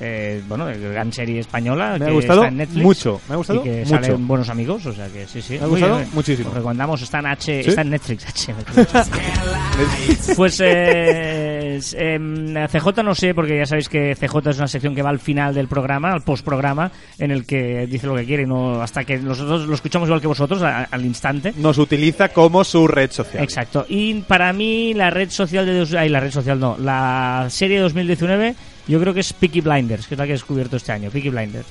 eh, 0.01 0.43
bueno, 0.49 0.67
de 0.67 0.77
gran 0.79 1.13
serie 1.13 1.41
española. 1.41 1.97
Me 1.99 2.05
ha 2.05 2.09
que 2.09 2.15
gustado 2.15 2.41
está 2.41 2.49
en 2.49 2.57
Netflix 2.59 2.83
mucho, 2.85 3.21
me 3.29 3.35
ha 3.35 3.37
gustado 3.37 3.61
y 3.61 3.63
que 3.65 3.77
mucho. 3.79 3.89
salen 3.91 4.27
buenos 4.27 4.49
amigos, 4.49 4.87
o 4.87 4.93
sea 4.93 5.07
que 5.09 5.27
sí, 5.27 5.41
sí. 5.43 5.59
Me 5.59 5.65
ha 5.65 5.67
gustado 5.67 5.97
bien. 5.99 6.09
muchísimo. 6.13 6.49
Os 6.51 6.55
recomendamos, 6.57 7.03
está 7.03 7.19
en 7.21 7.27
H, 7.27 7.63
¿Sí? 7.63 7.69
está 7.71 7.83
en 7.83 7.91
Netflix. 7.91 8.27
H, 8.27 8.55
pues 10.37 10.61
eh, 10.65 11.54
es- 11.77 11.95
em, 11.99 12.55
CJ 12.69 13.03
no 13.03 13.15
sé, 13.15 13.35
porque 13.35 13.57
ya 13.59 13.67
sabéis 13.67 13.89
que 13.89 14.15
CJ 14.15 14.51
es 14.51 14.59
una 14.59 14.69
sección 14.69 14.95
que 14.95 15.03
va 15.03 15.11
al 15.11 15.19
final 15.19 15.55
del 15.55 15.69
programa, 15.69 16.13
al 16.13 16.23
postprograma, 16.23 16.91
en 17.19 17.31
el 17.31 17.45
que 17.47 17.87
dice 17.87 18.07
lo 18.07 18.15
que 18.17 18.25
quiere, 18.25 18.47
no 18.47 18.81
hasta 18.83 19.05
que 19.05 19.19
nosotros 19.19 19.67
lo 19.67 19.75
escuchamos 19.75 20.09
igual 20.09 20.21
que 20.21 20.27
vosotros, 20.27 20.63
a- 20.63 20.85
al 20.85 21.05
instante. 21.05 21.53
Nos 21.57 21.79
utiliza 21.79 22.29
como 22.31 22.65
su 22.65 22.87
red 22.89 23.11
social. 23.11 23.43
Exacto. 23.43 23.87
Y 23.89 24.15
para 24.23 24.53
mí 24.53 24.95
la 24.95 25.11
red 25.11 25.31
social 25.31 25.67
de... 25.67 25.99
Ay, 25.99 26.09
la 26.09 26.21
red 26.21 26.31
social 26.31 26.59
no. 26.59 26.77
La 26.79 27.47
serie 27.51 27.77
de 27.77 27.83
2019 27.83 28.55
yo 28.89 29.01
creo 29.01 29.15
que 29.15 29.21
es 29.21 29.33
Peaky 29.33 29.61
Blinders, 29.63 30.07
que 30.07 30.15
es 30.15 30.19
la 30.19 30.25
que 30.25 30.31
he 30.33 30.35
descubierto 30.35 30.77
este 30.77 30.93
año. 30.93 31.11
Peaky 31.11 31.31
Blinders. 31.31 31.67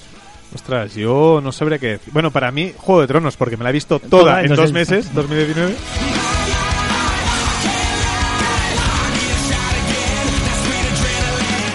Ostras, 0.55 0.93
yo 0.95 1.39
no 1.43 1.51
sabría 1.51 1.79
qué 1.79 1.87
decir. 1.87 2.13
Bueno, 2.13 2.29
para 2.29 2.51
mí, 2.51 2.73
Juego 2.77 3.01
de 3.01 3.07
Tronos, 3.07 3.35
porque 3.37 3.57
me 3.57 3.63
la 3.63 3.71
he 3.71 3.73
visto 3.73 3.97
toda, 3.99 4.09
Toda, 4.09 4.41
en 4.43 4.55
dos 4.55 4.71
meses, 4.71 5.11
2019. 5.15 5.73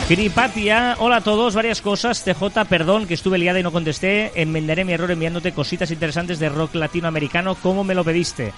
Gripatia, 0.09 0.97
hola 1.01 1.17
a 1.17 1.21
todos, 1.21 1.55
varias 1.55 1.83
cosas. 1.83 2.25
TJ, 2.25 2.65
perdón 2.67 3.07
que 3.07 3.13
estuve 3.13 3.37
liada 3.37 3.61
y 3.61 3.63
no 3.63 3.71
contesté. 3.71 4.33
Enmendaré 4.41 4.87
mi 4.87 4.95
error 4.95 5.11
enviándote 5.11 5.53
cositas 5.53 5.91
interesantes 5.91 6.39
de 6.39 6.49
rock 6.49 6.77
latinoamericano 6.77 7.57
como 7.57 7.85
me 7.85 7.95
lo 7.95 8.05
pediste. 8.05 8.55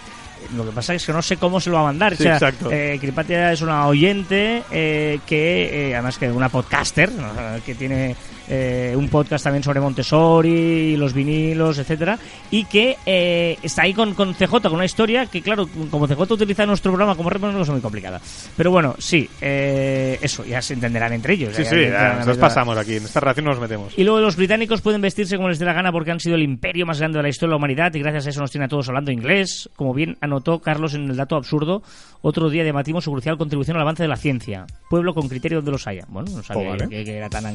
Lo 0.55 0.65
que 0.65 0.71
pasa 0.71 0.95
es 0.95 1.05
que 1.05 1.13
no 1.13 1.21
sé 1.23 1.39
cómo 1.39 1.61
se 1.61 1.71
lo 1.71 1.77
va 1.77 1.83
a 1.83 1.87
mandar. 1.87 2.17
Sí, 2.17 2.23
o 2.23 2.27
sea, 2.27 2.35
exacto. 2.35 2.71
eh, 2.71 2.99
Gripatia 3.03 3.53
es 3.53 3.63
una 3.63 3.89
oyente 3.89 4.63
eh, 4.71 5.19
que, 5.27 5.89
eh, 5.89 5.95
además 5.95 6.19
que 6.19 6.31
una 6.31 6.49
podcaster, 6.49 7.11
¿no? 7.11 7.27
que 7.67 7.75
tiene 7.75 8.15
eh, 8.51 8.95
un 8.97 9.09
podcast 9.09 9.45
también 9.45 9.63
sobre 9.63 9.81
Montessori, 9.81 10.97
los 10.97 11.13
vinilos, 11.13 11.79
etcétera, 11.79 12.19
y 12.51 12.65
que 12.65 12.97
eh, 13.07 13.57
está 13.63 13.83
ahí 13.83 13.95
con, 13.95 14.15
con 14.15 14.35
CJ, 14.35 14.51
con 14.63 14.75
una 14.75 14.85
historia 14.85 15.27
que, 15.27 15.41
claro, 15.41 15.69
como 15.91 16.07
CJ 16.09 16.21
utiliza 16.33 16.67
nuestro 16.67 16.91
programa 16.93 17.15
como 17.15 17.31
reporte, 17.31 17.55
no 17.57 17.63
es 17.63 17.71
muy 17.71 17.81
complicada. 17.81 18.21
Pero 18.57 18.71
bueno, 18.71 18.95
sí, 18.99 19.29
eh, 19.41 20.19
eso, 20.21 20.45
ya 20.45 20.61
se 20.61 20.75
entenderán 20.75 21.13
entre 21.13 21.35
ellos. 21.35 21.55
Sí, 21.55 21.65
sí, 21.65 21.77
ya- 21.83 22.25
nos 22.27 22.37
pasamos 22.39 22.77
aquí. 22.77 22.97
En 22.97 23.05
esta 23.05 23.21
relación 23.21 23.47
nos 23.47 23.61
metemos. 23.61 23.93
y 23.97 24.05
luego 24.05 24.21
los 24.21 24.37
británicos 24.37 24.81
pueden 24.81 25.01
vestirse 25.01 25.37
como 25.37 25.49
les 25.49 25.59
dé 25.59 25.65
la 25.65 25.73
gana 25.73 25.93
porque 25.93 26.11
han 26.11 26.21
sido 26.21 26.35
el 26.35 26.43
imperio 26.43 26.87
más 26.87 26.99
grande 26.99 27.19
de 27.19 27.23
la 27.23 27.29
historia 27.29 27.49
de 27.49 27.53
la 27.53 27.57
humanidad 27.57 27.95
y 27.95 28.01
gracias 28.01 28.27
a 28.27 28.31
eso 28.31 28.41
nos 28.41 28.51
tiene 28.51 28.65
a 28.65 28.69
todos 28.69 28.89
hablando 28.89 29.11
inglés. 29.13 29.69
Como 29.77 29.95
bien 29.95 30.17
anotó 30.21 30.59
Carlos 30.61 30.95
en 30.95 31.09
el 31.09 31.17
dato 31.17 31.37
absurdo, 31.37 31.83
otro 32.23 32.51
día 32.51 32.65
debatimos 32.65 33.05
su 33.05 33.13
crucial 33.13 33.39
contribución 33.39 33.77
al 33.77 33.83
avance 33.83 34.03
de 34.03 34.09
la 34.09 34.17
ciencia. 34.17 34.67
Pueblo 34.89 35.15
con 35.15 35.29
criterio 35.29 35.59
donde 35.59 35.71
los 35.73 35.87
haya. 35.87 36.05
Bueno, 36.09 36.31
no 36.35 36.43
sabía 36.43 36.69
Oh, 36.69 36.71
vale. 36.71 36.89
que, 36.89 37.05
que 37.05 37.17
era 37.17 37.29
tan 37.31 37.47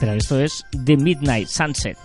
Pero 0.00 0.12
esto 0.14 0.40
es 0.40 0.64
The 0.84 0.96
Midnight 0.96 1.48
Sunset. 1.48 1.96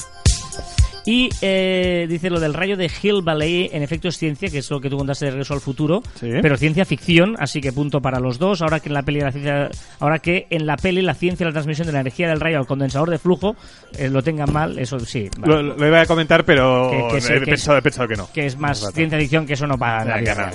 Y 1.10 1.30
eh, 1.42 2.06
dice 2.10 2.30
lo 2.30 2.38
del 2.38 2.54
rayo 2.54 2.76
de 2.76 2.92
Hill 3.02 3.22
Valley, 3.24 3.70
en 3.72 3.82
efecto 3.82 4.10
es 4.10 4.18
ciencia, 4.18 4.50
que 4.50 4.58
es 4.58 4.70
lo 4.70 4.82
que 4.82 4.90
tú 4.90 4.98
contaste 4.98 5.24
de 5.24 5.32
Regreso 5.32 5.54
al 5.54 5.62
Futuro, 5.62 6.04
Sí. 6.20 6.30
pero 6.42 6.58
ciencia 6.58 6.84
ficción, 6.84 7.36
así 7.40 7.62
que 7.62 7.72
punto 7.72 8.02
para 8.02 8.20
los 8.20 8.38
dos. 8.40 8.62
Ahora 8.62 8.82
que 8.82 8.90
en 8.90 8.94
la 8.94 9.04
peli 9.04 9.22
la 9.22 9.32
ciencia, 9.32 9.70
ahora 10.02 10.20
que 10.20 10.48
en 10.50 10.66
la 10.68 10.76
peli 10.76 11.02
la 11.02 11.14
ciencia 11.14 11.46
la 11.46 11.54
transmisión 11.54 11.88
de 11.88 11.94
la 11.94 12.02
energía 12.02 12.28
del 12.28 12.42
rayo 12.42 12.58
al 12.60 12.68
condensador 12.68 13.10
de 13.10 13.20
flujo 13.20 13.56
eh, 13.98 14.10
lo 14.10 14.22
tengan 14.22 14.52
mal, 14.52 14.78
eso 14.80 15.00
sí, 15.00 15.30
vale. 15.40 15.64
Lo, 15.64 15.76
lo 15.78 15.88
iba 15.88 16.02
a 16.02 16.06
comentar, 16.06 16.44
pero 16.44 16.92
Que- 16.92 17.16
que 17.16 17.22
sí, 17.22 17.32
he, 17.34 17.40
que 17.40 17.46
pensado, 17.46 17.78
es- 17.78 17.80
he 17.80 17.84
pensado 17.84 18.08
que 18.10 18.16
no. 18.18 18.30
que 18.34 18.46
es 18.46 18.58
más 18.58 18.92
ciencia 18.94 19.18
ficción 19.18 19.46
que 19.46 19.54
eso 19.54 19.66
no 19.66 19.78
para 19.78 20.22
Ya, 20.22 20.52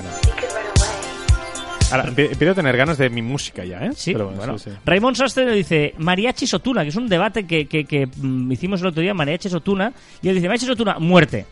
Ahora, 1.93 2.09
empie- 2.11 2.33
empiezo 2.33 2.53
a 2.53 2.55
tener 2.55 2.77
ganas 2.77 2.99
de 2.99 3.11
mi 3.11 3.23
música 3.23 3.65
ya, 3.65 3.79
¿eh? 3.87 3.91
Sí, 3.95 4.13
Pero 4.13 4.31
bueno. 4.31 4.59
sí, 4.59 4.71
sí. 4.71 4.77
Raymond 4.85 5.17
Sastre 5.17 5.45
le 5.47 5.55
dice 5.55 5.95
mariachi 5.99 6.47
Sotuna, 6.47 6.83
que 6.83 6.89
es 6.89 6.97
un 6.97 7.09
debate 7.09 7.47
que, 7.47 7.67
que, 7.67 7.85
que, 7.85 8.07
mm, 8.17 8.51
hicimos 8.53 8.81
el 8.81 8.89
otro 8.89 9.03
día, 9.03 9.15
mariachi 9.15 9.49
Sotuna, 9.49 9.93
y 10.23 10.29
él 10.29 10.35
dice 10.37 10.49
mariachi 10.49 10.67
Sotuna, 10.67 10.99
muerte. 10.99 11.47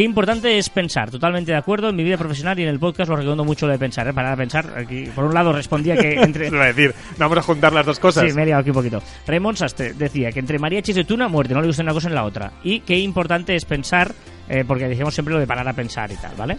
Qué 0.00 0.04
importante 0.04 0.56
es 0.56 0.70
pensar, 0.70 1.10
totalmente 1.10 1.52
de 1.52 1.58
acuerdo, 1.58 1.90
en 1.90 1.96
mi 1.96 2.02
vida 2.02 2.16
profesional 2.16 2.58
y 2.58 2.62
en 2.62 2.70
el 2.70 2.78
podcast 2.78 3.10
lo 3.10 3.16
recomiendo 3.16 3.44
mucho 3.44 3.66
lo 3.66 3.72
de 3.72 3.78
pensar, 3.78 4.08
¿eh? 4.08 4.14
para 4.14 4.34
pensar, 4.34 4.72
aquí, 4.74 5.04
por 5.14 5.24
un 5.24 5.34
lado 5.34 5.52
respondía 5.52 5.94
que 5.94 6.14
entre... 6.14 6.48
A 6.58 6.64
decir, 6.68 6.94
vamos 7.18 7.36
a 7.36 7.42
juntar 7.42 7.70
las 7.74 7.84
dos 7.84 7.98
cosas. 7.98 8.26
Sí, 8.26 8.34
me 8.34 8.44
he 8.44 8.46
liado 8.46 8.62
aquí 8.62 8.70
un 8.70 8.76
poquito. 8.76 9.02
Raymond 9.26 9.58
Sastre 9.58 9.92
decía 9.92 10.32
que 10.32 10.40
entre 10.40 10.58
mariachis 10.58 10.96
y 10.96 11.04
tuna, 11.04 11.28
muerte, 11.28 11.52
no 11.52 11.60
le 11.60 11.66
gusta 11.66 11.82
una 11.82 11.92
cosa 11.92 12.08
en 12.08 12.14
la 12.14 12.24
otra. 12.24 12.50
Y 12.64 12.80
qué 12.80 12.98
importante 12.98 13.54
es 13.54 13.66
pensar, 13.66 14.10
eh, 14.48 14.64
porque 14.66 14.88
decimos 14.88 15.12
siempre 15.12 15.34
lo 15.34 15.40
de 15.40 15.46
parar 15.46 15.68
a 15.68 15.74
pensar 15.74 16.10
y 16.10 16.16
tal, 16.16 16.34
¿vale? 16.34 16.56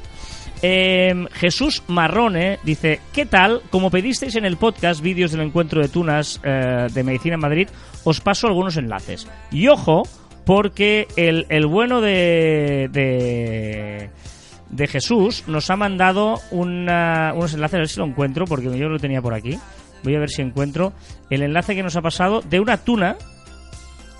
Eh, 0.62 1.26
Jesús 1.32 1.82
Marrone 1.88 2.60
dice, 2.62 3.00
¿qué 3.12 3.26
tal? 3.26 3.64
Como 3.72 3.90
pedisteis 3.90 4.36
en 4.36 4.46
el 4.46 4.58
podcast 4.58 5.02
vídeos 5.02 5.32
del 5.32 5.42
encuentro 5.42 5.82
de 5.82 5.88
tunas 5.88 6.40
eh, 6.44 6.90
de 6.94 7.04
Medicina 7.04 7.34
en 7.34 7.42
Madrid, 7.42 7.70
os 8.04 8.22
paso 8.22 8.46
algunos 8.46 8.78
enlaces. 8.78 9.28
Y 9.50 9.68
ojo, 9.68 10.04
porque 10.46 11.08
el, 11.16 11.46
el 11.50 11.66
bueno 11.66 12.02
de, 12.02 12.90
de, 12.92 14.10
de 14.70 14.88
Jesús 14.88 15.44
nos 15.48 15.70
ha 15.70 15.76
mandado 15.76 16.40
una- 16.52 17.34
unos 17.36 17.54
enlaces, 17.54 17.76
a 17.76 17.80
ver 17.80 17.88
si 17.90 18.00
lo 18.00 18.06
encuentro, 18.06 18.46
porque 18.46 18.76
yo 18.78 18.90
lo 18.90 19.00
tenía 19.00 19.22
por 19.22 19.34
aquí. 19.34 19.58
Voy 20.04 20.16
a 20.16 20.20
ver 20.20 20.30
si 20.30 20.42
encuentro 20.42 20.94
el 21.30 21.44
enlace 21.44 21.76
que 21.76 21.84
nos 21.84 21.96
ha 21.96 22.02
pasado 22.02 22.42
de 22.42 22.60
una 22.60 22.78
tuna 22.78 23.18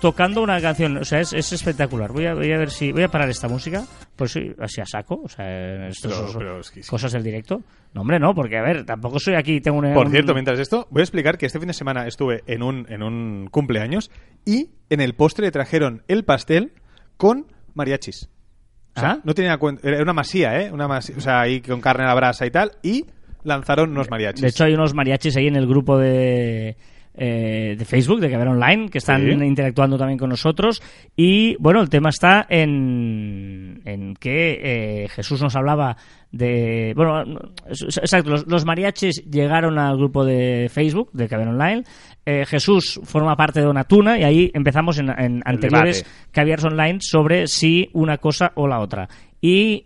tocando 0.02 0.42
una 0.42 0.60
canción. 0.60 0.98
O 0.98 1.04
sea, 1.06 1.20
es, 1.20 1.32
es 1.32 1.50
espectacular. 1.52 2.12
Voy 2.12 2.26
a, 2.26 2.34
voy 2.34 2.52
a 2.52 2.58
ver 2.58 2.68
si. 2.70 2.92
Voy 2.92 3.04
a 3.04 3.08
parar 3.08 3.30
esta 3.30 3.48
música. 3.48 3.84
Pues 4.16 4.32
sí, 4.32 4.52
así 4.58 4.82
a 4.82 4.84
saco. 4.84 5.22
O 5.24 5.28
sea, 5.28 5.86
esto 5.88 6.10
Pero- 6.10 6.28
son 6.28 6.38
pero 6.38 6.60
es 6.60 6.70
que 6.70 6.82
sí. 6.82 6.90
cosas 6.90 7.12
del 7.12 7.22
directo. 7.22 7.62
No, 7.94 8.02
hombre, 8.02 8.18
no, 8.18 8.34
porque 8.34 8.58
a 8.58 8.62
ver, 8.62 8.84
tampoco 8.84 9.18
soy 9.18 9.34
aquí. 9.36 9.60
Tengo 9.62 9.78
una, 9.78 9.94
Por 9.94 10.06
un- 10.06 10.12
cierto, 10.12 10.34
mientras 10.34 10.58
esto, 10.58 10.86
voy 10.90 11.00
a 11.00 11.04
explicar 11.04 11.38
que 11.38 11.46
este 11.46 11.58
fin 11.58 11.68
de 11.68 11.74
semana 11.74 12.06
estuve 12.06 12.42
en 12.46 12.62
un, 12.62 12.84
en 12.90 13.02
un 13.02 13.48
cumpleaños 13.50 14.10
y 14.44 14.70
en 14.90 15.00
el 15.00 15.14
postre 15.14 15.50
trajeron 15.50 16.02
el 16.08 16.24
pastel 16.24 16.72
con 17.16 17.46
mariachis. 17.74 18.28
O 18.96 19.00
sea, 19.00 19.10
Ah. 19.12 19.20
no 19.24 19.32
tenía 19.32 19.58
cuen- 19.58 19.80
era 19.82 20.02
una 20.02 20.12
masía, 20.12 20.60
¿eh? 20.60 20.70
Una 20.70 20.86
masía, 20.88 21.16
o 21.16 21.20
sea, 21.20 21.40
ahí 21.40 21.62
con 21.62 21.80
carne 21.80 22.04
a 22.04 22.08
la 22.08 22.14
brasa 22.14 22.44
y 22.44 22.50
tal, 22.50 22.72
y 22.82 23.06
lanzaron 23.44 23.90
unos 23.90 24.10
mariachis. 24.10 24.42
De 24.42 24.48
hecho, 24.48 24.64
hay 24.64 24.74
unos 24.74 24.92
mariachis 24.94 25.36
ahí 25.36 25.46
en 25.46 25.56
el 25.56 25.66
grupo 25.66 25.96
de, 25.98 26.76
eh, 27.14 27.74
de 27.78 27.84
Facebook, 27.84 28.20
de 28.20 28.30
Caber 28.30 28.48
Online, 28.48 28.88
que 28.88 28.98
están 28.98 29.22
Sí. 29.22 29.30
interactuando 29.44 29.98
también 29.98 30.18
con 30.18 30.30
nosotros. 30.30 30.82
Y 31.16 31.56
bueno, 31.56 31.80
el 31.82 31.90
tema 31.90 32.08
está 32.08 32.46
en, 32.48 33.82
en 33.84 34.14
que 34.14 34.60
eh, 35.04 35.08
Jesús 35.08 35.42
nos 35.42 35.54
hablaba 35.56 35.96
de. 36.30 36.92
Bueno, 36.96 37.24
exacto, 37.66 38.30
los, 38.30 38.46
los 38.46 38.64
mariachis 38.64 39.24
llegaron 39.30 39.78
al 39.78 39.96
grupo 39.96 40.24
de 40.24 40.70
Facebook, 40.72 41.10
de 41.12 41.28
Caber 41.28 41.48
Online. 41.48 41.84
Eh, 42.24 42.44
Jesús 42.46 43.00
forma 43.04 43.36
parte 43.36 43.60
de 43.60 43.66
una 43.68 43.84
tuna 43.84 44.18
y 44.18 44.22
ahí 44.24 44.50
empezamos 44.54 44.98
en, 44.98 45.10
en 45.10 45.42
anteriores. 45.44 46.06
Caviars 46.30 46.64
Online 46.64 46.98
sobre 47.00 47.46
si 47.46 47.90
una 47.92 48.18
cosa 48.18 48.52
o 48.54 48.66
la 48.68 48.80
otra. 48.80 49.08
Y 49.40 49.82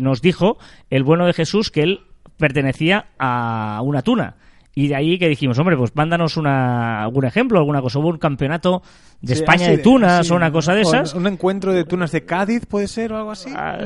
nos 0.00 0.20
dijo 0.20 0.58
el 0.90 1.02
bueno 1.02 1.24
de 1.26 1.32
Jesús 1.32 1.70
que 1.70 1.82
él 1.82 2.00
pertenecía 2.36 3.06
a 3.18 3.80
una 3.82 4.02
tuna. 4.02 4.36
Y 4.78 4.88
de 4.88 4.94
ahí 4.94 5.18
que 5.18 5.26
dijimos, 5.26 5.58
hombre, 5.58 5.74
pues 5.74 5.96
mándanos 5.96 6.36
una, 6.36 7.02
algún 7.02 7.24
ejemplo, 7.24 7.58
alguna 7.58 7.80
cosa. 7.80 7.98
Hubo 7.98 8.08
un 8.08 8.18
campeonato 8.18 8.82
de 9.22 9.34
Sí, 9.34 9.40
España 9.40 9.68
de 9.70 9.78
tunas 9.78 10.26
sí, 10.26 10.32
o 10.34 10.36
una 10.36 10.52
cosa 10.52 10.74
de 10.74 10.82
esas. 10.82 11.14
Un 11.14 11.26
encuentro 11.26 11.72
de 11.72 11.84
tunas 11.84 12.12
de 12.12 12.26
Cádiz, 12.26 12.66
puede 12.66 12.86
ser, 12.86 13.14
o 13.14 13.16
algo 13.16 13.30
así. 13.30 13.50
Ah, 13.56 13.78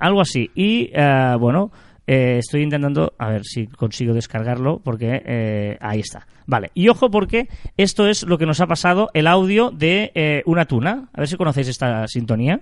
algo 0.00 0.20
así. 0.20 0.50
Y 0.54 0.90
eh, 0.92 1.36
bueno, 1.40 1.72
eh, 2.06 2.40
estoy 2.40 2.60
intentando 2.60 3.14
a 3.18 3.30
ver 3.30 3.44
si 3.44 3.68
consigo 3.68 4.12
descargarlo 4.12 4.80
porque 4.84 5.22
eh, 5.24 5.78
ahí 5.80 6.00
está. 6.00 6.26
Vale, 6.46 6.70
y 6.74 6.88
ojo 6.88 7.10
porque 7.10 7.48
esto 7.78 8.06
es 8.06 8.24
lo 8.24 8.36
que 8.36 8.44
nos 8.44 8.60
ha 8.60 8.66
pasado 8.66 9.08
el 9.14 9.26
audio 9.28 9.70
de 9.70 10.12
eh, 10.14 10.42
una 10.44 10.66
tuna. 10.66 11.08
A 11.14 11.20
ver 11.20 11.28
si 11.28 11.36
conocéis 11.36 11.68
esta 11.68 12.06
sintonía. 12.06 12.60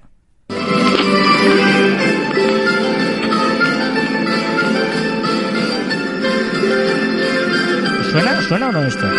¿Suena? 8.13 8.39
¿Os 8.39 8.45
¿Suena 8.45 8.69
o 8.69 8.73
no 8.73 8.85
esto? 8.85 9.07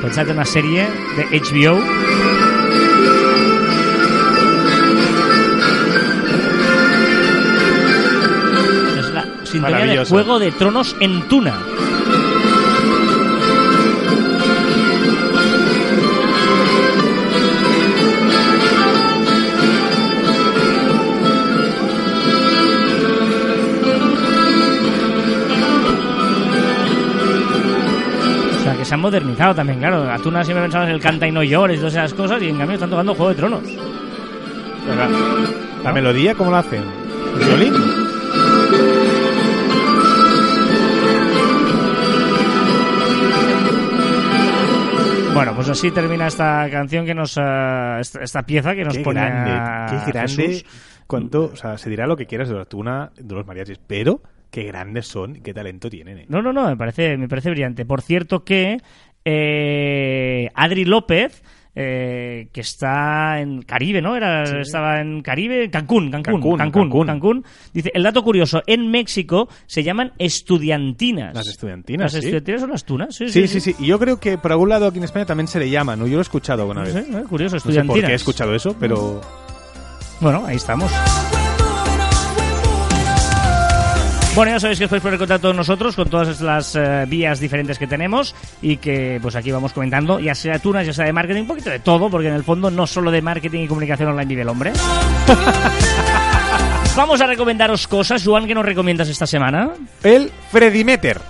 Pensad 0.00 0.28
en 0.28 0.36
una 0.36 0.44
serie 0.44 0.88
de 1.16 1.40
HBO 1.40 1.82
Es 8.96 9.10
la 9.10 9.26
sintonía 9.42 9.86
de. 9.86 10.04
Juego 10.04 10.38
de 10.38 10.52
Tronos 10.52 10.94
en 11.00 11.22
Tuna. 11.22 11.54
Que 28.84 28.88
se 28.88 28.94
han 28.94 29.00
modernizado 29.00 29.54
también, 29.54 29.78
claro. 29.78 30.10
A 30.10 30.18
Tuna 30.18 30.44
siempre 30.44 30.62
pensabas 30.62 30.88
en 30.88 30.94
el 30.94 31.00
canta 31.00 31.26
y 31.26 31.32
no 31.32 31.42
llores 31.42 31.78
todas 31.78 31.94
esas 31.94 32.12
cosas, 32.12 32.42
y 32.42 32.50
en 32.50 32.58
cambio 32.58 32.74
están 32.74 32.90
tocando 32.90 33.14
Juego 33.14 33.30
de 33.30 33.34
Tronos. 33.34 33.62
La, 35.82 35.92
melodía, 35.92 36.34
¿cómo 36.34 36.50
la 36.50 36.58
hacen? 36.58 36.82
¿El 37.40 37.46
violín? 37.46 37.74
Bueno, 45.32 45.54
pues 45.56 45.70
así 45.70 45.90
termina 45.90 46.26
esta 46.26 46.68
canción 46.70 47.06
que 47.06 47.14
nos. 47.14 47.38
eh, 47.38 47.96
esta, 48.00 48.22
esta 48.22 48.42
pieza 48.42 48.74
que 48.74 48.84
nos 48.84 48.98
Qué 48.98 49.02
pone 49.02 49.20
grande, 49.20 49.50
a 49.50 49.86
qué 50.04 50.12
grande. 50.12 50.46
Jesús. 50.46 50.64
Cuánto, 51.06 51.44
o 51.52 51.56
sea, 51.56 51.78
se 51.78 51.88
dirá 51.88 52.06
lo 52.06 52.16
que 52.16 52.26
quieras 52.26 52.50
de 52.50 52.54
la 52.54 52.66
tuna, 52.66 53.10
de 53.16 53.34
los 53.34 53.46
mariachis, 53.46 53.80
pero 53.86 54.20
qué 54.54 54.62
grandes 54.62 55.08
son 55.08 55.34
y 55.34 55.40
qué 55.40 55.52
talento 55.52 55.90
tienen. 55.90 56.18
¿eh? 56.18 56.26
No, 56.28 56.40
no, 56.40 56.52
no, 56.52 56.68
me 56.68 56.76
parece, 56.76 57.16
me 57.16 57.26
parece 57.28 57.50
brillante. 57.50 57.84
Por 57.84 58.02
cierto 58.02 58.44
que 58.44 58.78
eh, 59.24 60.48
Adri 60.54 60.84
López, 60.84 61.42
eh, 61.74 62.46
que 62.52 62.60
está 62.60 63.40
en 63.40 63.62
Caribe, 63.62 64.00
¿no? 64.00 64.14
Era, 64.14 64.44
Estaba 64.60 65.00
en 65.00 65.22
Caribe, 65.22 65.68
Cancún, 65.70 66.08
Cancún, 66.08 66.34
Cancún, 66.34 66.56
Cancún, 66.58 66.82
Cancún, 66.88 67.06
Cancún. 67.08 67.44
Dice, 67.72 67.90
el 67.94 68.04
dato 68.04 68.22
curioso, 68.22 68.62
en 68.68 68.92
México 68.92 69.48
se 69.66 69.82
llaman 69.82 70.12
estudiantinas. 70.18 71.34
Las 71.34 71.48
estudiantinas, 71.48 72.04
Las 72.04 72.12
sí. 72.12 72.18
estudiantinas 72.28 72.60
son 72.60 72.70
las 72.70 72.84
tunas, 72.84 73.14
sí, 73.16 73.28
Sí, 73.28 73.48
sí, 73.48 73.60
sí. 73.60 73.74
Y 73.80 73.86
yo 73.86 73.98
creo 73.98 74.20
que 74.20 74.38
por 74.38 74.52
algún 74.52 74.68
lado 74.68 74.86
aquí 74.86 74.98
en 74.98 75.04
España 75.04 75.26
también 75.26 75.48
se 75.48 75.58
le 75.58 75.68
llaman, 75.68 75.98
¿no? 75.98 76.06
Yo 76.06 76.12
lo 76.12 76.20
he 76.20 76.22
escuchado 76.22 76.62
alguna 76.62 76.84
No 76.84 76.94
vez. 76.94 77.06
sé, 77.06 77.10
eh, 77.10 77.24
curioso, 77.28 77.56
No 77.56 77.60
sé 77.60 77.68
estudiantinas. 77.70 77.86
por 78.00 78.06
qué 78.06 78.12
he 78.12 78.16
escuchado 78.16 78.54
eso, 78.54 78.76
pero... 78.78 79.20
Bueno, 80.20 80.44
ahí 80.46 80.54
estamos. 80.54 80.92
Bueno, 84.34 84.50
ya 84.50 84.58
sabéis 84.58 84.80
que 84.80 84.86
os 84.86 84.88
podéis 84.88 85.02
poner 85.02 85.14
en 85.14 85.18
contacto 85.20 85.48
con 85.48 85.56
nosotros 85.56 85.94
con 85.94 86.10
todas 86.10 86.40
las 86.40 86.74
eh, 86.74 87.04
vías 87.06 87.38
diferentes 87.38 87.78
que 87.78 87.86
tenemos 87.86 88.34
y 88.60 88.78
que 88.78 89.20
pues 89.22 89.36
aquí 89.36 89.52
vamos 89.52 89.72
comentando, 89.72 90.18
ya 90.18 90.34
sea 90.34 90.58
tunas, 90.58 90.84
ya 90.84 90.92
sea 90.92 91.04
de 91.04 91.12
marketing, 91.12 91.42
un 91.42 91.46
poquito 91.46 91.70
de 91.70 91.78
todo, 91.78 92.10
porque 92.10 92.26
en 92.28 92.34
el 92.34 92.42
fondo 92.42 92.68
no 92.68 92.84
solo 92.84 93.12
de 93.12 93.22
marketing 93.22 93.60
y 93.60 93.68
comunicación 93.68 94.08
online 94.08 94.26
vive 94.26 94.42
el 94.42 94.48
hombre. 94.48 94.72
vamos 96.96 97.20
a 97.20 97.28
recomendaros 97.28 97.86
cosas. 97.86 98.24
Juan, 98.24 98.48
¿qué 98.48 98.56
nos 98.56 98.64
recomiendas 98.64 99.08
esta 99.08 99.26
semana? 99.26 99.70
El 100.02 100.32
Fredimeter. 100.50 101.20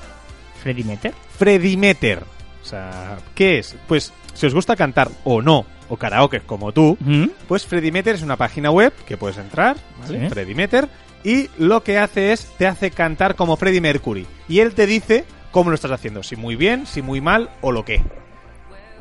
Freddy 0.62 0.84
Meter. 0.84 1.12
Fredimeter. 1.38 2.22
O 2.62 2.66
sea, 2.66 3.18
¿qué 3.34 3.58
es? 3.58 3.76
Pues, 3.86 4.14
si 4.32 4.46
os 4.46 4.54
gusta 4.54 4.76
cantar 4.76 5.10
o 5.24 5.42
no, 5.42 5.66
o 5.90 5.96
karaoke 5.98 6.40
como 6.40 6.72
tú, 6.72 6.96
¿Mm? 7.00 7.26
pues 7.46 7.66
Fredimeter 7.66 8.14
es 8.14 8.22
una 8.22 8.36
página 8.36 8.70
web 8.70 8.94
que 9.06 9.18
puedes 9.18 9.36
entrar, 9.36 9.76
¿vale? 10.00 10.20
Sí. 10.20 10.28
Fredimeter, 10.30 10.88
y 11.24 11.48
lo 11.58 11.82
que 11.82 11.98
hace 11.98 12.32
es, 12.32 12.46
te 12.58 12.66
hace 12.66 12.90
cantar 12.90 13.34
como 13.34 13.56
Freddie 13.56 13.80
Mercury. 13.80 14.26
Y 14.46 14.60
él 14.60 14.74
te 14.74 14.86
dice 14.86 15.24
cómo 15.50 15.70
lo 15.70 15.74
estás 15.74 15.90
haciendo, 15.90 16.22
si 16.22 16.36
muy 16.36 16.54
bien, 16.54 16.86
si 16.86 17.00
muy 17.00 17.20
mal, 17.20 17.50
o 17.62 17.72
lo 17.72 17.84
que. 17.84 18.02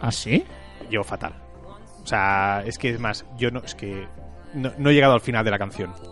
¿Ah, 0.02 0.12
sí? 0.12 0.46
Yo 0.90 1.04
fatal. 1.04 1.36
O 2.02 2.08
sea, 2.08 2.64
es 2.66 2.78
que 2.78 2.90
es 2.90 3.00
más, 3.00 3.26
yo 3.38 3.52
no, 3.52 3.60
es 3.60 3.76
que 3.76 4.08
no, 4.54 4.72
no 4.78 4.90
he 4.90 4.94
llegado 4.94 5.14
al 5.14 5.22
final 5.22 5.44
de 5.46 5.52
la 5.52 5.58
canción. 5.60 5.92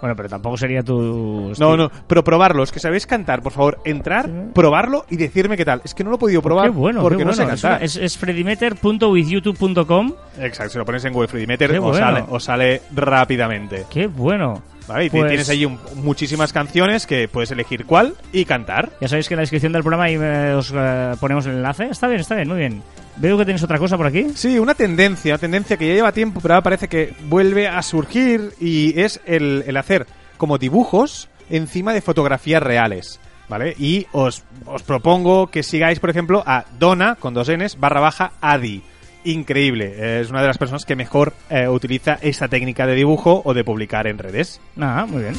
Bueno, 0.00 0.16
pero 0.16 0.28
tampoco 0.28 0.58
sería 0.58 0.82
tu... 0.82 1.54
No, 1.58 1.78
no, 1.78 1.90
pero 2.06 2.22
probarlo, 2.22 2.62
es 2.62 2.70
que 2.70 2.78
sabéis 2.78 3.06
cantar, 3.06 3.40
por 3.40 3.52
favor, 3.52 3.78
entrar, 3.86 4.28
probarlo 4.52 5.06
y 5.08 5.16
decirme 5.16 5.56
qué 5.56 5.64
tal. 5.64 5.80
Es 5.82 5.94
que 5.94 6.04
no 6.04 6.10
lo 6.10 6.16
he 6.16 6.18
podido 6.18 6.42
probar 6.42 6.66
Qué 6.66 6.76
bueno, 6.76 7.00
porque 7.00 7.16
qué 7.18 7.24
no 7.24 7.32
sé 7.32 7.44
bueno. 7.44 7.58
Cantar. 7.58 7.82
es, 7.82 7.96
es 7.96 8.18
freddymeter.withyoutube.com. 8.18 10.12
Exacto, 10.40 10.72
si 10.72 10.78
lo 10.78 10.84
pones 10.84 11.04
en 11.06 11.12
Google 11.14 11.28
Fredimeter 11.28 11.70
Qué 11.70 11.78
os, 11.78 11.84
bueno. 11.84 11.98
sale, 12.06 12.24
os 12.28 12.44
sale 12.44 12.82
rápidamente. 12.94 13.86
Qué 13.88 14.06
bueno. 14.06 14.62
¿Vale? 14.86 15.06
Y 15.06 15.10
Pues- 15.10 15.26
tienes 15.28 15.48
ahí 15.48 15.64
un- 15.64 15.78
muchísimas 16.02 16.52
canciones 16.52 17.06
que 17.06 17.26
puedes 17.28 17.50
elegir 17.50 17.86
cuál 17.86 18.12
y 18.30 18.44
cantar. 18.44 18.90
Ya 19.00 19.08
sabéis 19.08 19.26
que 19.28 19.32
en 19.34 19.38
la 19.38 19.42
descripción 19.42 19.72
del 19.72 19.82
programa 19.82 20.04
ahí 20.04 20.18
eh, 20.20 20.52
os 20.54 20.70
eh, 20.76 21.12
ponemos 21.18 21.46
el 21.46 21.52
enlace. 21.52 21.84
Está 21.86 22.08
bien, 22.08 22.20
está 22.20 22.34
bien, 22.34 22.48
muy 22.48 22.58
bien. 22.58 22.82
Veo 23.16 23.38
que 23.38 23.44
tenéis 23.44 23.62
otra 23.62 23.78
cosa 23.78 23.96
por 23.96 24.06
aquí. 24.06 24.26
Sí, 24.34 24.58
una 24.58 24.74
tendencia, 24.74 25.34
una 25.34 25.38
tendencia 25.38 25.76
que 25.76 25.86
ya 25.86 25.94
lleva 25.94 26.12
tiempo, 26.12 26.40
pero 26.40 26.54
ahora 26.54 26.64
parece 26.64 26.88
que 26.88 27.14
vuelve 27.28 27.68
a 27.68 27.80
surgir 27.82 28.52
y 28.60 29.00
es 29.00 29.20
el, 29.26 29.64
el 29.66 29.76
hacer 29.76 30.06
como 30.36 30.58
dibujos 30.58 31.28
encima 31.48 31.92
de 31.92 32.00
fotografías 32.00 32.62
reales. 32.62 33.20
¿Vale? 33.46 33.74
Y 33.78 34.06
os, 34.12 34.42
os 34.64 34.82
propongo 34.82 35.48
que 35.48 35.62
sigáis, 35.62 36.00
por 36.00 36.08
ejemplo, 36.08 36.42
a 36.46 36.64
Donna, 36.78 37.16
con 37.16 37.34
dos 37.34 37.50
Ns, 37.50 37.78
barra 37.78 38.00
baja 38.00 38.32
Adi. 38.40 38.82
Increíble. 39.24 40.20
Es 40.20 40.30
una 40.30 40.40
de 40.40 40.48
las 40.48 40.56
personas 40.56 40.86
que 40.86 40.96
mejor 40.96 41.34
eh, 41.50 41.68
utiliza 41.68 42.18
esta 42.22 42.48
técnica 42.48 42.86
de 42.86 42.94
dibujo 42.94 43.42
o 43.44 43.52
de 43.52 43.62
publicar 43.62 44.06
en 44.06 44.18
redes. 44.18 44.62
Nada, 44.76 45.04
muy 45.04 45.22
bien. 45.22 45.34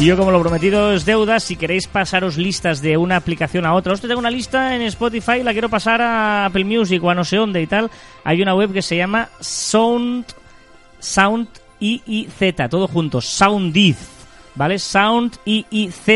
Y 0.00 0.04
yo, 0.04 0.16
como 0.16 0.30
lo 0.30 0.40
prometido 0.40 0.92
es 0.92 1.04
deuda, 1.04 1.40
si 1.40 1.56
queréis 1.56 1.88
pasaros 1.88 2.36
listas 2.36 2.80
de 2.80 2.96
una 2.96 3.16
aplicación 3.16 3.66
a 3.66 3.74
otra, 3.74 3.92
os 3.92 4.00
tengo 4.00 4.20
una 4.20 4.30
lista 4.30 4.76
en 4.76 4.82
Spotify, 4.82 5.42
la 5.42 5.50
quiero 5.50 5.68
pasar 5.68 6.00
a 6.00 6.46
Apple 6.46 6.64
Music 6.64 7.02
o 7.02 7.10
a 7.10 7.16
no 7.16 7.24
sé 7.24 7.36
dónde 7.36 7.60
y 7.60 7.66
tal. 7.66 7.90
Hay 8.22 8.40
una 8.40 8.54
web 8.54 8.72
que 8.72 8.80
se 8.80 8.96
llama 8.96 9.28
Sound, 9.40 10.24
Sound 11.00 11.48
IIZ, 11.80 12.68
todo 12.70 12.86
junto, 12.86 13.20
Soundiz, 13.20 13.98
¿vale? 14.54 14.78
Sound 14.78 15.36
IIZ 15.44 16.08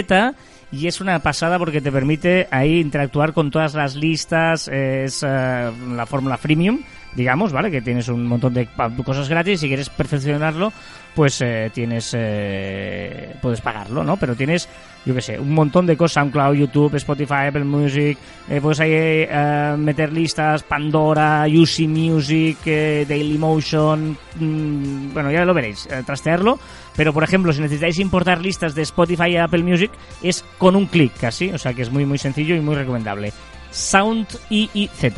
y 0.70 0.87
es 0.87 1.01
una 1.01 1.18
pasada 1.18 1.59
porque 1.59 1.80
te 1.80 1.91
permite 1.91 2.47
ahí 2.53 2.78
interactuar 2.78 3.33
con 3.33 3.51
todas 3.51 3.74
las 3.74 3.97
listas, 3.97 4.68
es 4.68 5.24
eh, 5.26 5.72
la 5.89 6.07
fórmula 6.07 6.39
freemium 6.39 6.83
digamos, 7.15 7.53
¿vale? 7.53 7.71
Que 7.71 7.83
tienes 7.83 8.09
un 8.09 8.27
montón 8.27 8.55
de 8.55 8.69
cosas 9.05 9.29
gratis 9.29 9.61
si 9.61 9.69
quieres 9.69 9.91
perfeccionarlo, 9.91 10.73
pues 11.15 11.41
eh, 11.43 11.71
tienes 11.73 12.15
eh, 12.17 13.35
puedes 13.41 13.61
pagarlo, 13.61 14.03
¿no? 14.03 14.17
Pero 14.17 14.35
tienes, 14.35 14.69
yo 15.05 15.15
qué 15.15 15.21
sé, 15.21 15.39
un 15.39 15.53
montón 15.53 15.87
de 15.87 15.97
cosas, 15.97 16.15
SoundCloud, 16.15 16.55
YouTube, 16.55 16.95
Spotify, 16.97 17.47
Apple 17.49 17.65
Music, 17.65 18.19
eh, 18.49 18.61
puedes 18.61 18.81
ahí 18.81 18.93
eh, 18.93 19.75
meter 19.79 20.13
listas, 20.13 20.63
Pandora, 20.63 21.45
UC 21.47 21.87
Music, 21.89 22.59
Dailymotion, 22.65 24.17
mm, 24.39 25.13
bueno, 25.13 25.31
ya 25.31 25.45
lo 25.45 25.55
veréis, 25.55 25.89
trastearlo, 26.07 26.59
pero 26.97 27.13
por 27.13 27.25
ejemplo, 27.25 27.53
si 27.53 27.61
necesitáis 27.61 27.99
importar 27.99 28.41
listas 28.41 28.75
de 28.75 28.83
Spotify 28.83 29.31
y 29.31 29.37
Apple 29.37 29.63
Music, 29.63 29.91
es 30.23 30.45
con 30.59 30.77
un 30.77 30.87
clic 30.87 31.13
casi, 31.21 31.51
o 31.51 31.59
sea 31.59 31.75
que 31.75 31.83
es 31.83 31.91
muy 31.91 32.07
muy 32.07 32.19
sencillo 32.19 32.55
y 32.55 32.61
muy 32.61 32.75
recomendable. 32.75 33.33
Sound 33.71 34.27
IIZ, 34.51 35.15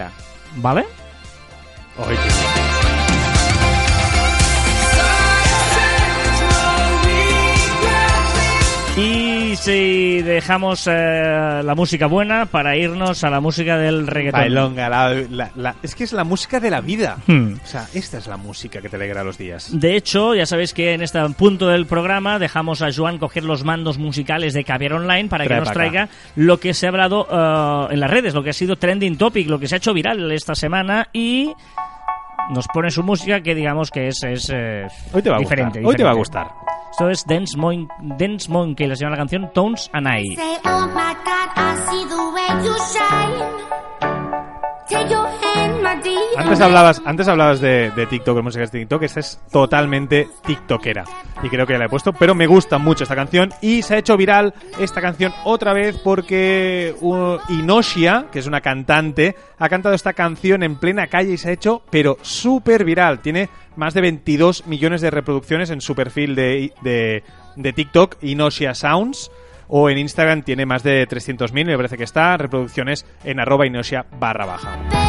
¿vale? 0.57 0.85
Oye, 1.97 2.17
tío. 2.17 2.74
Y 9.55 9.57
si 9.57 10.23
dejamos 10.23 10.89
eh, 10.91 11.61
la 11.63 11.75
música 11.77 12.07
buena 12.07 12.45
para 12.47 12.77
irnos 12.77 13.23
a 13.23 13.31
la 13.31 13.39
música 13.41 13.77
del 13.79 14.05
reggaetón. 14.09 14.41
Bailonga, 14.41 14.89
la- 14.89 15.15
la- 15.31 15.51
la- 15.55 15.77
es 15.81 15.95
que 15.95 16.03
es 16.03 16.13
la 16.13 16.25
música 16.25 16.59
de 16.59 16.71
la 16.73 16.81
vida. 16.81 17.19
Hmm. 17.29 17.53
O 17.63 17.65
sea, 17.67 17.87
esta 17.95 18.19
es 18.19 18.27
la 18.27 18.37
música 18.37 18.83
que 18.83 18.89
te 18.89 18.97
alegra 18.97 19.23
los 19.23 19.39
días. 19.39 19.69
De 19.79 19.95
hecho, 19.95 20.35
ya 20.35 20.45
sabéis 20.45 20.75
que 20.75 20.95
en 20.95 21.03
este 21.03 21.21
punto 21.39 21.69
del 21.69 21.87
programa 21.87 22.41
dejamos 22.41 22.83
a 22.83 22.89
Joan 22.93 23.19
coger 23.19 23.45
los 23.45 23.63
mandos 23.63 23.97
musicales 23.97 24.55
de 24.55 24.65
Caviar 24.65 24.95
Online 24.95 25.29
para 25.29 25.45
que 25.45 25.49
Trae 25.51 25.61
nos 25.61 25.69
pa' 25.69 25.71
acá. 25.73 25.79
traiga 25.81 26.09
lo 26.35 26.59
que 26.59 26.75
se 26.75 26.87
ha 26.87 26.89
hablado 26.89 27.29
eh, 27.31 27.95
en 27.95 28.01
las 28.01 28.11
redes, 28.11 28.35
lo 28.35 28.43
que 28.43 28.51
ha 28.51 28.55
sido 28.55 28.75
trending 28.75 29.17
topic, 29.17 29.49
lo 29.49 29.61
que 29.61 29.69
se 29.69 29.77
ha 29.77 29.79
hecho 29.79 29.95
viral 29.95 30.33
esta 30.33 30.57
semana 30.57 31.07
y 31.13 31.53
nos 32.51 32.67
pone 32.69 32.91
su 32.91 33.03
música 33.03 33.41
que 33.41 33.55
digamos 33.55 33.91
que 33.91 34.09
es, 34.09 34.23
es, 34.23 34.51
eh, 34.53 34.87
Hoy 35.13 35.23
te 35.23 35.31
va 35.31 35.37
a 35.37 35.39
diferente. 35.41 35.81
gustar. 35.81 35.91
Hoy 35.91 35.97
te 35.97 36.05
va 36.05 36.11
a 36.11 36.15
diferente. 36.15 36.19
gustar. 36.19 36.65
Esto 36.91 37.11
es 37.11 37.25
Dance, 37.27 37.57
Mon 37.57 37.89
Dance 38.19 38.51
Monkey, 38.51 38.87
la 38.87 38.95
se 38.95 39.03
llama 39.05 39.17
la 39.17 39.23
canción 39.23 39.51
Tones 39.53 39.91
and 39.93 40.07
I. 40.07 40.37
Say, 40.37 40.57
oh 40.65 40.87
my 40.89 41.15
God, 41.25 41.51
I 41.57 41.77
see 41.89 42.05
the 42.09 42.31
way 42.33 42.65
you 42.65 42.75
shine. 42.93 43.45
Take 44.89 45.11
your. 45.11 45.44
Antes 46.37 46.61
hablabas, 46.61 47.03
antes 47.05 47.29
hablabas 47.29 47.61
de, 47.61 47.91
TikTok, 48.11 48.37
de 48.37 48.43
música 48.43 48.65
de 48.65 48.71
TikTok, 48.81 49.03
esta 49.03 49.21
es 49.21 49.41
totalmente 49.51 50.29
TikTokera. 50.45 51.05
Y 51.43 51.49
creo 51.49 51.67
que 51.67 51.75
ya 51.75 51.79
la 51.79 51.87
he 51.87 51.89
puesto, 51.89 52.13
pero 52.13 52.35
me 52.35 52.47
gusta 52.47 52.79
mucho 52.79 53.05
esta 53.05 53.15
canción 53.15 53.51
y 53.61 53.83
se 53.83 53.95
ha 53.95 53.99
hecho 53.99 54.17
viral 54.17 54.53
esta 54.79 55.01
canción 55.01 55.33
otra 55.45 55.73
vez 55.73 55.97
porque 56.03 56.95
uh, 57.01 57.39
Inoshia, 57.49 58.27
que 58.33 58.41
es 58.41 58.47
una 58.47 58.61
cantante, 58.61 59.37
ha 59.59 59.69
cantado 59.69 59.95
esta 59.95 60.13
canción 60.13 60.63
en 60.63 60.77
plena 60.77 61.07
calle 61.07 61.33
y 61.33 61.39
se 61.39 61.51
ha 61.51 61.53
hecho, 61.53 61.83
pero 61.91 62.19
súper 62.23 62.85
viral. 62.85 63.21
Tiene 63.21 63.49
más 63.77 63.95
de 63.95 64.01
22 64.01 64.67
millones 64.67 65.01
de 65.01 65.11
reproducciones 65.11 65.71
en 65.71 65.81
su 65.81 65.95
perfil 65.95 66.35
de, 66.35 66.73
de, 66.83 67.73
TikTok, 67.73 68.17
Inoshia 68.23 68.75
Sounds. 68.75 69.31
O 69.67 69.89
en 69.89 69.97
Instagram 69.97 70.43
tiene 70.43 70.67
más 70.67 70.83
de 70.83 71.09
300.000, 71.09 71.65
me 71.65 71.77
parece 71.77 71.97
que 71.97 72.05
está, 72.05 72.37
reproducciones 72.37 73.07
en 73.25 73.41
arroba 73.41 73.67
Inoshia 73.67 74.05
barra 74.21 74.45
baja. 74.45 75.04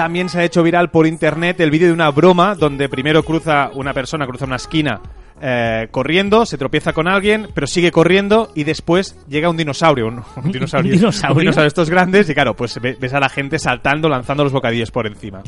También 0.00 0.30
se 0.30 0.40
ha 0.40 0.44
hecho 0.44 0.62
viral 0.62 0.90
por 0.90 1.06
internet 1.06 1.60
el 1.60 1.70
vídeo 1.70 1.88
de 1.88 1.92
una 1.92 2.10
broma 2.10 2.54
donde 2.54 2.88
primero 2.88 3.22
cruza 3.22 3.70
una 3.74 3.92
persona, 3.92 4.26
cruza 4.26 4.46
una 4.46 4.56
esquina 4.56 4.98
eh, 5.42 5.88
corriendo, 5.90 6.46
se 6.46 6.56
tropieza 6.56 6.94
con 6.94 7.06
alguien, 7.06 7.48
pero 7.52 7.66
sigue 7.66 7.92
corriendo 7.92 8.50
y 8.54 8.64
después 8.64 9.14
llega 9.28 9.50
un 9.50 9.58
dinosaurio, 9.58 10.06
un, 10.06 10.22
un 10.42 10.52
dinosaurio, 10.52 10.92
¿Un 10.94 10.98
dinosaurio? 10.98 11.34
un 11.36 11.40
dinosaurio 11.40 11.64
de 11.64 11.68
estos 11.68 11.90
grandes 11.90 12.30
y 12.30 12.32
claro, 12.34 12.56
pues 12.56 12.80
ve- 12.80 12.96
ves 12.98 13.12
a 13.12 13.20
la 13.20 13.28
gente 13.28 13.58
saltando, 13.58 14.08
lanzando 14.08 14.42
los 14.42 14.54
bocadillos 14.54 14.90
por 14.90 15.06
encima. 15.06 15.42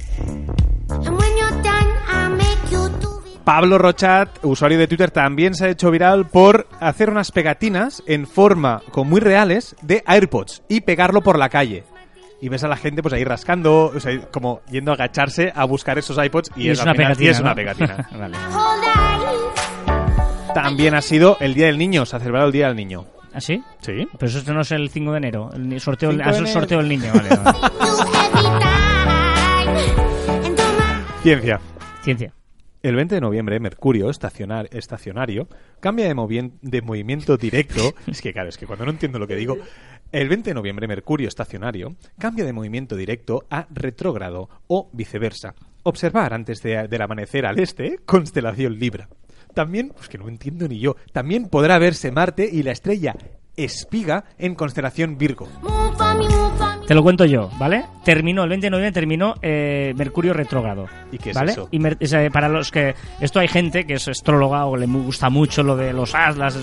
Pablo 3.44 3.78
Rochat, 3.78 4.44
usuario 4.44 4.78
de 4.78 4.86
Twitter, 4.86 5.11
también 5.11 5.55
se 5.55 5.64
ha 5.64 5.70
hecho 5.70 5.90
viral 5.90 6.26
por 6.26 6.68
hacer 6.78 7.09
unas 7.09 7.32
pegatinas 7.32 8.03
en 8.07 8.26
forma, 8.26 8.82
con 8.90 9.09
muy 9.09 9.20
reales, 9.20 9.74
de 9.80 10.03
AirPods 10.07 10.62
y 10.68 10.82
pegarlo 10.82 11.22
por 11.22 11.38
la 11.38 11.48
calle. 11.48 11.84
Y 12.43 12.49
ves 12.51 12.62
a 12.64 12.68
la 12.68 12.76
gente 12.76 13.01
pues 13.03 13.14
ahí 13.14 13.22
rascando, 13.24 13.93
o 13.95 14.01
sea, 14.01 14.20
como 14.32 14.61
yendo 14.68 14.90
a 14.90 14.95
agacharse 14.95 15.53
a 15.55 15.64
buscar 15.64 15.97
esos 15.97 16.22
iPods 16.22 16.51
y, 16.57 16.64
Y 16.64 16.70
es 16.70 16.82
una 16.82 16.93
y 16.93 16.97
pegatina. 16.97 17.30
es 17.30 17.40
una 17.40 17.49
¿no? 17.51 17.55
pegatina. 17.57 18.09
vale. 18.18 18.36
Whole 18.36 18.80
life. 18.84 20.53
También 20.53 20.95
ha 20.95 21.01
sido 21.03 21.36
el 21.40 21.55
Día 21.55 21.66
del 21.66 21.78
Niño, 21.78 22.05
se 22.05 22.16
ha 22.16 22.18
celebrado 22.18 22.49
el 22.49 22.53
Día 22.53 22.66
del 22.66 22.76
Niño. 22.76 23.07
¿Ah, 23.32 23.40
sí? 23.40 23.62
Sí. 23.80 24.07
Pero 24.18 24.30
eso 24.38 24.53
no 24.53 24.61
es 24.61 24.70
el 24.72 24.90
5 24.90 25.12
de 25.12 25.16
enero. 25.18 25.51
El 25.55 25.80
sorteo, 25.80 26.11
5 26.11 26.22
ah, 26.22 26.26
de 26.26 26.30
es 26.32 26.36
el 26.38 26.43
enero. 26.45 26.61
sorteo 26.61 26.78
del 26.78 26.88
niño, 26.88 27.12
vale. 27.14 27.28
vale. 27.30 27.59
Ciencia. 31.22 31.61
Ciencia. 32.03 32.34
El 32.82 32.97
20 32.97 33.14
de 33.14 33.20
noviembre, 33.20 33.61
Mercurio 33.61 34.11
estacionar, 34.11 34.68
estacionario 34.72 35.47
cambia 35.78 36.07
de, 36.09 36.16
movien- 36.16 36.59
de 36.62 36.82
movimiento 36.82 37.36
directo. 37.36 37.95
es 38.09 38.20
que, 38.20 38.32
claro, 38.32 38.49
es 38.49 38.59
que 38.59 38.66
cuando 38.66 38.84
no 38.84 38.90
entiendo 38.90 39.20
lo 39.20 39.26
que 39.28 39.36
digo. 39.36 39.57
El 40.13 40.29
20 40.29 40.51
de 40.51 40.55
noviembre, 40.55 40.87
Mercurio 40.87 41.27
estacionario 41.29 41.97
cambia 42.19 42.45
de 42.45 42.53
movimiento 42.53 42.97
directo 42.97 43.45
a 43.51 43.67
retrógrado 43.71 44.49
o 44.67 44.91
viceversa. 44.93 45.55
Observar 45.85 46.35
antes 46.35 46.63
de- 46.63 46.87
del 46.87 47.03
amanecer 47.03 47.47
al 47.47 47.59
este, 47.59 47.99
constelación 48.05 48.79
Libra. 48.79 49.09
También, 49.55 49.93
pues 49.97 50.09
que 50.09 50.19
no 50.19 50.29
entiendo 50.29 50.69
ni 50.69 50.79
yo, 50.79 50.97
también 51.13 51.49
podrá 51.49 51.79
verse 51.79 52.13
Marte 52.13 52.49
y 52.51 52.63
la 52.63 52.73
estrella 52.73 53.15
Espiga 53.57 54.25
en 54.39 54.55
constelación 54.55 55.19
Virgo. 55.19 55.47
Te 56.87 56.95
lo 56.95 57.03
cuento 57.03 57.24
yo, 57.24 57.49
¿vale? 57.59 57.85
Terminó, 58.05 58.43
el 58.43 58.49
20 58.51 58.66
de 58.66 58.70
noviembre 58.70 58.93
terminó 58.93 59.35
eh, 59.41 59.95
Mercurio 59.97 60.33
retrógrado. 60.33 60.87
¿Y 61.12 61.18
qué 61.18 61.30
es 61.30 61.37
¿vale? 61.37 61.53
eso? 61.53 61.68
Y 61.70 61.80
eh, 61.87 62.30
para 62.33 62.49
los 62.49 62.70
que... 62.70 62.95
Esto 63.20 63.39
hay 63.41 63.49
gente 63.49 63.85
que 63.87 63.95
es 63.95 64.09
astróloga 64.09 64.66
o 64.66 64.76
le 64.76 64.87
gusta 64.87 65.30
mucho 65.30 65.62
lo 65.62 65.76
de 65.76 65.93
los 65.93 66.14
aslas, 66.14 66.59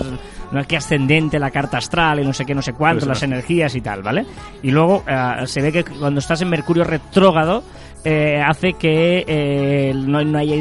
no 0.52 0.64
que 0.64 0.76
ascendente, 0.76 1.38
la 1.38 1.50
carta 1.50 1.78
astral 1.78 2.20
y 2.20 2.24
no 2.24 2.32
sé 2.32 2.44
qué, 2.44 2.54
no 2.54 2.62
sé 2.62 2.74
cuánto, 2.74 3.06
Pues 3.06 3.08
las 3.08 3.22
no. 3.22 3.34
energías 3.34 3.74
y 3.74 3.80
tal, 3.80 4.02
¿vale? 4.02 4.26
Y 4.62 4.70
luego 4.70 5.04
eh, 5.08 5.46
se 5.46 5.62
ve 5.62 5.72
que 5.72 5.84
cuando 5.84 6.20
estás 6.20 6.42
en 6.42 6.50
Mercurio 6.50 6.84
retrógrado 6.84 7.62
eh, 8.04 8.42
hace 8.44 8.74
que 8.74 9.24
eh, 9.26 9.92
no, 9.94 10.24
no 10.24 10.38
haya, 10.38 10.54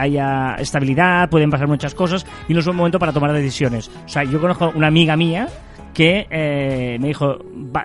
haya 0.00 0.54
estabilidad, 0.58 1.28
pueden 1.28 1.50
pasar 1.50 1.66
muchas 1.68 1.94
cosas 1.94 2.26
y 2.48 2.54
no 2.54 2.60
es 2.60 2.66
un 2.66 2.76
momento 2.76 2.98
para 2.98 3.12
tomar 3.12 3.32
decisiones. 3.32 3.90
O 4.04 4.08
sea, 4.08 4.24
yo 4.24 4.40
conozco 4.40 4.72
una 4.74 4.86
amiga 4.86 5.16
mía 5.16 5.48
que 5.96 6.26
eh, 6.30 6.98
me 7.00 7.08
dijo 7.08 7.38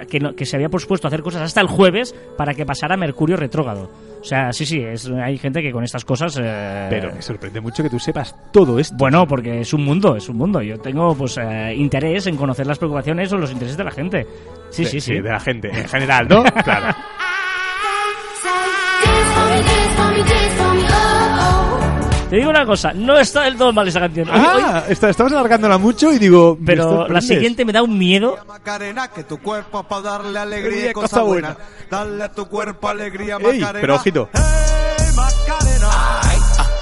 que, 0.10 0.20
no- 0.20 0.36
que 0.36 0.46
se 0.46 0.58
había 0.58 0.68
pospuesto 0.68 1.08
a 1.08 1.10
hacer 1.10 1.22
cosas 1.22 1.44
hasta 1.44 1.62
el 1.62 1.68
jueves 1.68 2.14
para 2.38 2.54
que 2.54 2.66
pasara 2.66 2.98
Mercurio 2.98 3.38
retrógrado. 3.38 3.90
O 4.20 4.24
sea, 4.26 4.52
sí, 4.52 4.66
sí, 4.66 4.82
es, 4.84 5.10
hay 5.10 5.38
gente 5.38 5.62
que 5.62 5.72
con 5.72 5.84
estas 5.86 6.04
cosas... 6.04 6.38
eh, 6.44 6.88
Pero 6.90 7.14
me 7.16 7.22
sorprende 7.22 7.62
mucho 7.62 7.82
que 7.82 7.90
tú 7.90 7.98
sepas 8.00 8.36
todo 8.52 8.78
esto. 8.80 8.96
bueno, 8.98 9.26
porque 9.26 9.62
es 9.62 9.74
un 9.74 9.86
mundo, 9.86 10.18
es 10.18 10.28
un 10.28 10.36
mundo. 10.38 10.62
Yo 10.62 10.78
tengo 10.78 11.16
pues 11.16 11.38
eh, 11.42 11.74
interés 11.76 12.28
en 12.28 12.36
conocer 12.36 12.68
las 12.68 12.78
preocupaciones 12.78 13.32
o 13.32 13.38
los 13.38 13.50
intereses 13.50 13.78
de 13.78 13.84
la 13.86 13.92
gente. 13.92 14.28
Sí, 14.72 14.84
De- 14.84 14.90
sí, 14.90 15.00
sí. 15.00 15.14
De 15.22 15.30
la 15.30 15.40
gente 15.40 15.70
en 15.70 15.88
general, 15.88 16.28
¿no? 16.28 16.44
claro. 16.64 16.94
Te 22.32 22.38
digo 22.38 22.50
una 22.50 22.66
cosa, 22.66 22.94
no 22.94 23.20
está 23.20 23.42
del 23.42 23.58
todo 23.58 23.74
mal 23.74 23.86
esa 23.90 24.00
canción. 24.00 24.30
Hoy- 24.30 24.40
hoy- 24.40 24.62
Ah, 24.66 24.84
está- 24.88 25.10
estamos 25.10 25.34
alargándola 25.34 25.78
mucho 25.78 26.14
y 26.14 26.18
digo. 26.18 26.58
pero 26.66 27.06
la 27.10 27.20
siguiente 27.20 27.66
me 27.66 27.74
da 27.74 27.84
un 27.84 27.98
miedo. 27.98 28.38
Macarena, 28.48 29.10
que 29.10 29.26
tu 29.26 29.38
cuerpo 29.40 29.84
para 29.84 30.02
darle 30.02 30.40
Alegría 30.40 30.62
alegría 30.70 30.88
y 30.88 30.90
y 30.92 30.94
cosa 30.94 31.08
cosa 31.10 31.22
buena. 31.24 31.50
buena. 31.56 31.70
Dale 31.90 32.24
a 32.24 32.32
tu 32.32 32.46
cuerpo 32.48 32.88
alegría, 32.88 33.36
Ey, 33.36 33.60
Macarena. 33.60 33.82
pero 33.82 33.96
ojito. 33.96 34.30
Hey, 34.34 35.12
Macarena. 35.14 35.90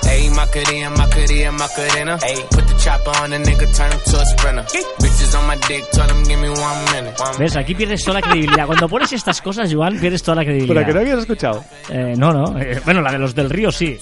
Ayy, 0.07 0.29
Macarena, 0.31 0.89
Macarena, 0.91 1.51
Macarena. 1.51 2.17
Put 2.51 2.65
the 2.67 2.75
chopper 2.77 3.13
on 3.23 3.29
the 3.31 3.39
nigga, 3.39 3.65
turn 3.75 3.91
him 3.91 3.99
to 4.05 4.17
a 4.21 4.25
sprinter. 4.25 4.65
Bitches 4.99 5.35
on 5.35 5.47
my 5.47 5.55
dick, 5.67 5.83
tell 5.91 6.09
him 6.09 6.23
give 6.25 6.37
me 6.37 6.49
one 6.49 6.85
minute. 6.93 7.13
One 7.21 7.37
¿Ves? 7.39 7.55
Aquí 7.57 7.73
pierdes 7.75 8.03
toda 8.03 8.19
la 8.19 8.27
credibilidad. 8.27 8.65
Cuando 8.67 8.87
pones 8.87 9.11
estas 9.13 9.41
cosas, 9.41 9.71
Joan, 9.73 9.99
pierdes 9.99 10.21
toda 10.21 10.35
la 10.35 10.43
credibilidad. 10.43 10.75
Pero 10.75 10.87
que 10.87 10.93
no 10.93 10.99
habías 10.99 11.19
escuchado. 11.19 11.63
Eh, 11.89 12.13
no, 12.17 12.31
no. 12.33 12.59
Eh, 12.59 12.81
bueno, 12.85 13.01
la 13.01 13.11
de 13.13 13.17
los 13.19 13.33
del 13.35 13.49
río 13.49 13.71
sí. 13.71 13.97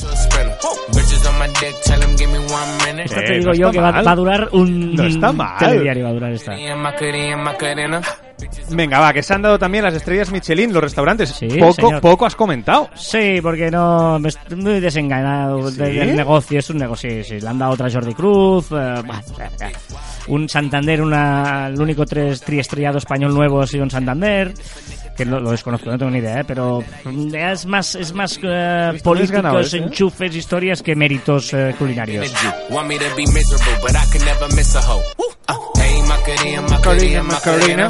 Esta 3.00 3.20
Eh, 3.22 3.26
te 3.28 3.34
digo 3.40 3.48
no 3.50 3.54
yo 3.54 3.68
está 3.68 3.72
que 3.72 3.80
va, 3.82 3.92
mal. 3.92 4.08
va 4.08 4.12
a 4.12 4.16
durar 4.16 4.50
un 4.52 4.96
No 4.96 5.04
está 5.04 5.32
mal. 5.32 5.58
telediario, 5.58 6.04
va 6.04 6.10
a 6.10 6.14
durar 6.14 6.32
esta. 6.32 6.56
Venga, 8.70 9.00
va, 9.00 9.14
que 9.14 9.24
se 9.24 9.34
han 9.34 9.42
dado 9.42 9.58
también 9.58 9.84
las 9.84 9.94
estrellas 9.94 10.32
Michelin, 10.32 10.72
los 10.74 10.84
restaurantes. 10.84 11.30
Sí, 11.30 11.48
poco, 11.48 11.74
señor. 11.74 12.02
poco 12.02 12.26
has 12.26 12.36
comentado. 12.36 12.90
Sí, 12.96 13.40
porque 13.42 13.72
no 13.72 14.20
me 14.20 14.30
estoy 14.30 14.58
muy 14.58 14.80
desengañado 14.80 15.72
¿Sí? 15.72 15.78
del 15.78 15.96
del 15.96 16.16
negocio. 16.16 16.60
Es 16.60 16.70
un 16.70 16.78
negocio, 16.78 17.10
sí, 17.10 17.24
sí. 17.24 17.40
Le 17.40 17.48
han 17.48 17.58
dado 17.58 17.72
otra 17.74 17.90
Jordi 17.90 18.14
Cruz. 18.14 18.68
eh, 18.72 19.02
bueno, 19.06 19.22
o 19.32 19.36
sea, 19.58 19.72
un 20.28 20.48
Santander, 20.50 21.02
una, 21.02 21.68
el 21.68 21.80
único 21.82 22.06
tres 22.06 22.42
triestrellado 22.42 22.98
español 22.98 23.34
nuevo 23.34 23.62
ha 23.62 23.68
sido 23.68 23.84
un 23.84 23.92
Santander. 23.92 24.54
Que 25.16 25.26
lo, 25.26 25.40
lo 25.40 25.50
desconozco, 25.50 25.90
no 25.90 25.98
tengo 25.98 26.12
ni 26.12 26.20
idea, 26.20 26.42
¿eh? 26.42 26.44
pero 26.46 26.84
es 27.34 27.66
más, 27.66 27.96
es 27.96 28.14
más 28.14 28.40
eh, 28.44 29.00
políticos, 29.04 29.32
ganado 29.42 29.60
¿eh? 29.62 29.68
enchufes, 29.74 30.36
historias 30.36 30.84
que 30.84 30.96
méritos 30.96 31.52
eh, 31.56 31.74
culinarios. 31.80 32.32
Uh, 35.18 35.24
Macarena, 36.08 37.24
Macarena, 37.24 37.90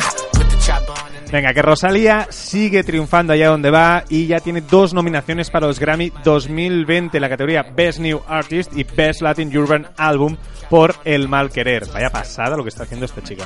Venga, 1.32 1.54
que 1.54 1.62
Rosalía 1.62 2.28
sigue 2.30 2.84
triunfando 2.84 3.34
allá 3.34 3.50
donde 3.50 3.70
va 3.70 4.04
y 4.10 4.28
ya 4.28 4.40
tiene 4.40 4.62
dos 4.62 4.94
nominaciones 4.94 5.50
para 5.50 5.68
los 5.68 5.80
Grammy 5.80 6.12
2020 6.24 7.18
en 7.18 7.22
la 7.22 7.30
categoría 7.30 7.64
Best 7.64 8.00
New 8.00 8.22
Artist 8.28 8.72
y 8.76 8.84
Best 8.84 9.22
Latin 9.22 9.56
Urban 9.56 9.88
Album 9.98 10.38
por 10.70 10.96
El 11.04 11.28
Mal 11.28 11.50
Querer. 11.50 11.86
Vaya 11.94 12.10
pasada 12.10 12.56
lo 12.56 12.64
que 12.64 12.70
está 12.70 12.84
haciendo 12.84 13.06
esta 13.06 13.22
chica. 13.22 13.46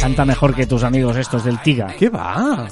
Canta 0.00 0.24
mejor 0.24 0.54
que 0.54 0.66
tus 0.66 0.82
amigos 0.82 1.16
estos 1.16 1.44
del 1.44 1.60
Tiga. 1.60 1.94
¿Qué 1.98 2.08
va? 2.08 2.66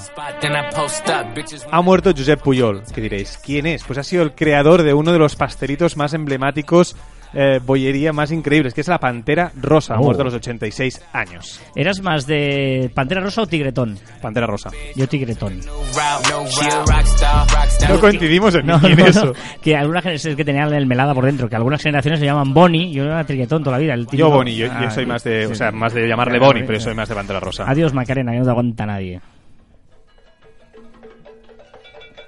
Ha 1.70 1.82
muerto 1.82 2.12
Josep 2.16 2.40
Puyol. 2.40 2.82
¿Qué 2.92 3.00
diréis? 3.00 3.38
¿Quién 3.44 3.66
es? 3.66 3.84
Pues 3.84 3.98
ha 3.98 4.02
sido 4.02 4.22
el 4.22 4.34
creador 4.34 4.82
de 4.82 4.94
uno 4.94 5.12
de 5.12 5.18
los 5.18 5.36
pastelitos 5.36 5.96
más 5.96 6.14
emblemáticos, 6.14 6.96
eh, 7.34 7.60
bollería 7.64 8.12
más 8.12 8.32
increíbles, 8.32 8.74
que 8.74 8.80
es 8.80 8.88
la 8.88 8.98
Pantera 8.98 9.52
Rosa. 9.60 9.96
Oh. 9.98 10.02
muerto 10.04 10.22
a 10.22 10.24
los 10.26 10.34
86 10.34 11.02
años. 11.12 11.60
¿Eras 11.74 12.00
más 12.00 12.26
de 12.26 12.90
Pantera 12.94 13.20
Rosa 13.20 13.42
o 13.42 13.46
Tigretón? 13.46 13.98
Pantera 14.22 14.46
Rosa. 14.46 14.70
Yo 14.94 15.06
Tigretón. 15.08 15.60
no 17.88 18.00
coincidimos 18.00 18.54
en 18.54 18.66
No, 18.66 18.80
quién 18.80 18.96
no, 18.98 19.06
es 19.06 19.16
no, 19.16 19.22
eso. 19.22 19.32
que 19.62 19.76
algunas 19.76 20.02
generaciones 20.02 20.36
que 20.36 20.44
tenían 20.44 20.72
el 20.72 20.86
melada 20.86 21.14
por 21.14 21.24
dentro, 21.24 21.48
que 21.48 21.56
algunas 21.56 21.82
generaciones 21.82 22.20
se 22.20 22.26
llaman 22.26 22.52
Bonnie, 22.54 22.92
yo 22.92 23.04
era 23.04 23.24
Tigretón 23.24 23.62
toda 23.62 23.76
la 23.76 23.82
vida. 23.82 23.94
El 23.94 24.06
Yo 24.08 24.30
Bonnie, 24.30 24.56
yo, 24.56 24.66
yo 24.66 24.72
Ah, 24.72 24.90
soy 24.90 25.06
más 25.06 25.22
de, 25.24 25.46
sí. 25.46 25.52
o 25.52 25.54
sea, 25.54 25.70
más 25.70 25.92
de 25.94 26.06
llamarle 26.08 26.38
Bonnie, 26.38 26.64
pero 26.64 26.80
soy 26.80 26.94
más 26.94 27.08
de 27.08 27.14
Pantera 27.14 27.40
Rosa. 27.40 27.64
Adiós 27.66 27.92
Macarena, 27.94 28.32
que 28.32 28.38
no 28.38 28.44
te 28.44 28.50
aguanta 28.50 28.86
nadie. 28.86 29.20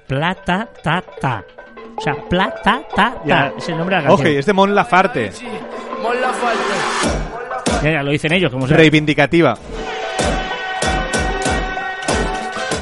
Plata, 0.07 0.69
ta, 0.83 1.01
ta. 1.21 1.43
O 2.01 2.03
sea, 2.03 2.15
plata, 2.15 2.61
ta, 2.63 2.83
ta. 2.95 3.13
Ya. 3.23 3.53
Es 3.55 3.69
el 3.69 3.77
nombre 3.77 3.95
de 3.97 4.01
la 4.01 4.11
Oje, 4.11 4.23
canción. 4.23 4.39
es 4.39 4.45
de 4.47 4.53
Mon 4.53 4.73
Lafarte. 4.73 5.31
Ya, 7.83 7.91
ya, 7.91 8.01
lo 8.01 8.09
dicen 8.09 8.33
ellos, 8.33 8.51
como 8.51 8.67
sea. 8.67 8.75
Reivindicativa. 8.75 9.55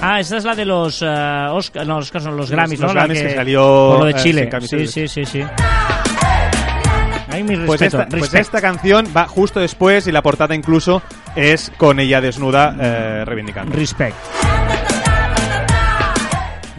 Ah, 0.01 0.22
esta 0.22 0.38
es 0.38 0.45
la 0.45 0.55
de 0.55 0.63
los 0.63 1.01
eh, 1.01 1.05
Oscar, 1.51 1.86
no, 1.86 1.97
Oscars, 1.97 2.24
no, 2.24 2.32
los 2.32 2.49
Grammys, 2.49 2.80
los 2.80 2.88
¿no? 2.88 2.93
La 2.93 3.03
Grammys 3.05 3.22
que 3.22 3.36
salió, 3.36 3.61
por 3.91 3.99
lo 3.99 4.05
de 4.05 4.13
Chile. 4.13 4.49
sí, 4.61 4.88
sí, 4.88 5.07
sí, 5.09 5.26
sí. 5.26 5.43
Hay 7.30 7.43
mi 7.43 7.55
respeto. 7.55 7.67
Pues 7.67 7.82
esta, 7.82 8.07
pues 8.07 8.34
esta 8.34 8.61
canción 8.61 9.05
va 9.15 9.28
justo 9.28 9.59
después 9.59 10.07
y 10.07 10.13
la 10.13 10.22
portada 10.22 10.55
incluso 10.55 11.01
es 11.36 11.74
con 11.76 11.99
ella 11.99 12.22
desnuda 12.22 12.74
eh, 12.80 13.26
reivindicando. 13.26 13.76
Respect. 13.76 14.15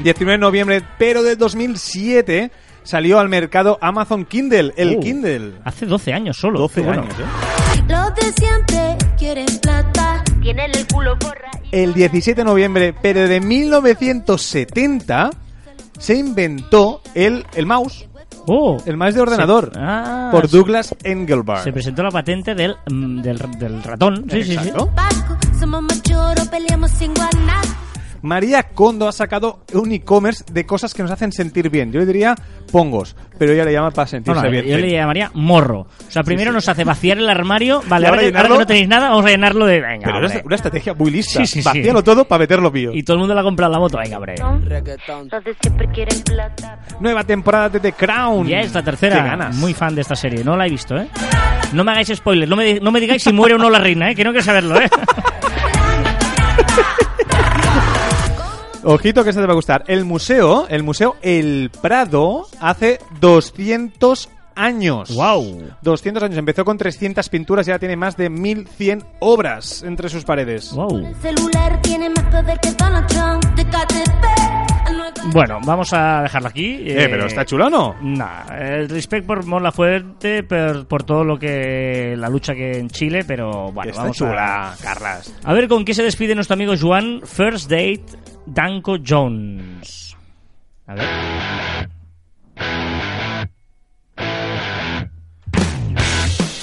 19 0.02 0.32
de 0.32 0.38
noviembre, 0.38 0.82
pero 0.98 1.22
del 1.22 1.36
2007 1.38 2.50
salió 2.82 3.18
al 3.18 3.28
mercado 3.28 3.78
Amazon 3.80 4.24
Kindle, 4.24 4.72
el 4.76 4.96
Uh, 4.96 5.00
Kindle. 5.00 5.52
Hace 5.64 5.86
12 5.86 6.12
años 6.12 6.36
solo. 6.36 6.58
12 6.60 6.80
Qué 6.80 6.86
bueno. 6.86 7.02
años, 7.02 7.14
¿eh? 7.18 7.82
Los 7.88 8.14
de 8.14 8.32
siempre 8.32 8.96
quieren 9.18 9.46
plata. 9.60 10.22
Tienen 10.42 10.70
el 10.74 10.86
culo 10.86 11.16
borra. 11.16 11.50
El 11.72 11.92
17 11.94 12.40
de 12.40 12.44
noviembre, 12.44 12.94
pero 13.00 13.28
de 13.28 13.40
1970, 13.40 15.30
se 15.98 16.14
inventó 16.16 17.02
el, 17.14 17.44
el 17.54 17.66
mouse, 17.66 18.06
Oh, 18.46 18.78
el 18.86 18.96
mouse 18.96 19.14
de 19.14 19.20
ordenador, 19.20 19.70
Se- 19.74 19.78
ah, 19.80 20.30
por 20.32 20.48
Douglas 20.48 20.94
Engelbart. 21.04 21.62
se 21.62 21.72
presentó 21.72 22.02
la 22.02 22.10
patente 22.10 22.54
del, 22.54 22.74
mm, 22.90 23.20
del, 23.20 23.38
del 23.58 23.82
ratón. 23.82 24.24
Sí, 24.30 24.42
sí, 24.42 24.56
sí. 24.62 24.70
Vasco, 24.96 25.36
somos 25.60 25.82
machoros, 25.82 26.48
peleamos 26.48 26.90
sin 26.92 27.12
guanar. 27.14 27.62
María 28.22 28.62
Kondo 28.64 29.08
ha 29.08 29.12
sacado 29.12 29.60
un 29.74 29.92
e-commerce 29.92 30.44
de 30.52 30.66
cosas 30.66 30.92
que 30.94 31.02
nos 31.02 31.10
hacen 31.10 31.32
sentir 31.32 31.70
bien. 31.70 31.90
Yo 31.92 32.00
le 32.00 32.06
diría 32.06 32.34
pongos, 32.70 33.16
pero 33.38 33.52
ella 33.52 33.64
le 33.64 33.72
llama 33.72 33.90
para 33.90 34.04
No, 34.04 34.10
sentirse 34.10 34.42
no, 34.42 34.50
bien. 34.50 34.64
yo 34.66 34.76
le 34.78 34.90
llamaría 34.90 35.30
morro. 35.34 35.80
O 35.80 36.10
sea, 36.10 36.22
primero 36.22 36.52
nos 36.52 36.68
hace 36.68 36.84
vaciar 36.84 37.18
el 37.18 37.28
armario. 37.28 37.82
Vale, 37.88 38.06
ahora 38.06 38.20
ahora, 38.20 38.20
que, 38.20 38.36
ahora 38.36 38.48
llenarlo- 38.48 38.54
que 38.54 38.58
no 38.60 38.66
tenéis 38.66 38.88
nada, 38.88 39.08
vamos 39.10 39.24
a 39.24 39.28
llenarlo 39.28 39.66
de. 39.66 39.80
Venga, 39.80 40.04
Pero 40.04 40.18
hombre. 40.18 40.38
es 40.38 40.44
una 40.44 40.54
estrategia 40.56 40.94
muy 40.94 41.10
lista. 41.10 41.40
Sí, 41.40 41.46
sí, 41.46 41.62
sí. 41.62 41.64
Vacíalo 41.64 42.02
todo 42.04 42.24
para 42.26 42.40
meterlo 42.40 42.70
mío. 42.70 42.90
Y 42.94 43.02
todo 43.02 43.14
el 43.14 43.18
mundo 43.20 43.34
le 43.34 43.40
ha 43.40 43.44
comprado 43.44 43.72
la 43.72 43.78
moto. 43.78 43.98
Venga, 43.98 44.16
hombre. 44.18 44.34
Nueva 47.00 47.24
temporada 47.24 47.68
de 47.68 47.80
The 47.80 47.92
Crown. 47.92 48.46
Ya 48.46 48.60
es 48.60 48.74
la 48.74 48.82
tercera. 48.82 49.16
Qué 49.16 49.22
ganas. 49.28 49.56
Muy 49.56 49.74
fan 49.74 49.94
de 49.94 50.02
esta 50.02 50.14
serie. 50.14 50.44
No 50.44 50.56
la 50.56 50.66
he 50.66 50.70
visto, 50.70 50.96
¿eh? 50.96 51.08
No 51.72 51.84
me 51.84 51.92
hagáis 51.92 52.08
spoilers. 52.14 52.48
No 52.48 52.56
me, 52.56 52.80
no 52.80 52.90
me 52.90 53.00
digáis 53.00 53.22
si 53.22 53.32
muere 53.32 53.54
o 53.54 53.58
no 53.58 53.70
la 53.70 53.78
reina, 53.78 54.10
¿eh? 54.10 54.14
Que 54.14 54.24
no 54.24 54.30
quiero 54.30 54.44
saberlo, 54.44 54.80
¿eh? 54.80 54.88
Ojito 58.82 59.24
que 59.24 59.30
este 59.30 59.42
te 59.42 59.46
va 59.46 59.52
a 59.52 59.56
gustar. 59.56 59.84
El 59.88 60.04
museo, 60.06 60.66
el 60.68 60.82
museo 60.82 61.16
El 61.20 61.70
Prado, 61.82 62.46
hace 62.60 62.98
200 63.20 64.28
años. 64.54 65.10
Guau. 65.14 65.62
200 65.82 66.22
años. 66.22 66.38
Empezó 66.38 66.64
con 66.64 66.76
300 66.78 67.28
pinturas 67.28 67.66
y 67.66 67.70
ahora 67.70 67.78
tiene 67.80 67.96
más 67.96 68.16
de 68.16 68.30
1100 68.30 69.04
obras 69.20 69.82
entre 69.82 70.08
sus 70.08 70.24
paredes. 70.24 70.72
wow. 70.72 71.06
El 71.06 71.14
celular 71.16 71.80
tiene 71.82 72.10
más 72.10 72.24
poder 72.24 72.58
que 72.60 72.70
Donald 72.72 73.06
Trump. 73.06 73.44
De 73.56 73.64
KTP. 73.64 74.92
No 74.92 75.04
es- 75.06 75.12
Bueno, 75.34 75.58
vamos 75.64 75.92
a 75.92 76.22
dejarlo 76.22 76.48
aquí. 76.48 76.78
Eh, 76.86 77.06
pero 77.10 77.26
está 77.26 77.44
chulo 77.44 77.66
o 77.66 77.70
no? 77.70 77.94
Nah, 78.00 78.44
el 78.58 78.88
respect 78.88 79.26
por 79.26 79.44
Mola 79.46 79.70
Fuerte, 79.70 80.42
por, 80.42 80.86
por 80.86 81.02
todo 81.04 81.22
lo 81.24 81.38
que. 81.38 82.14
la 82.16 82.28
lucha 82.28 82.54
que 82.54 82.78
en 82.78 82.88
Chile, 82.88 83.24
pero 83.26 83.70
bueno, 83.72 83.90
está 83.90 84.02
vamos 84.02 84.16
chula, 84.16 84.72
a. 84.72 84.76
Carlas. 84.76 85.32
A 85.44 85.52
ver 85.52 85.68
con 85.68 85.84
qué 85.84 85.94
se 85.94 86.02
despide 86.02 86.34
nuestro 86.34 86.54
amigo 86.54 86.74
Juan 86.80 87.20
First 87.24 87.70
Date 87.70 88.04
Danko 88.46 88.96
Jones. 89.06 90.16
A 90.86 90.94
ver. 90.94 91.90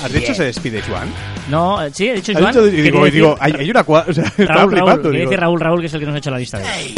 ¿Has 0.07 0.13
dicho 0.13 0.33
se 0.33 0.45
despide 0.45 0.81
Juan? 0.81 1.09
No, 1.49 1.81
eh, 1.83 1.89
sí, 1.93 2.07
he 2.07 2.13
dicho 2.15 2.31
¿Has 2.33 2.39
Juan. 2.39 2.53
dicho- 2.53 2.67
y 2.67 2.81
digo, 2.81 3.05
y 3.07 3.11
digo, 3.11 3.35
hay, 3.39 3.53
hay 3.59 3.69
una 3.69 3.83
cuadra. 3.83 4.09
O 4.09 4.13
sea, 4.13 4.23
estaba 4.25 4.45
Raúl, 4.47 4.57
Raúl, 4.57 4.69
flipando. 4.71 5.01
quería 5.03 5.19
digo. 5.19 5.29
decir 5.31 5.39
Raúl, 5.41 5.59
Raúl, 5.59 5.79
que 5.81 5.85
es 5.87 5.93
el 5.93 5.99
que 5.99 6.05
nos 6.05 6.15
ha 6.15 6.17
hecho 6.19 6.31
la 6.31 6.37
lista. 6.39 6.57
hoy. 6.59 6.95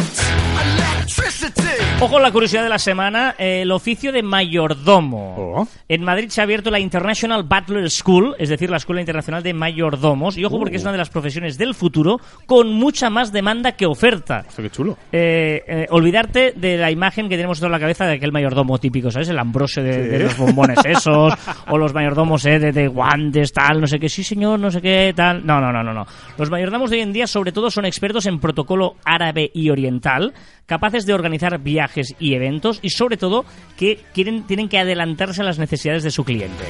Ojo 2.02 2.20
la 2.20 2.32
curiosidad 2.32 2.64
de 2.64 2.70
la 2.70 2.80
semana, 2.80 3.36
eh, 3.38 3.62
el 3.64 3.72
oficio 3.72 4.12
de 4.12 4.24
mayordomo. 4.24 5.36
Oh. 5.38 5.68
En 5.90 6.04
Madrid 6.04 6.30
se 6.30 6.40
ha 6.40 6.44
abierto 6.46 6.70
la 6.72 6.80
International 6.80 7.44
Butler 7.44 7.90
School, 7.90 8.36
es 8.40 8.48
decir, 8.50 8.70
la 8.70 8.78
Escuela 8.78 9.02
Internacional 9.02 9.44
de 9.44 9.54
Mayordomos, 9.54 10.38
y 10.38 10.46
ojo 10.46 10.58
porque 10.60 10.78
es 10.78 10.84
una 10.84 10.94
de 10.94 10.98
las 10.98 11.10
profesiones 11.10 11.58
del 11.58 11.74
futuro 11.76 12.20
con 12.46 12.72
mucha 12.74 13.10
más 13.10 13.34
demanda 13.34 13.74
que 13.74 13.86
oferta. 13.86 14.46
Esto 14.48 14.62
qué 14.62 14.70
chulo. 14.70 14.98
Eh, 15.12 15.62
eh, 15.68 15.88
olvidarte 15.90 16.54
de 16.56 16.78
la 16.78 16.90
imagen 16.92 17.28
que 17.28 17.36
tenemos 17.36 17.58
toda 17.60 17.68
en 17.68 17.74
la 17.74 17.80
cabeza 17.80 18.06
de 18.06 18.14
aquel 18.14 18.32
mayordomo 18.32 18.78
típico, 18.78 19.12
¿sabes? 19.12 19.28
El 19.30 19.40
ambrosio 19.40 19.84
de, 19.84 20.08
de 20.08 20.20
los 20.20 20.38
bombones 20.38 20.80
esos, 20.86 21.34
o 21.68 21.78
los 21.78 21.94
mayordomos 21.94 22.46
eh, 22.46 22.60
de, 22.60 22.72
de 22.72 22.88
guantes, 23.00 23.54
tal, 23.54 23.80
no 23.80 23.88
sé 23.88 23.98
qué, 23.98 24.10
sí 24.10 24.26
señor, 24.26 24.60
no 24.60 24.70
sé 24.70 24.82
qué, 24.82 25.14
tal. 25.16 25.46
No, 25.46 25.62
no, 25.62 25.72
no, 25.72 25.82
no, 25.82 25.94
no. 25.94 26.06
Los 26.38 26.50
mayordomos 26.50 26.90
de 26.90 26.98
hoy 26.98 27.04
en 27.04 27.14
día 27.14 27.28
sobre 27.28 27.54
todo 27.54 27.72
son 27.72 27.86
expertos 27.86 28.26
en 28.26 28.40
protocolo 28.40 28.96
árabe 29.06 29.50
y 29.54 29.70
oriental, 29.70 30.34
capaces 30.66 31.06
de 31.06 31.14
organizar 31.14 31.58
viajes 31.60 32.14
y 32.20 32.34
eventos 32.34 32.80
y 32.82 32.90
sobre 32.90 33.16
todo 33.16 33.46
que 33.78 34.00
quieren, 34.14 34.44
tienen 34.44 34.68
que 34.68 34.80
adelantarse 34.80 35.42
a 35.42 35.46
las 35.46 35.60
necesidades 35.60 36.04
de 36.04 36.12
su 36.12 36.26
cliente. 36.26 36.66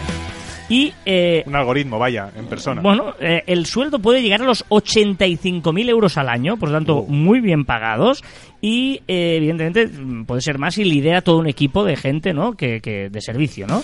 Y 0.69 0.93
eh, 1.03 1.41
Un 1.47 1.55
algoritmo, 1.55 1.97
vaya, 1.97 2.29
en 2.37 2.45
persona. 2.45 2.81
bueno, 2.83 3.15
eh, 3.19 3.41
el 3.47 3.65
sueldo 3.65 3.97
puede 3.97 4.21
llegar 4.21 4.43
a 4.43 4.45
los 4.45 4.63
85.000 4.69 5.89
euros 5.89 6.15
al 6.19 6.29
año, 6.29 6.57
por 6.57 6.69
lo 6.69 6.75
tanto, 6.75 7.05
muy 7.07 7.39
bien 7.41 7.65
pagados. 7.65 8.23
Y, 8.61 9.01
eh, 9.07 9.37
evidentemente, 9.37 9.89
puede 10.27 10.41
ser 10.41 10.59
más 10.59 10.77
y 10.77 10.83
lidera 10.83 11.21
todo 11.21 11.37
un 11.39 11.47
equipo 11.47 11.83
de 11.85 11.95
gente, 11.95 12.35
¿no? 12.35 12.53
Que, 12.53 12.81
que 12.81 13.09
de 13.09 13.19
servicio, 13.19 13.65
¿no? 13.65 13.81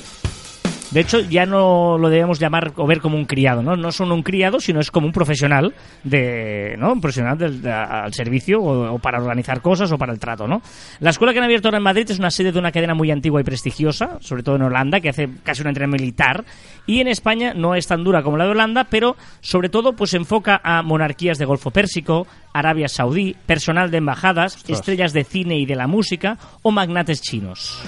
De 0.92 1.00
hecho, 1.02 1.20
ya 1.20 1.46
no 1.46 1.98
lo 1.98 2.10
debemos 2.10 2.40
llamar 2.40 2.72
o 2.76 2.86
ver 2.88 3.02
como 3.02 3.18
un 3.18 3.26
criado, 3.26 3.62
¿no? 3.64 3.76
No 3.76 3.92
son 3.92 4.12
un 4.12 4.22
criado, 4.24 4.60
sino 4.60 4.80
es 4.80 4.92
como 4.92 5.08
un 5.08 5.14
profesional 5.14 5.74
de, 6.04 6.76
¿no? 6.78 6.94
Un 6.94 7.02
profesional 7.02 7.38
del- 7.38 7.62
de- 7.62 7.72
al 7.72 8.14
servicio 8.14 8.62
o, 8.62 8.94
o 8.96 9.00
para 9.00 9.18
organizar 9.20 9.62
cosas 9.62 9.92
o 9.92 9.98
para 9.98 10.14
el 10.14 10.20
trato, 10.20 10.48
¿no? 10.48 10.62
La 11.00 11.10
escuela 11.10 11.34
que 11.34 11.40
han 11.40 11.46
abierto 11.46 11.68
ahora 11.68 11.78
en 11.80 11.84
Madrid 11.84 12.10
es 12.10 12.20
una 12.20 12.30
sede 12.32 12.52
de 12.52 12.60
una 12.60 12.72
cadena 12.72 12.94
muy 12.94 13.12
antigua 13.12 13.42
y 13.42 13.44
prestigiosa, 13.44 14.18
sobre 14.22 14.44
todo 14.44 14.56
en 14.58 14.62
Holanda, 14.62 15.00
que 15.02 15.10
hace 15.10 15.28
casi 15.44 15.62
una 15.62 15.72
entrega 15.72 15.88
militar. 15.92 16.46
Y 16.86 17.02
en 17.02 17.08
España 17.08 17.54
no 17.56 17.76
es 17.76 17.88
tan 17.88 18.04
dura 18.04 18.22
como 18.24 18.38
la 18.38 18.46
de 18.46 18.52
Holanda, 18.52 18.86
pero 18.90 19.16
sobre 19.42 19.70
todo 19.70 19.94
pues 19.94 20.12
se 20.12 20.18
enfoca 20.18 20.62
a 20.64 20.82
monarquías 20.84 21.38
de 21.40 21.46
Golfo 21.46 21.72
Pérsico, 21.72 22.28
Arabia 22.54 22.88
Saudí, 22.88 23.36
personal 23.46 23.90
de 23.92 23.98
embajadas, 23.98 24.64
estrellas 24.68 25.14
de 25.14 25.24
cine 25.24 25.58
y 25.58 25.66
de 25.66 25.76
la 25.76 25.88
música 25.88 26.38
o 26.62 26.72
magnates 26.72 27.22
chinos. 27.22 27.82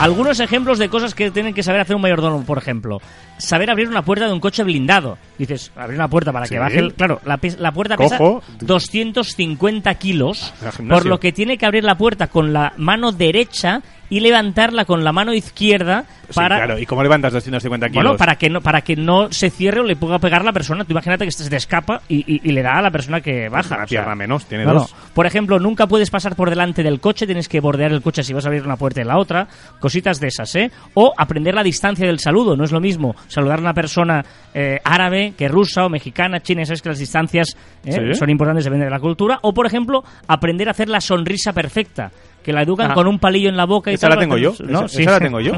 Algunos 0.00 0.40
ejemplos 0.40 0.78
de 0.78 0.88
cosas 0.88 1.14
que 1.14 1.30
tienen 1.30 1.54
que 1.54 1.62
saber 1.62 1.80
hacer 1.80 1.96
un 1.96 2.02
mayordomo, 2.02 2.44
por 2.44 2.58
ejemplo. 2.58 3.00
Saber 3.38 3.70
abrir 3.70 3.88
una 3.88 4.02
puerta 4.02 4.26
de 4.26 4.32
un 4.32 4.40
coche 4.40 4.62
blindado. 4.62 5.16
Dices, 5.38 5.70
abrir 5.76 5.96
una 5.98 6.08
puerta 6.08 6.32
para 6.32 6.46
Sí. 6.46 6.54
que 6.54 6.58
baje 6.60 6.78
el... 6.80 6.94
Claro, 6.94 7.20
la, 7.24 7.38
puerta 7.72 7.96
pesa 7.96 8.18
Cojo. 8.18 8.42
250 8.60 9.94
kilos, 9.94 10.52
por 10.88 11.06
lo 11.06 11.20
que 11.20 11.32
tiene 11.32 11.56
que 11.56 11.64
abrir 11.64 11.84
la 11.84 11.96
puerta 11.96 12.26
con 12.26 12.52
la 12.52 12.74
mano 12.76 13.12
derecha 13.12 13.82
y 14.10 14.20
levantarla 14.20 14.84
con 14.84 15.02
la 15.04 15.12
mano 15.12 15.32
izquierda 15.34 16.04
Sí, 16.28 16.32
para 16.34 16.56
claro. 16.56 16.78
¿Y 16.78 16.86
cómo 16.86 17.02
levantas 17.02 17.34
250 17.34 17.88
kilos? 17.90 18.02
bueno, 18.02 18.16
para 18.16 18.36
que 18.36 18.48
no 18.48 18.62
para 18.62 18.80
que 18.80 18.96
no 18.96 19.30
se 19.30 19.50
cierre 19.50 19.80
o 19.80 19.82
le 19.84 19.94
pueda 19.94 20.18
pegar 20.18 20.40
a 20.40 20.44
la 20.44 20.52
persona. 20.52 20.84
Tú 20.84 20.92
imagínate 20.92 21.26
que 21.26 21.30
se 21.30 21.48
te 21.50 21.56
escapa 21.56 22.00
y, 22.08 22.20
y- 22.36 22.40
y 22.44 22.52
le 22.52 22.62
da 22.62 22.78
a 22.78 22.82
la 22.82 22.90
persona 22.90 23.20
que 23.20 23.48
baja. 23.50 23.74
Una 23.74 23.84
o 23.84 23.86
sea, 23.86 23.98
pierna 23.98 24.14
menos, 24.14 24.46
tiene 24.46 24.64
Claro. 24.64 24.80
dos. 24.80 24.94
Por 25.12 25.26
ejemplo, 25.26 25.58
nunca 25.58 25.86
puedes 25.86 26.08
pasar 26.10 26.34
por 26.34 26.48
delante 26.48 26.82
del 26.82 26.98
coche, 27.00 27.26
tienes 27.26 27.46
que 27.48 27.60
bordear 27.60 27.92
el 27.92 28.00
coche 28.00 28.22
si 28.22 28.32
vas 28.32 28.44
a 28.46 28.48
abrir 28.48 28.64
una 28.64 28.76
puerta 28.76 29.02
y 29.02 29.04
la 29.04 29.18
otra, 29.18 29.46
cositas 29.80 30.18
de 30.18 30.28
esas, 30.28 30.54
¿eh? 30.56 30.70
O 30.94 31.12
aprender 31.16 31.54
la 31.54 31.62
distancia 31.62 32.06
del 32.06 32.18
saludo, 32.18 32.56
no 32.56 32.64
es 32.64 32.72
lo 32.72 32.80
mismo 32.80 33.14
saludar 33.28 33.58
a 33.58 33.62
una 33.62 33.74
persona 33.74 34.24
eh, 34.54 34.78
árabe 34.82 35.34
que 35.36 35.48
rusa 35.48 35.84
o 35.84 35.90
mexicana, 35.90 36.40
china, 36.40 36.64
sabes 36.64 36.80
que 36.80 36.88
las 36.88 36.98
distancias 36.98 37.54
¿eh? 37.84 37.92
Sí. 37.92 38.14
son 38.18 38.30
importantes, 38.30 38.64
depende 38.64 38.86
de 38.86 38.90
la 38.90 39.00
cultura. 39.00 39.38
O, 39.42 39.52
por 39.52 39.66
ejemplo, 39.66 40.02
aprender 40.26 40.68
a 40.68 40.70
hacer 40.70 40.88
la 40.88 41.00
sonrisa 41.02 41.52
perfecta, 41.52 42.10
que 42.42 42.52
la 42.52 42.62
educan 42.62 42.90
Ah. 42.90 42.94
con 42.94 43.06
un 43.06 43.18
palillo 43.18 43.48
en 43.48 43.56
la 43.56 43.64
boca 43.64 43.90
y 43.94 43.96
Esa 43.96 44.08
tal. 44.08 44.16
la 44.16 44.20
tengo 44.20 44.36
yo. 44.38 44.54
¿no? 44.64 44.84
Esa, 44.86 44.88
Sí. 44.96 45.02
esa 45.02 45.10
la 45.12 45.20
tengo 45.20 45.40
yo. 45.40 45.52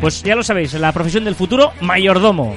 Pues 0.00 0.22
ya 0.22 0.34
lo 0.36 0.42
sabéis, 0.42 0.74
la 0.74 0.92
profesión 0.92 1.24
del 1.24 1.34
futuro, 1.34 1.72
mayordomo. 1.80 2.54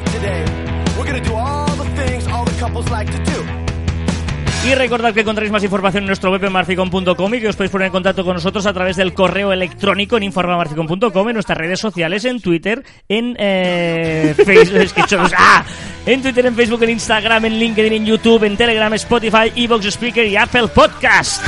Y 4.65 4.75
recordad 4.75 5.13
que 5.13 5.21
encontráis 5.21 5.49
más 5.49 5.63
información 5.63 6.03
en 6.03 6.07
nuestro 6.07 6.29
web 6.29 6.43
en 6.43 6.51
marficon.com 6.51 7.33
y 7.35 7.39
que 7.39 7.47
os 7.47 7.55
podéis 7.55 7.71
poner 7.71 7.85
en 7.85 7.91
contacto 7.93 8.25
con 8.25 8.33
nosotros 8.33 8.65
a 8.65 8.73
través 8.73 8.97
del 8.97 9.13
correo 9.13 9.53
electrónico 9.53 10.17
en 10.17 10.23
informamarficon.com, 10.23 11.27
en 11.29 11.33
nuestras 11.35 11.57
redes 11.57 11.79
sociales, 11.79 12.25
en 12.25 12.41
Twitter, 12.41 12.83
en 13.07 13.35
eh, 13.39 14.33
Facebook, 14.45 14.77
es 14.81 14.91
que 14.91 15.03
somos- 15.03 15.31
¡ah! 15.37 15.63
en 16.05 16.21
Twitter, 16.21 16.45
en 16.47 16.55
Facebook, 16.55 16.83
en 16.83 16.89
Instagram, 16.89 17.45
en 17.45 17.59
LinkedIn, 17.59 17.93
en 17.93 18.05
YouTube, 18.05 18.43
en 18.43 18.57
Telegram, 18.57 18.93
Spotify, 18.95 19.53
Evox 19.55 19.85
Speaker 19.85 20.25
y 20.25 20.35
Apple 20.35 20.67
Podcast. 20.67 21.41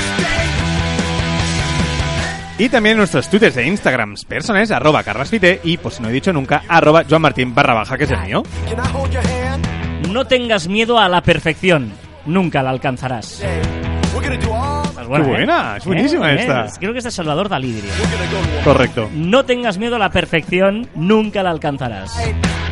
Y 2.59 2.67
también 2.69 2.97
nuestros 2.97 3.29
twitters 3.29 3.55
e 3.57 3.63
instagrams 3.65 4.25
personales, 4.25 4.69
arroba 4.71 5.01
carrasfite 5.01 5.61
y, 5.63 5.77
por 5.77 5.93
si 5.93 6.01
no 6.03 6.09
he 6.09 6.11
dicho 6.11 6.33
nunca, 6.33 6.61
arroba 6.67 7.03
joanmartin 7.09 7.55
barra 7.55 7.73
baja, 7.73 7.97
que 7.97 8.03
es 8.03 8.11
el 8.11 8.19
mío. 8.21 8.43
No 10.09 10.25
tengas 10.25 10.67
miedo 10.67 10.99
a 10.99 11.07
la 11.07 11.21
perfección, 11.21 11.93
nunca 12.25 12.61
la 12.61 12.71
alcanzarás. 12.71 13.37
Today, 13.39 13.61
we're 14.13 14.27
gonna 14.27 14.45
do 14.45 14.53
all. 14.53 14.85
Esta 14.89 15.01
es 15.03 15.07
buena, 15.07 15.23
Qué 15.25 15.29
¿eh? 15.31 15.33
buena, 15.35 15.77
es 15.77 15.85
buenísima 15.85 16.31
Eh, 16.33 16.35
esta. 16.41 16.65
eh, 16.65 16.69
Creo 16.79 16.91
que 16.93 16.99
es 16.99 17.13
Salvador 17.13 17.47
Dalí, 17.47 17.71
diría. 17.71 17.91
Correcto. 18.65 19.09
No 19.13 19.45
tengas 19.45 19.77
miedo 19.77 19.95
a 19.95 19.99
la 19.99 20.09
perfección, 20.09 20.89
nunca 20.95 21.41
la 21.43 21.51
alcanzarás. 21.51 22.13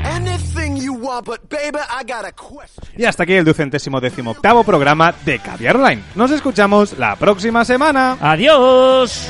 Anything 0.03 0.75
you 0.81 0.95
want, 0.95 1.25
but 1.25 1.39
baby, 1.49 1.77
I 1.79 2.03
got 2.03 2.25
a 2.25 2.31
question. 2.33 2.83
Y 2.97 3.05
hasta 3.05 3.23
aquí 3.23 3.33
el 3.33 3.45
ducentésimo 3.45 4.01
décimo 4.01 4.31
octavo 4.31 4.63
programa 4.65 5.13
de 5.23 5.39
Caviar 5.39 5.77
Online. 5.77 6.01
Nos 6.15 6.31
escuchamos 6.31 6.97
la 6.97 7.15
próxima 7.15 7.63
semana. 7.63 8.17
Adiós. 8.19 9.27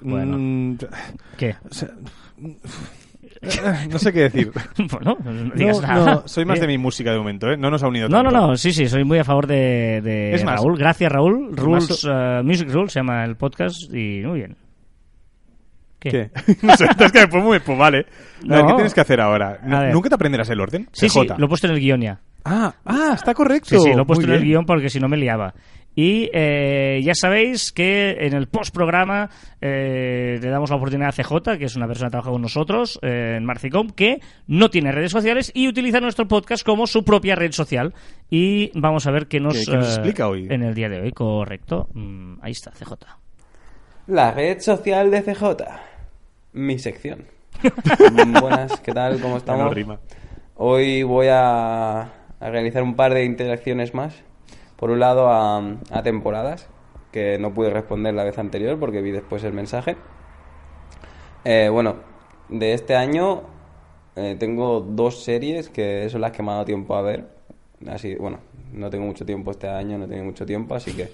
Bueno. 0.00 0.36
Mm, 0.38 0.78
¿Qué? 1.36 1.56
eh, 3.40 3.86
no 3.90 3.98
sé 3.98 4.12
qué 4.12 4.20
decir. 4.20 4.50
Bueno, 4.90 5.16
no 5.24 5.32
No, 5.32 5.54
digas 5.54 5.80
nada. 5.80 6.14
no, 6.14 6.28
soy 6.28 6.44
más 6.44 6.60
de 6.60 6.66
mi 6.66 6.78
música 6.78 7.12
de 7.12 7.18
momento, 7.18 7.50
¿eh? 7.50 7.56
No 7.56 7.70
nos 7.70 7.82
ha 7.82 7.88
unido 7.88 8.08
No, 8.08 8.22
no, 8.22 8.30
tanto. 8.30 8.46
no, 8.48 8.56
sí, 8.56 8.72
sí, 8.72 8.88
soy 8.88 9.04
muy 9.04 9.18
a 9.18 9.24
favor 9.24 9.46
de, 9.46 10.00
de 10.02 10.34
Es 10.34 10.44
más, 10.44 10.56
Raúl. 10.56 10.76
Gracias, 10.78 11.10
Raúl. 11.12 11.56
Rules, 11.56 12.06
eh, 12.08 12.40
Music 12.44 12.68
Rules 12.70 12.92
se 12.92 13.00
llama 13.00 13.24
el 13.24 13.36
podcast 13.36 13.76
y 13.92 14.22
muy 14.24 14.38
bien. 14.40 14.56
¿Qué? 15.98 16.10
¿Qué? 16.10 16.30
no 16.62 16.76
sé, 16.76 16.86
es 16.98 17.12
que 17.12 17.26
pues, 17.28 17.42
muy, 17.42 17.58
pues 17.60 17.76
vale. 17.78 17.98
A 17.98 18.54
ver, 18.54 18.62
No. 18.62 18.66
¿Qué 18.68 18.74
tienes 18.74 18.94
que 18.94 19.00
hacer 19.00 19.20
ahora? 19.20 19.58
¿Nunca 19.92 20.08
te 20.08 20.14
aprenderás 20.14 20.48
el 20.50 20.60
orden? 20.60 20.88
Sí, 20.92 21.08
sí, 21.08 21.20
CJ. 21.26 21.38
lo 21.38 21.46
he 21.46 21.48
puesto 21.48 21.66
en 21.66 21.74
el 21.74 21.80
guion 21.80 22.00
ya. 22.00 22.20
Ah, 22.44 22.72
ah, 22.84 23.12
está 23.14 23.34
correcto. 23.34 23.68
Sí, 23.70 23.78
sí, 23.80 23.92
lo 23.94 24.02
he 24.02 24.06
puesto 24.06 24.24
en 24.24 24.32
el 24.32 24.42
guion 24.44 24.64
porque 24.64 24.88
si 24.90 25.00
no 25.00 25.08
me 25.08 25.16
liaba. 25.16 25.54
Y 26.00 26.30
eh, 26.32 27.00
ya 27.02 27.12
sabéis 27.12 27.72
que 27.72 28.12
en 28.20 28.32
el 28.32 28.46
postprograma 28.46 29.30
eh, 29.60 30.38
le 30.40 30.48
damos 30.48 30.70
la 30.70 30.76
oportunidad 30.76 31.08
a 31.08 31.12
CJ, 31.12 31.58
que 31.58 31.64
es 31.64 31.74
una 31.74 31.88
persona 31.88 32.06
que 32.06 32.12
trabaja 32.12 32.30
con 32.30 32.40
nosotros 32.40 33.00
eh, 33.02 33.34
en 33.36 33.44
Marficom, 33.44 33.90
que 33.90 34.20
no 34.46 34.70
tiene 34.70 34.92
redes 34.92 35.10
sociales 35.10 35.50
y 35.56 35.66
utiliza 35.66 35.98
nuestro 35.98 36.28
podcast 36.28 36.64
como 36.64 36.86
su 36.86 37.02
propia 37.04 37.34
red 37.34 37.50
social. 37.50 37.94
Y 38.30 38.70
vamos 38.78 39.08
a 39.08 39.10
ver 39.10 39.26
qué 39.26 39.40
nos, 39.40 39.54
¿Qué- 39.58 39.64
qué 39.72 39.76
nos 39.76 39.88
explica 39.96 40.28
hoy? 40.28 40.46
en 40.48 40.62
el 40.62 40.72
día 40.72 40.88
de 40.88 41.00
hoy. 41.00 41.10
Correcto. 41.10 41.88
Mm, 41.94 42.34
ahí 42.42 42.52
está, 42.52 42.70
CJ. 42.70 42.92
La 44.06 44.30
red 44.30 44.60
social 44.60 45.10
de 45.10 45.22
CJ. 45.22 45.44
Mi 46.52 46.78
sección. 46.78 47.24
Buenas, 48.40 48.78
¿qué 48.82 48.92
tal? 48.92 49.20
¿Cómo 49.20 49.38
estamos? 49.38 49.64
no 49.64 49.70
rima. 49.74 49.98
Hoy 50.54 51.02
voy 51.02 51.26
a, 51.28 52.02
a 52.02 52.50
realizar 52.50 52.84
un 52.84 52.94
par 52.94 53.14
de 53.14 53.24
interacciones 53.24 53.94
más. 53.94 54.22
Por 54.78 54.90
un 54.90 55.00
lado, 55.00 55.28
a, 55.28 55.58
a 55.90 56.02
temporadas, 56.02 56.68
que 57.12 57.38
no 57.38 57.52
pude 57.52 57.70
responder 57.70 58.14
la 58.14 58.24
vez 58.24 58.38
anterior 58.38 58.78
porque 58.78 59.00
vi 59.00 59.10
después 59.10 59.42
el 59.44 59.52
mensaje. 59.52 59.96
Eh, 61.44 61.68
bueno, 61.70 61.96
de 62.48 62.74
este 62.74 62.94
año 62.94 63.42
eh, 64.16 64.36
tengo 64.38 64.80
dos 64.80 65.22
series 65.22 65.68
que 65.68 66.08
son 66.10 66.20
las 66.20 66.32
que 66.32 66.42
me 66.42 66.50
ha 66.50 66.54
dado 66.54 66.64
tiempo 66.64 66.94
a 66.94 67.02
ver. 67.02 67.26
Así, 67.88 68.14
bueno, 68.16 68.38
no 68.72 68.90
tengo 68.90 69.06
mucho 69.06 69.24
tiempo 69.24 69.50
este 69.50 69.68
año, 69.68 69.98
no 69.98 70.06
tengo 70.06 70.24
mucho 70.24 70.44
tiempo, 70.44 70.74
así 70.74 70.92
que 70.92 71.08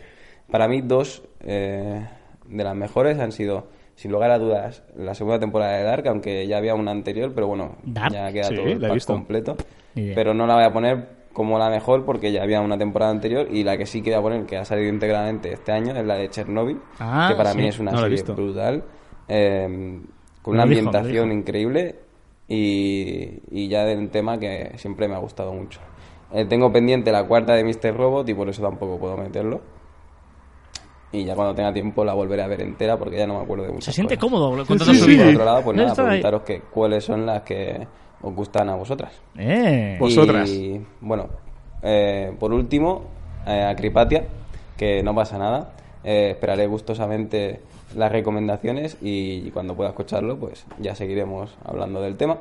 para 0.50 0.66
mí 0.68 0.80
dos 0.80 1.22
eh, 1.40 2.06
de 2.46 2.64
las 2.64 2.74
mejores 2.74 3.18
han 3.18 3.32
sido, 3.32 3.68
sin 3.94 4.12
lugar 4.12 4.30
a 4.30 4.38
dudas, 4.38 4.82
la 4.96 5.14
segunda 5.14 5.38
temporada 5.38 5.76
de 5.76 5.84
Dark, 5.84 6.08
aunque 6.08 6.46
ya 6.46 6.56
había 6.56 6.74
una 6.74 6.90
anterior, 6.90 7.32
pero 7.34 7.46
bueno, 7.46 7.76
¿Dark? 7.84 8.12
ya 8.12 8.32
queda 8.32 8.44
Sí, 8.44 8.56
todo 8.56 8.66
el 8.66 8.80
pack 8.80 9.04
completo. 9.04 9.56
Pero 9.94 10.34
no 10.34 10.46
la 10.46 10.54
voy 10.56 10.64
a 10.64 10.72
poner 10.72 11.06
como 11.35 11.59
la 11.59 11.68
mejor 11.68 12.07
porque 12.07 12.32
ya 12.32 12.43
había 12.43 12.62
una 12.62 12.78
temporada 12.78 13.11
anterior 13.11 13.47
y 13.51 13.62
la 13.64 13.76
que 13.76 13.85
sí 13.85 14.01
quería 14.01 14.22
poner, 14.22 14.47
que 14.47 14.57
ha 14.57 14.64
salido 14.64 14.89
íntegramente 14.89 15.53
este 15.53 15.72
año, 15.72 15.95
es 15.95 16.07
la 16.07 16.14
de 16.14 16.30
Chernobyl, 16.30 16.80
Ah, 16.99 17.26
que 17.30 17.37
para 17.37 17.53
sí. 17.53 17.59
mí 17.59 17.66
es 17.68 17.78
una 17.78 17.91
No 17.93 17.99
serie 17.99 18.12
visto. 18.12 18.35
brutal, 18.35 18.82
eh, 19.28 20.01
con 20.41 20.57
Me 20.57 20.62
una 20.62 20.66
dijo, 20.70 20.89
ambientación 20.89 21.30
increíble 21.32 21.97
y, 22.49 23.41
y 23.51 23.68
ya 23.68 23.85
de 23.85 23.97
un 23.97 24.09
tema 24.09 24.39
que 24.39 24.72
siempre 24.76 25.09
me 25.09 25.14
ha 25.14 25.18
gustado 25.18 25.53
mucho. 25.53 25.80
Eh, 26.32 26.45
tengo 26.47 26.72
pendiente 26.72 27.12
la 27.12 27.26
cuarta 27.26 27.55
de 27.55 27.64
Mr. 27.64 27.97
Robot 27.97 28.28
y 28.28 28.35
por 28.35 28.49
eso 28.49 28.62
tampoco 28.62 28.99
puedo 28.99 29.16
meterlo. 29.16 29.61
Y 31.12 31.24
ya 31.24 31.35
cuando 31.37 31.55
tenga 31.55 31.72
tiempo 31.72 32.05
la 32.05 32.12
volveré 32.12 32.43
a 32.43 32.49
ver 32.49 32.61
entera 32.62 32.99
porque 32.99 33.16
ya 33.18 33.26
no 33.26 33.35
me 33.39 33.45
acuerdo 33.45 33.64
de 33.64 33.70
muchas 33.72 33.85
Se 33.87 33.93
siente 33.93 34.16
cosas. 34.16 34.30
cómodo 34.32 34.51
contando 34.66 34.85
sí, 34.85 34.95
su 34.99 35.05
sí. 35.05 35.11
Vida. 35.12 35.24
por 35.24 35.32
otro 35.35 35.45
lado, 35.45 35.62
pues 35.62 35.76
No 35.76 35.82
nada, 35.85 35.95
preguntaros 35.95 36.43
que, 36.43 36.61
cuáles 36.62 37.05
son 37.05 37.24
las 37.26 37.43
que 37.43 37.87
os 38.25 38.35
gustan 38.35 38.70
a 38.70 38.75
vosotras. 38.75 39.12
Eh. 39.37 39.97
Vosotras. 40.01 40.49
Y 40.49 40.81
bueno, 41.01 41.29
eh, 41.83 42.33
por 42.41 42.53
último, 42.55 43.05
eh, 43.47 43.62
a 43.62 43.77
Cripatia, 43.77 44.25
que 44.77 45.03
no 45.03 45.14
pasa 45.14 45.37
nada. 45.37 45.72
Eh, 46.03 46.31
esperaré 46.31 46.66
gustosamente 46.66 47.61
las 47.95 48.11
recomendaciones 48.11 48.97
y 49.01 49.51
cuando 49.51 49.75
pueda 49.75 49.91
escucharlo, 49.91 50.39
pues 50.39 50.64
ya 50.79 50.95
seguiremos 50.95 51.55
hablando 51.64 52.01
del 52.01 52.16
tema. 52.16 52.39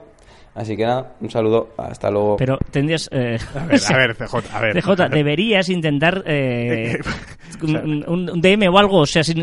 Así 0.55 0.77
que 0.77 0.85
nada, 0.85 1.15
un 1.19 1.31
saludo, 1.31 1.69
hasta 1.79 2.11
luego. 2.11 2.35
Pero 2.37 2.59
tendrías... 2.69 3.09
eh, 3.11 3.39
A 3.55 3.65
ver, 3.65 3.81
a 3.91 3.97
ver, 3.97 4.15
CJ, 4.15 4.35
a 4.53 4.59
ver. 4.61 4.81
CJ, 4.83 5.09
deberías 5.09 5.67
intentar 5.69 6.23
eh, 6.27 6.99
un, 7.63 8.39
DM 8.39 8.67
o 8.71 8.77
algo. 8.77 8.99
O 8.99 9.05
sea, 9.07 9.23
sin- 9.23 9.41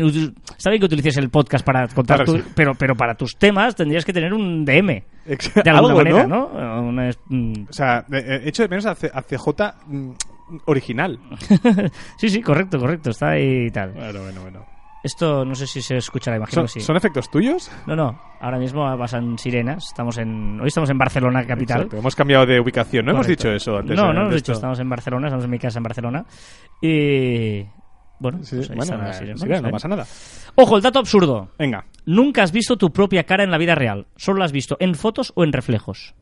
está 0.57 0.69
bien 0.69 0.79
que 0.79 0.85
utilices 0.85 1.17
el 1.17 1.29
podcast 1.29 1.65
para 1.65 1.87
contar 1.89 2.23
Claro, 2.23 2.31
tu- 2.31 2.37
sí. 2.39 2.45
pero, 2.55 2.75
pero 2.75 2.95
para 2.95 3.15
tus 3.15 3.35
temas 3.37 3.75
tendrías 3.75 4.05
que 4.05 4.13
tener 4.13 4.33
un 4.33 4.63
DM. 4.63 5.03
Ex- 5.25 5.53
De 5.53 5.69
alguna 5.69 5.93
algo, 5.93 5.97
manera, 5.97 6.25
¿no? 6.27 6.49
¿no? 6.53 6.81
Una 6.81 7.09
mm. 7.27 7.53
O 7.69 7.73
sea, 7.73 8.05
eh, 8.11 8.23
eh, 8.25 8.41
echo 8.45 8.63
de 8.63 8.69
menos 8.69 8.85
a, 8.85 8.95
C- 8.95 9.11
a 9.13 9.21
CJ 9.21 9.47
mm, 9.87 10.11
original. 10.67 11.19
sí, 12.17 12.29
sí, 12.29 12.41
correcto, 12.41 12.79
correcto. 12.79 13.09
Está 13.09 13.31
ahí 13.31 13.65
y 13.67 13.69
tal. 13.69 13.91
Bueno, 13.91 14.21
bueno, 14.21 14.41
bueno. 14.43 14.65
Esto 15.03 15.43
no 15.45 15.55
sé 15.55 15.65
si 15.65 15.81
se 15.81 15.97
escuchará, 15.97 16.37
imagino 16.37 16.61
¿Son, 16.61 16.65
que 16.67 16.79
sí. 16.79 16.81
son 16.81 16.95
efectos 16.95 17.31
tuyos? 17.31 17.71
No, 17.87 17.95
no. 17.95 18.21
Ahora 18.39 18.59
mismo 18.59 18.85
pasan 18.97 19.37
sirenas. 19.39 19.85
Estamos 19.87 20.17
en... 20.19 20.59
Hoy 20.61 20.67
estamos 20.67 20.89
en 20.91 20.97
Barcelona, 20.97 21.45
capital. 21.45 21.77
Exacto, 21.81 21.97
Hemos 21.97 22.15
cambiado 22.15 22.45
de 22.45 22.59
ubicación, 22.59 23.05
¿no? 23.05 23.11
Hemos 23.13 23.25
dicho 23.27 23.49
eso 23.51 23.77
antes. 23.77 23.97
No, 23.97 24.11
eh, 24.11 24.13
no 24.13 24.21
hemos 24.21 24.35
dicho. 24.35 24.51
Estamos 24.51 24.79
en 24.79 24.89
Barcelona, 24.89 25.27
estamos 25.27 25.45
en 25.45 25.51
mi 25.51 25.59
casa 25.59 25.79
en 25.79 25.83
Barcelona. 25.83 26.25
Y... 26.81 27.63
Bueno, 28.19 28.43
Sí, 28.43 28.57
pues 28.57 28.67
bueno, 28.69 29.07
eh, 29.09 29.13
sí, 29.13 29.25
no 29.25 29.47
ver. 29.61 29.71
pasa 29.71 29.87
nada. 29.87 30.05
Ojo, 30.53 30.77
el 30.77 30.83
dato 30.83 30.99
absurdo. 30.99 31.49
Venga. 31.57 31.85
Nunca 32.05 32.43
has 32.43 32.51
visto 32.51 32.77
tu 32.77 32.91
propia 32.93 33.23
cara 33.23 33.43
en 33.43 33.49
la 33.49 33.57
vida 33.57 33.73
real. 33.73 34.05
Solo 34.15 34.37
la 34.37 34.45
has 34.45 34.51
visto 34.51 34.77
en 34.79 34.93
fotos 34.93 35.33
o 35.35 35.43
en 35.43 35.51
reflejos. 35.51 36.13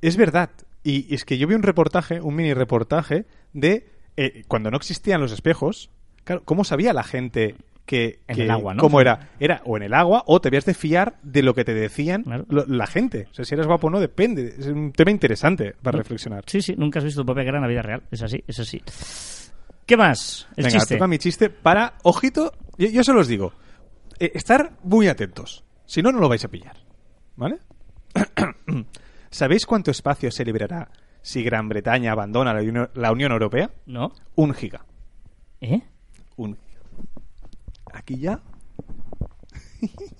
Es 0.00 0.16
verdad. 0.16 0.50
Y 0.84 1.12
es 1.12 1.24
que 1.24 1.38
yo 1.38 1.48
vi 1.48 1.56
un 1.56 1.64
reportaje, 1.64 2.20
un 2.20 2.36
mini 2.36 2.54
reportaje, 2.54 3.26
de 3.52 3.90
eh, 4.16 4.44
cuando 4.46 4.70
no 4.70 4.76
existían 4.76 5.20
los 5.20 5.32
espejos, 5.32 5.90
claro, 6.22 6.42
¿cómo 6.44 6.62
sabía 6.62 6.92
la 6.92 7.02
gente 7.02 7.56
que, 7.86 8.20
En 8.26 8.36
que- 8.36 8.42
el 8.42 8.50
agua, 8.50 8.74
¿no? 8.74 8.80
¿Cómo 8.82 9.00
era? 9.00 9.30
Era 9.40 9.62
o 9.64 9.76
en 9.76 9.84
el 9.84 9.94
agua 9.94 10.24
o 10.26 10.40
te 10.40 10.48
habías 10.48 10.64
de 10.66 10.74
fiar 10.74 11.16
de 11.22 11.42
lo 11.42 11.54
que 11.54 11.64
te 11.64 11.72
decían 11.72 12.24
Claro. 12.24 12.44
lo- 12.48 12.66
la 12.66 12.86
gente. 12.86 13.28
O 13.30 13.34
sea, 13.34 13.44
si 13.44 13.54
eres 13.54 13.66
guapo 13.66 13.86
o 13.86 13.90
no, 13.90 14.00
depende. 14.00 14.54
Es 14.58 14.66
un 14.66 14.92
tema 14.92 15.10
interesante 15.12 15.74
para 15.80 15.98
reflexionar. 15.98 16.44
Sí, 16.46 16.60
sí, 16.60 16.74
nunca 16.76 16.98
has 16.98 17.04
visto 17.04 17.22
tu 17.22 17.26
propia 17.26 17.44
cara 17.44 17.58
en 17.58 17.62
la 17.62 17.68
vida 17.68 17.82
real. 17.82 18.02
Es 18.10 18.22
así, 18.22 18.42
es 18.46 18.58
así. 18.60 18.82
¿Qué 19.86 19.96
más? 19.96 20.48
El 20.56 20.64
Venga, 20.64 20.78
chiste. 20.78 20.96
toca 20.96 21.06
mi 21.06 21.18
chiste 21.18 21.48
para, 21.48 21.94
ojito, 22.02 22.52
yo, 22.76 22.88
yo 22.88 23.04
se 23.04 23.12
los 23.12 23.28
digo, 23.28 23.52
eh, 24.18 24.32
estar 24.34 24.72
muy 24.82 25.06
atentos. 25.08 25.64
Si 25.86 26.02
no, 26.02 26.10
no 26.10 26.18
lo 26.18 26.28
vais 26.28 26.44
a 26.44 26.48
pillar. 26.48 26.76
¿Vale? 27.36 27.58
¿Sabéis 29.30 29.66
cuánto 29.66 29.90
espacio 29.90 30.30
se 30.30 30.44
liberará 30.44 30.88
si 31.22 31.42
Gran 31.42 31.68
Bretaña 31.68 32.12
abandona 32.12 32.54
la, 32.54 32.62
Uni- 32.62 32.88
la 32.94 33.12
Unión 33.12 33.32
Europea? 33.32 33.70
¿No? 33.86 34.12
Un 34.34 34.54
giga. 34.54 34.84
¿Eh? 35.60 35.80
Un. 36.36 36.56
Aquí 37.96 38.20
ya. 38.20 38.40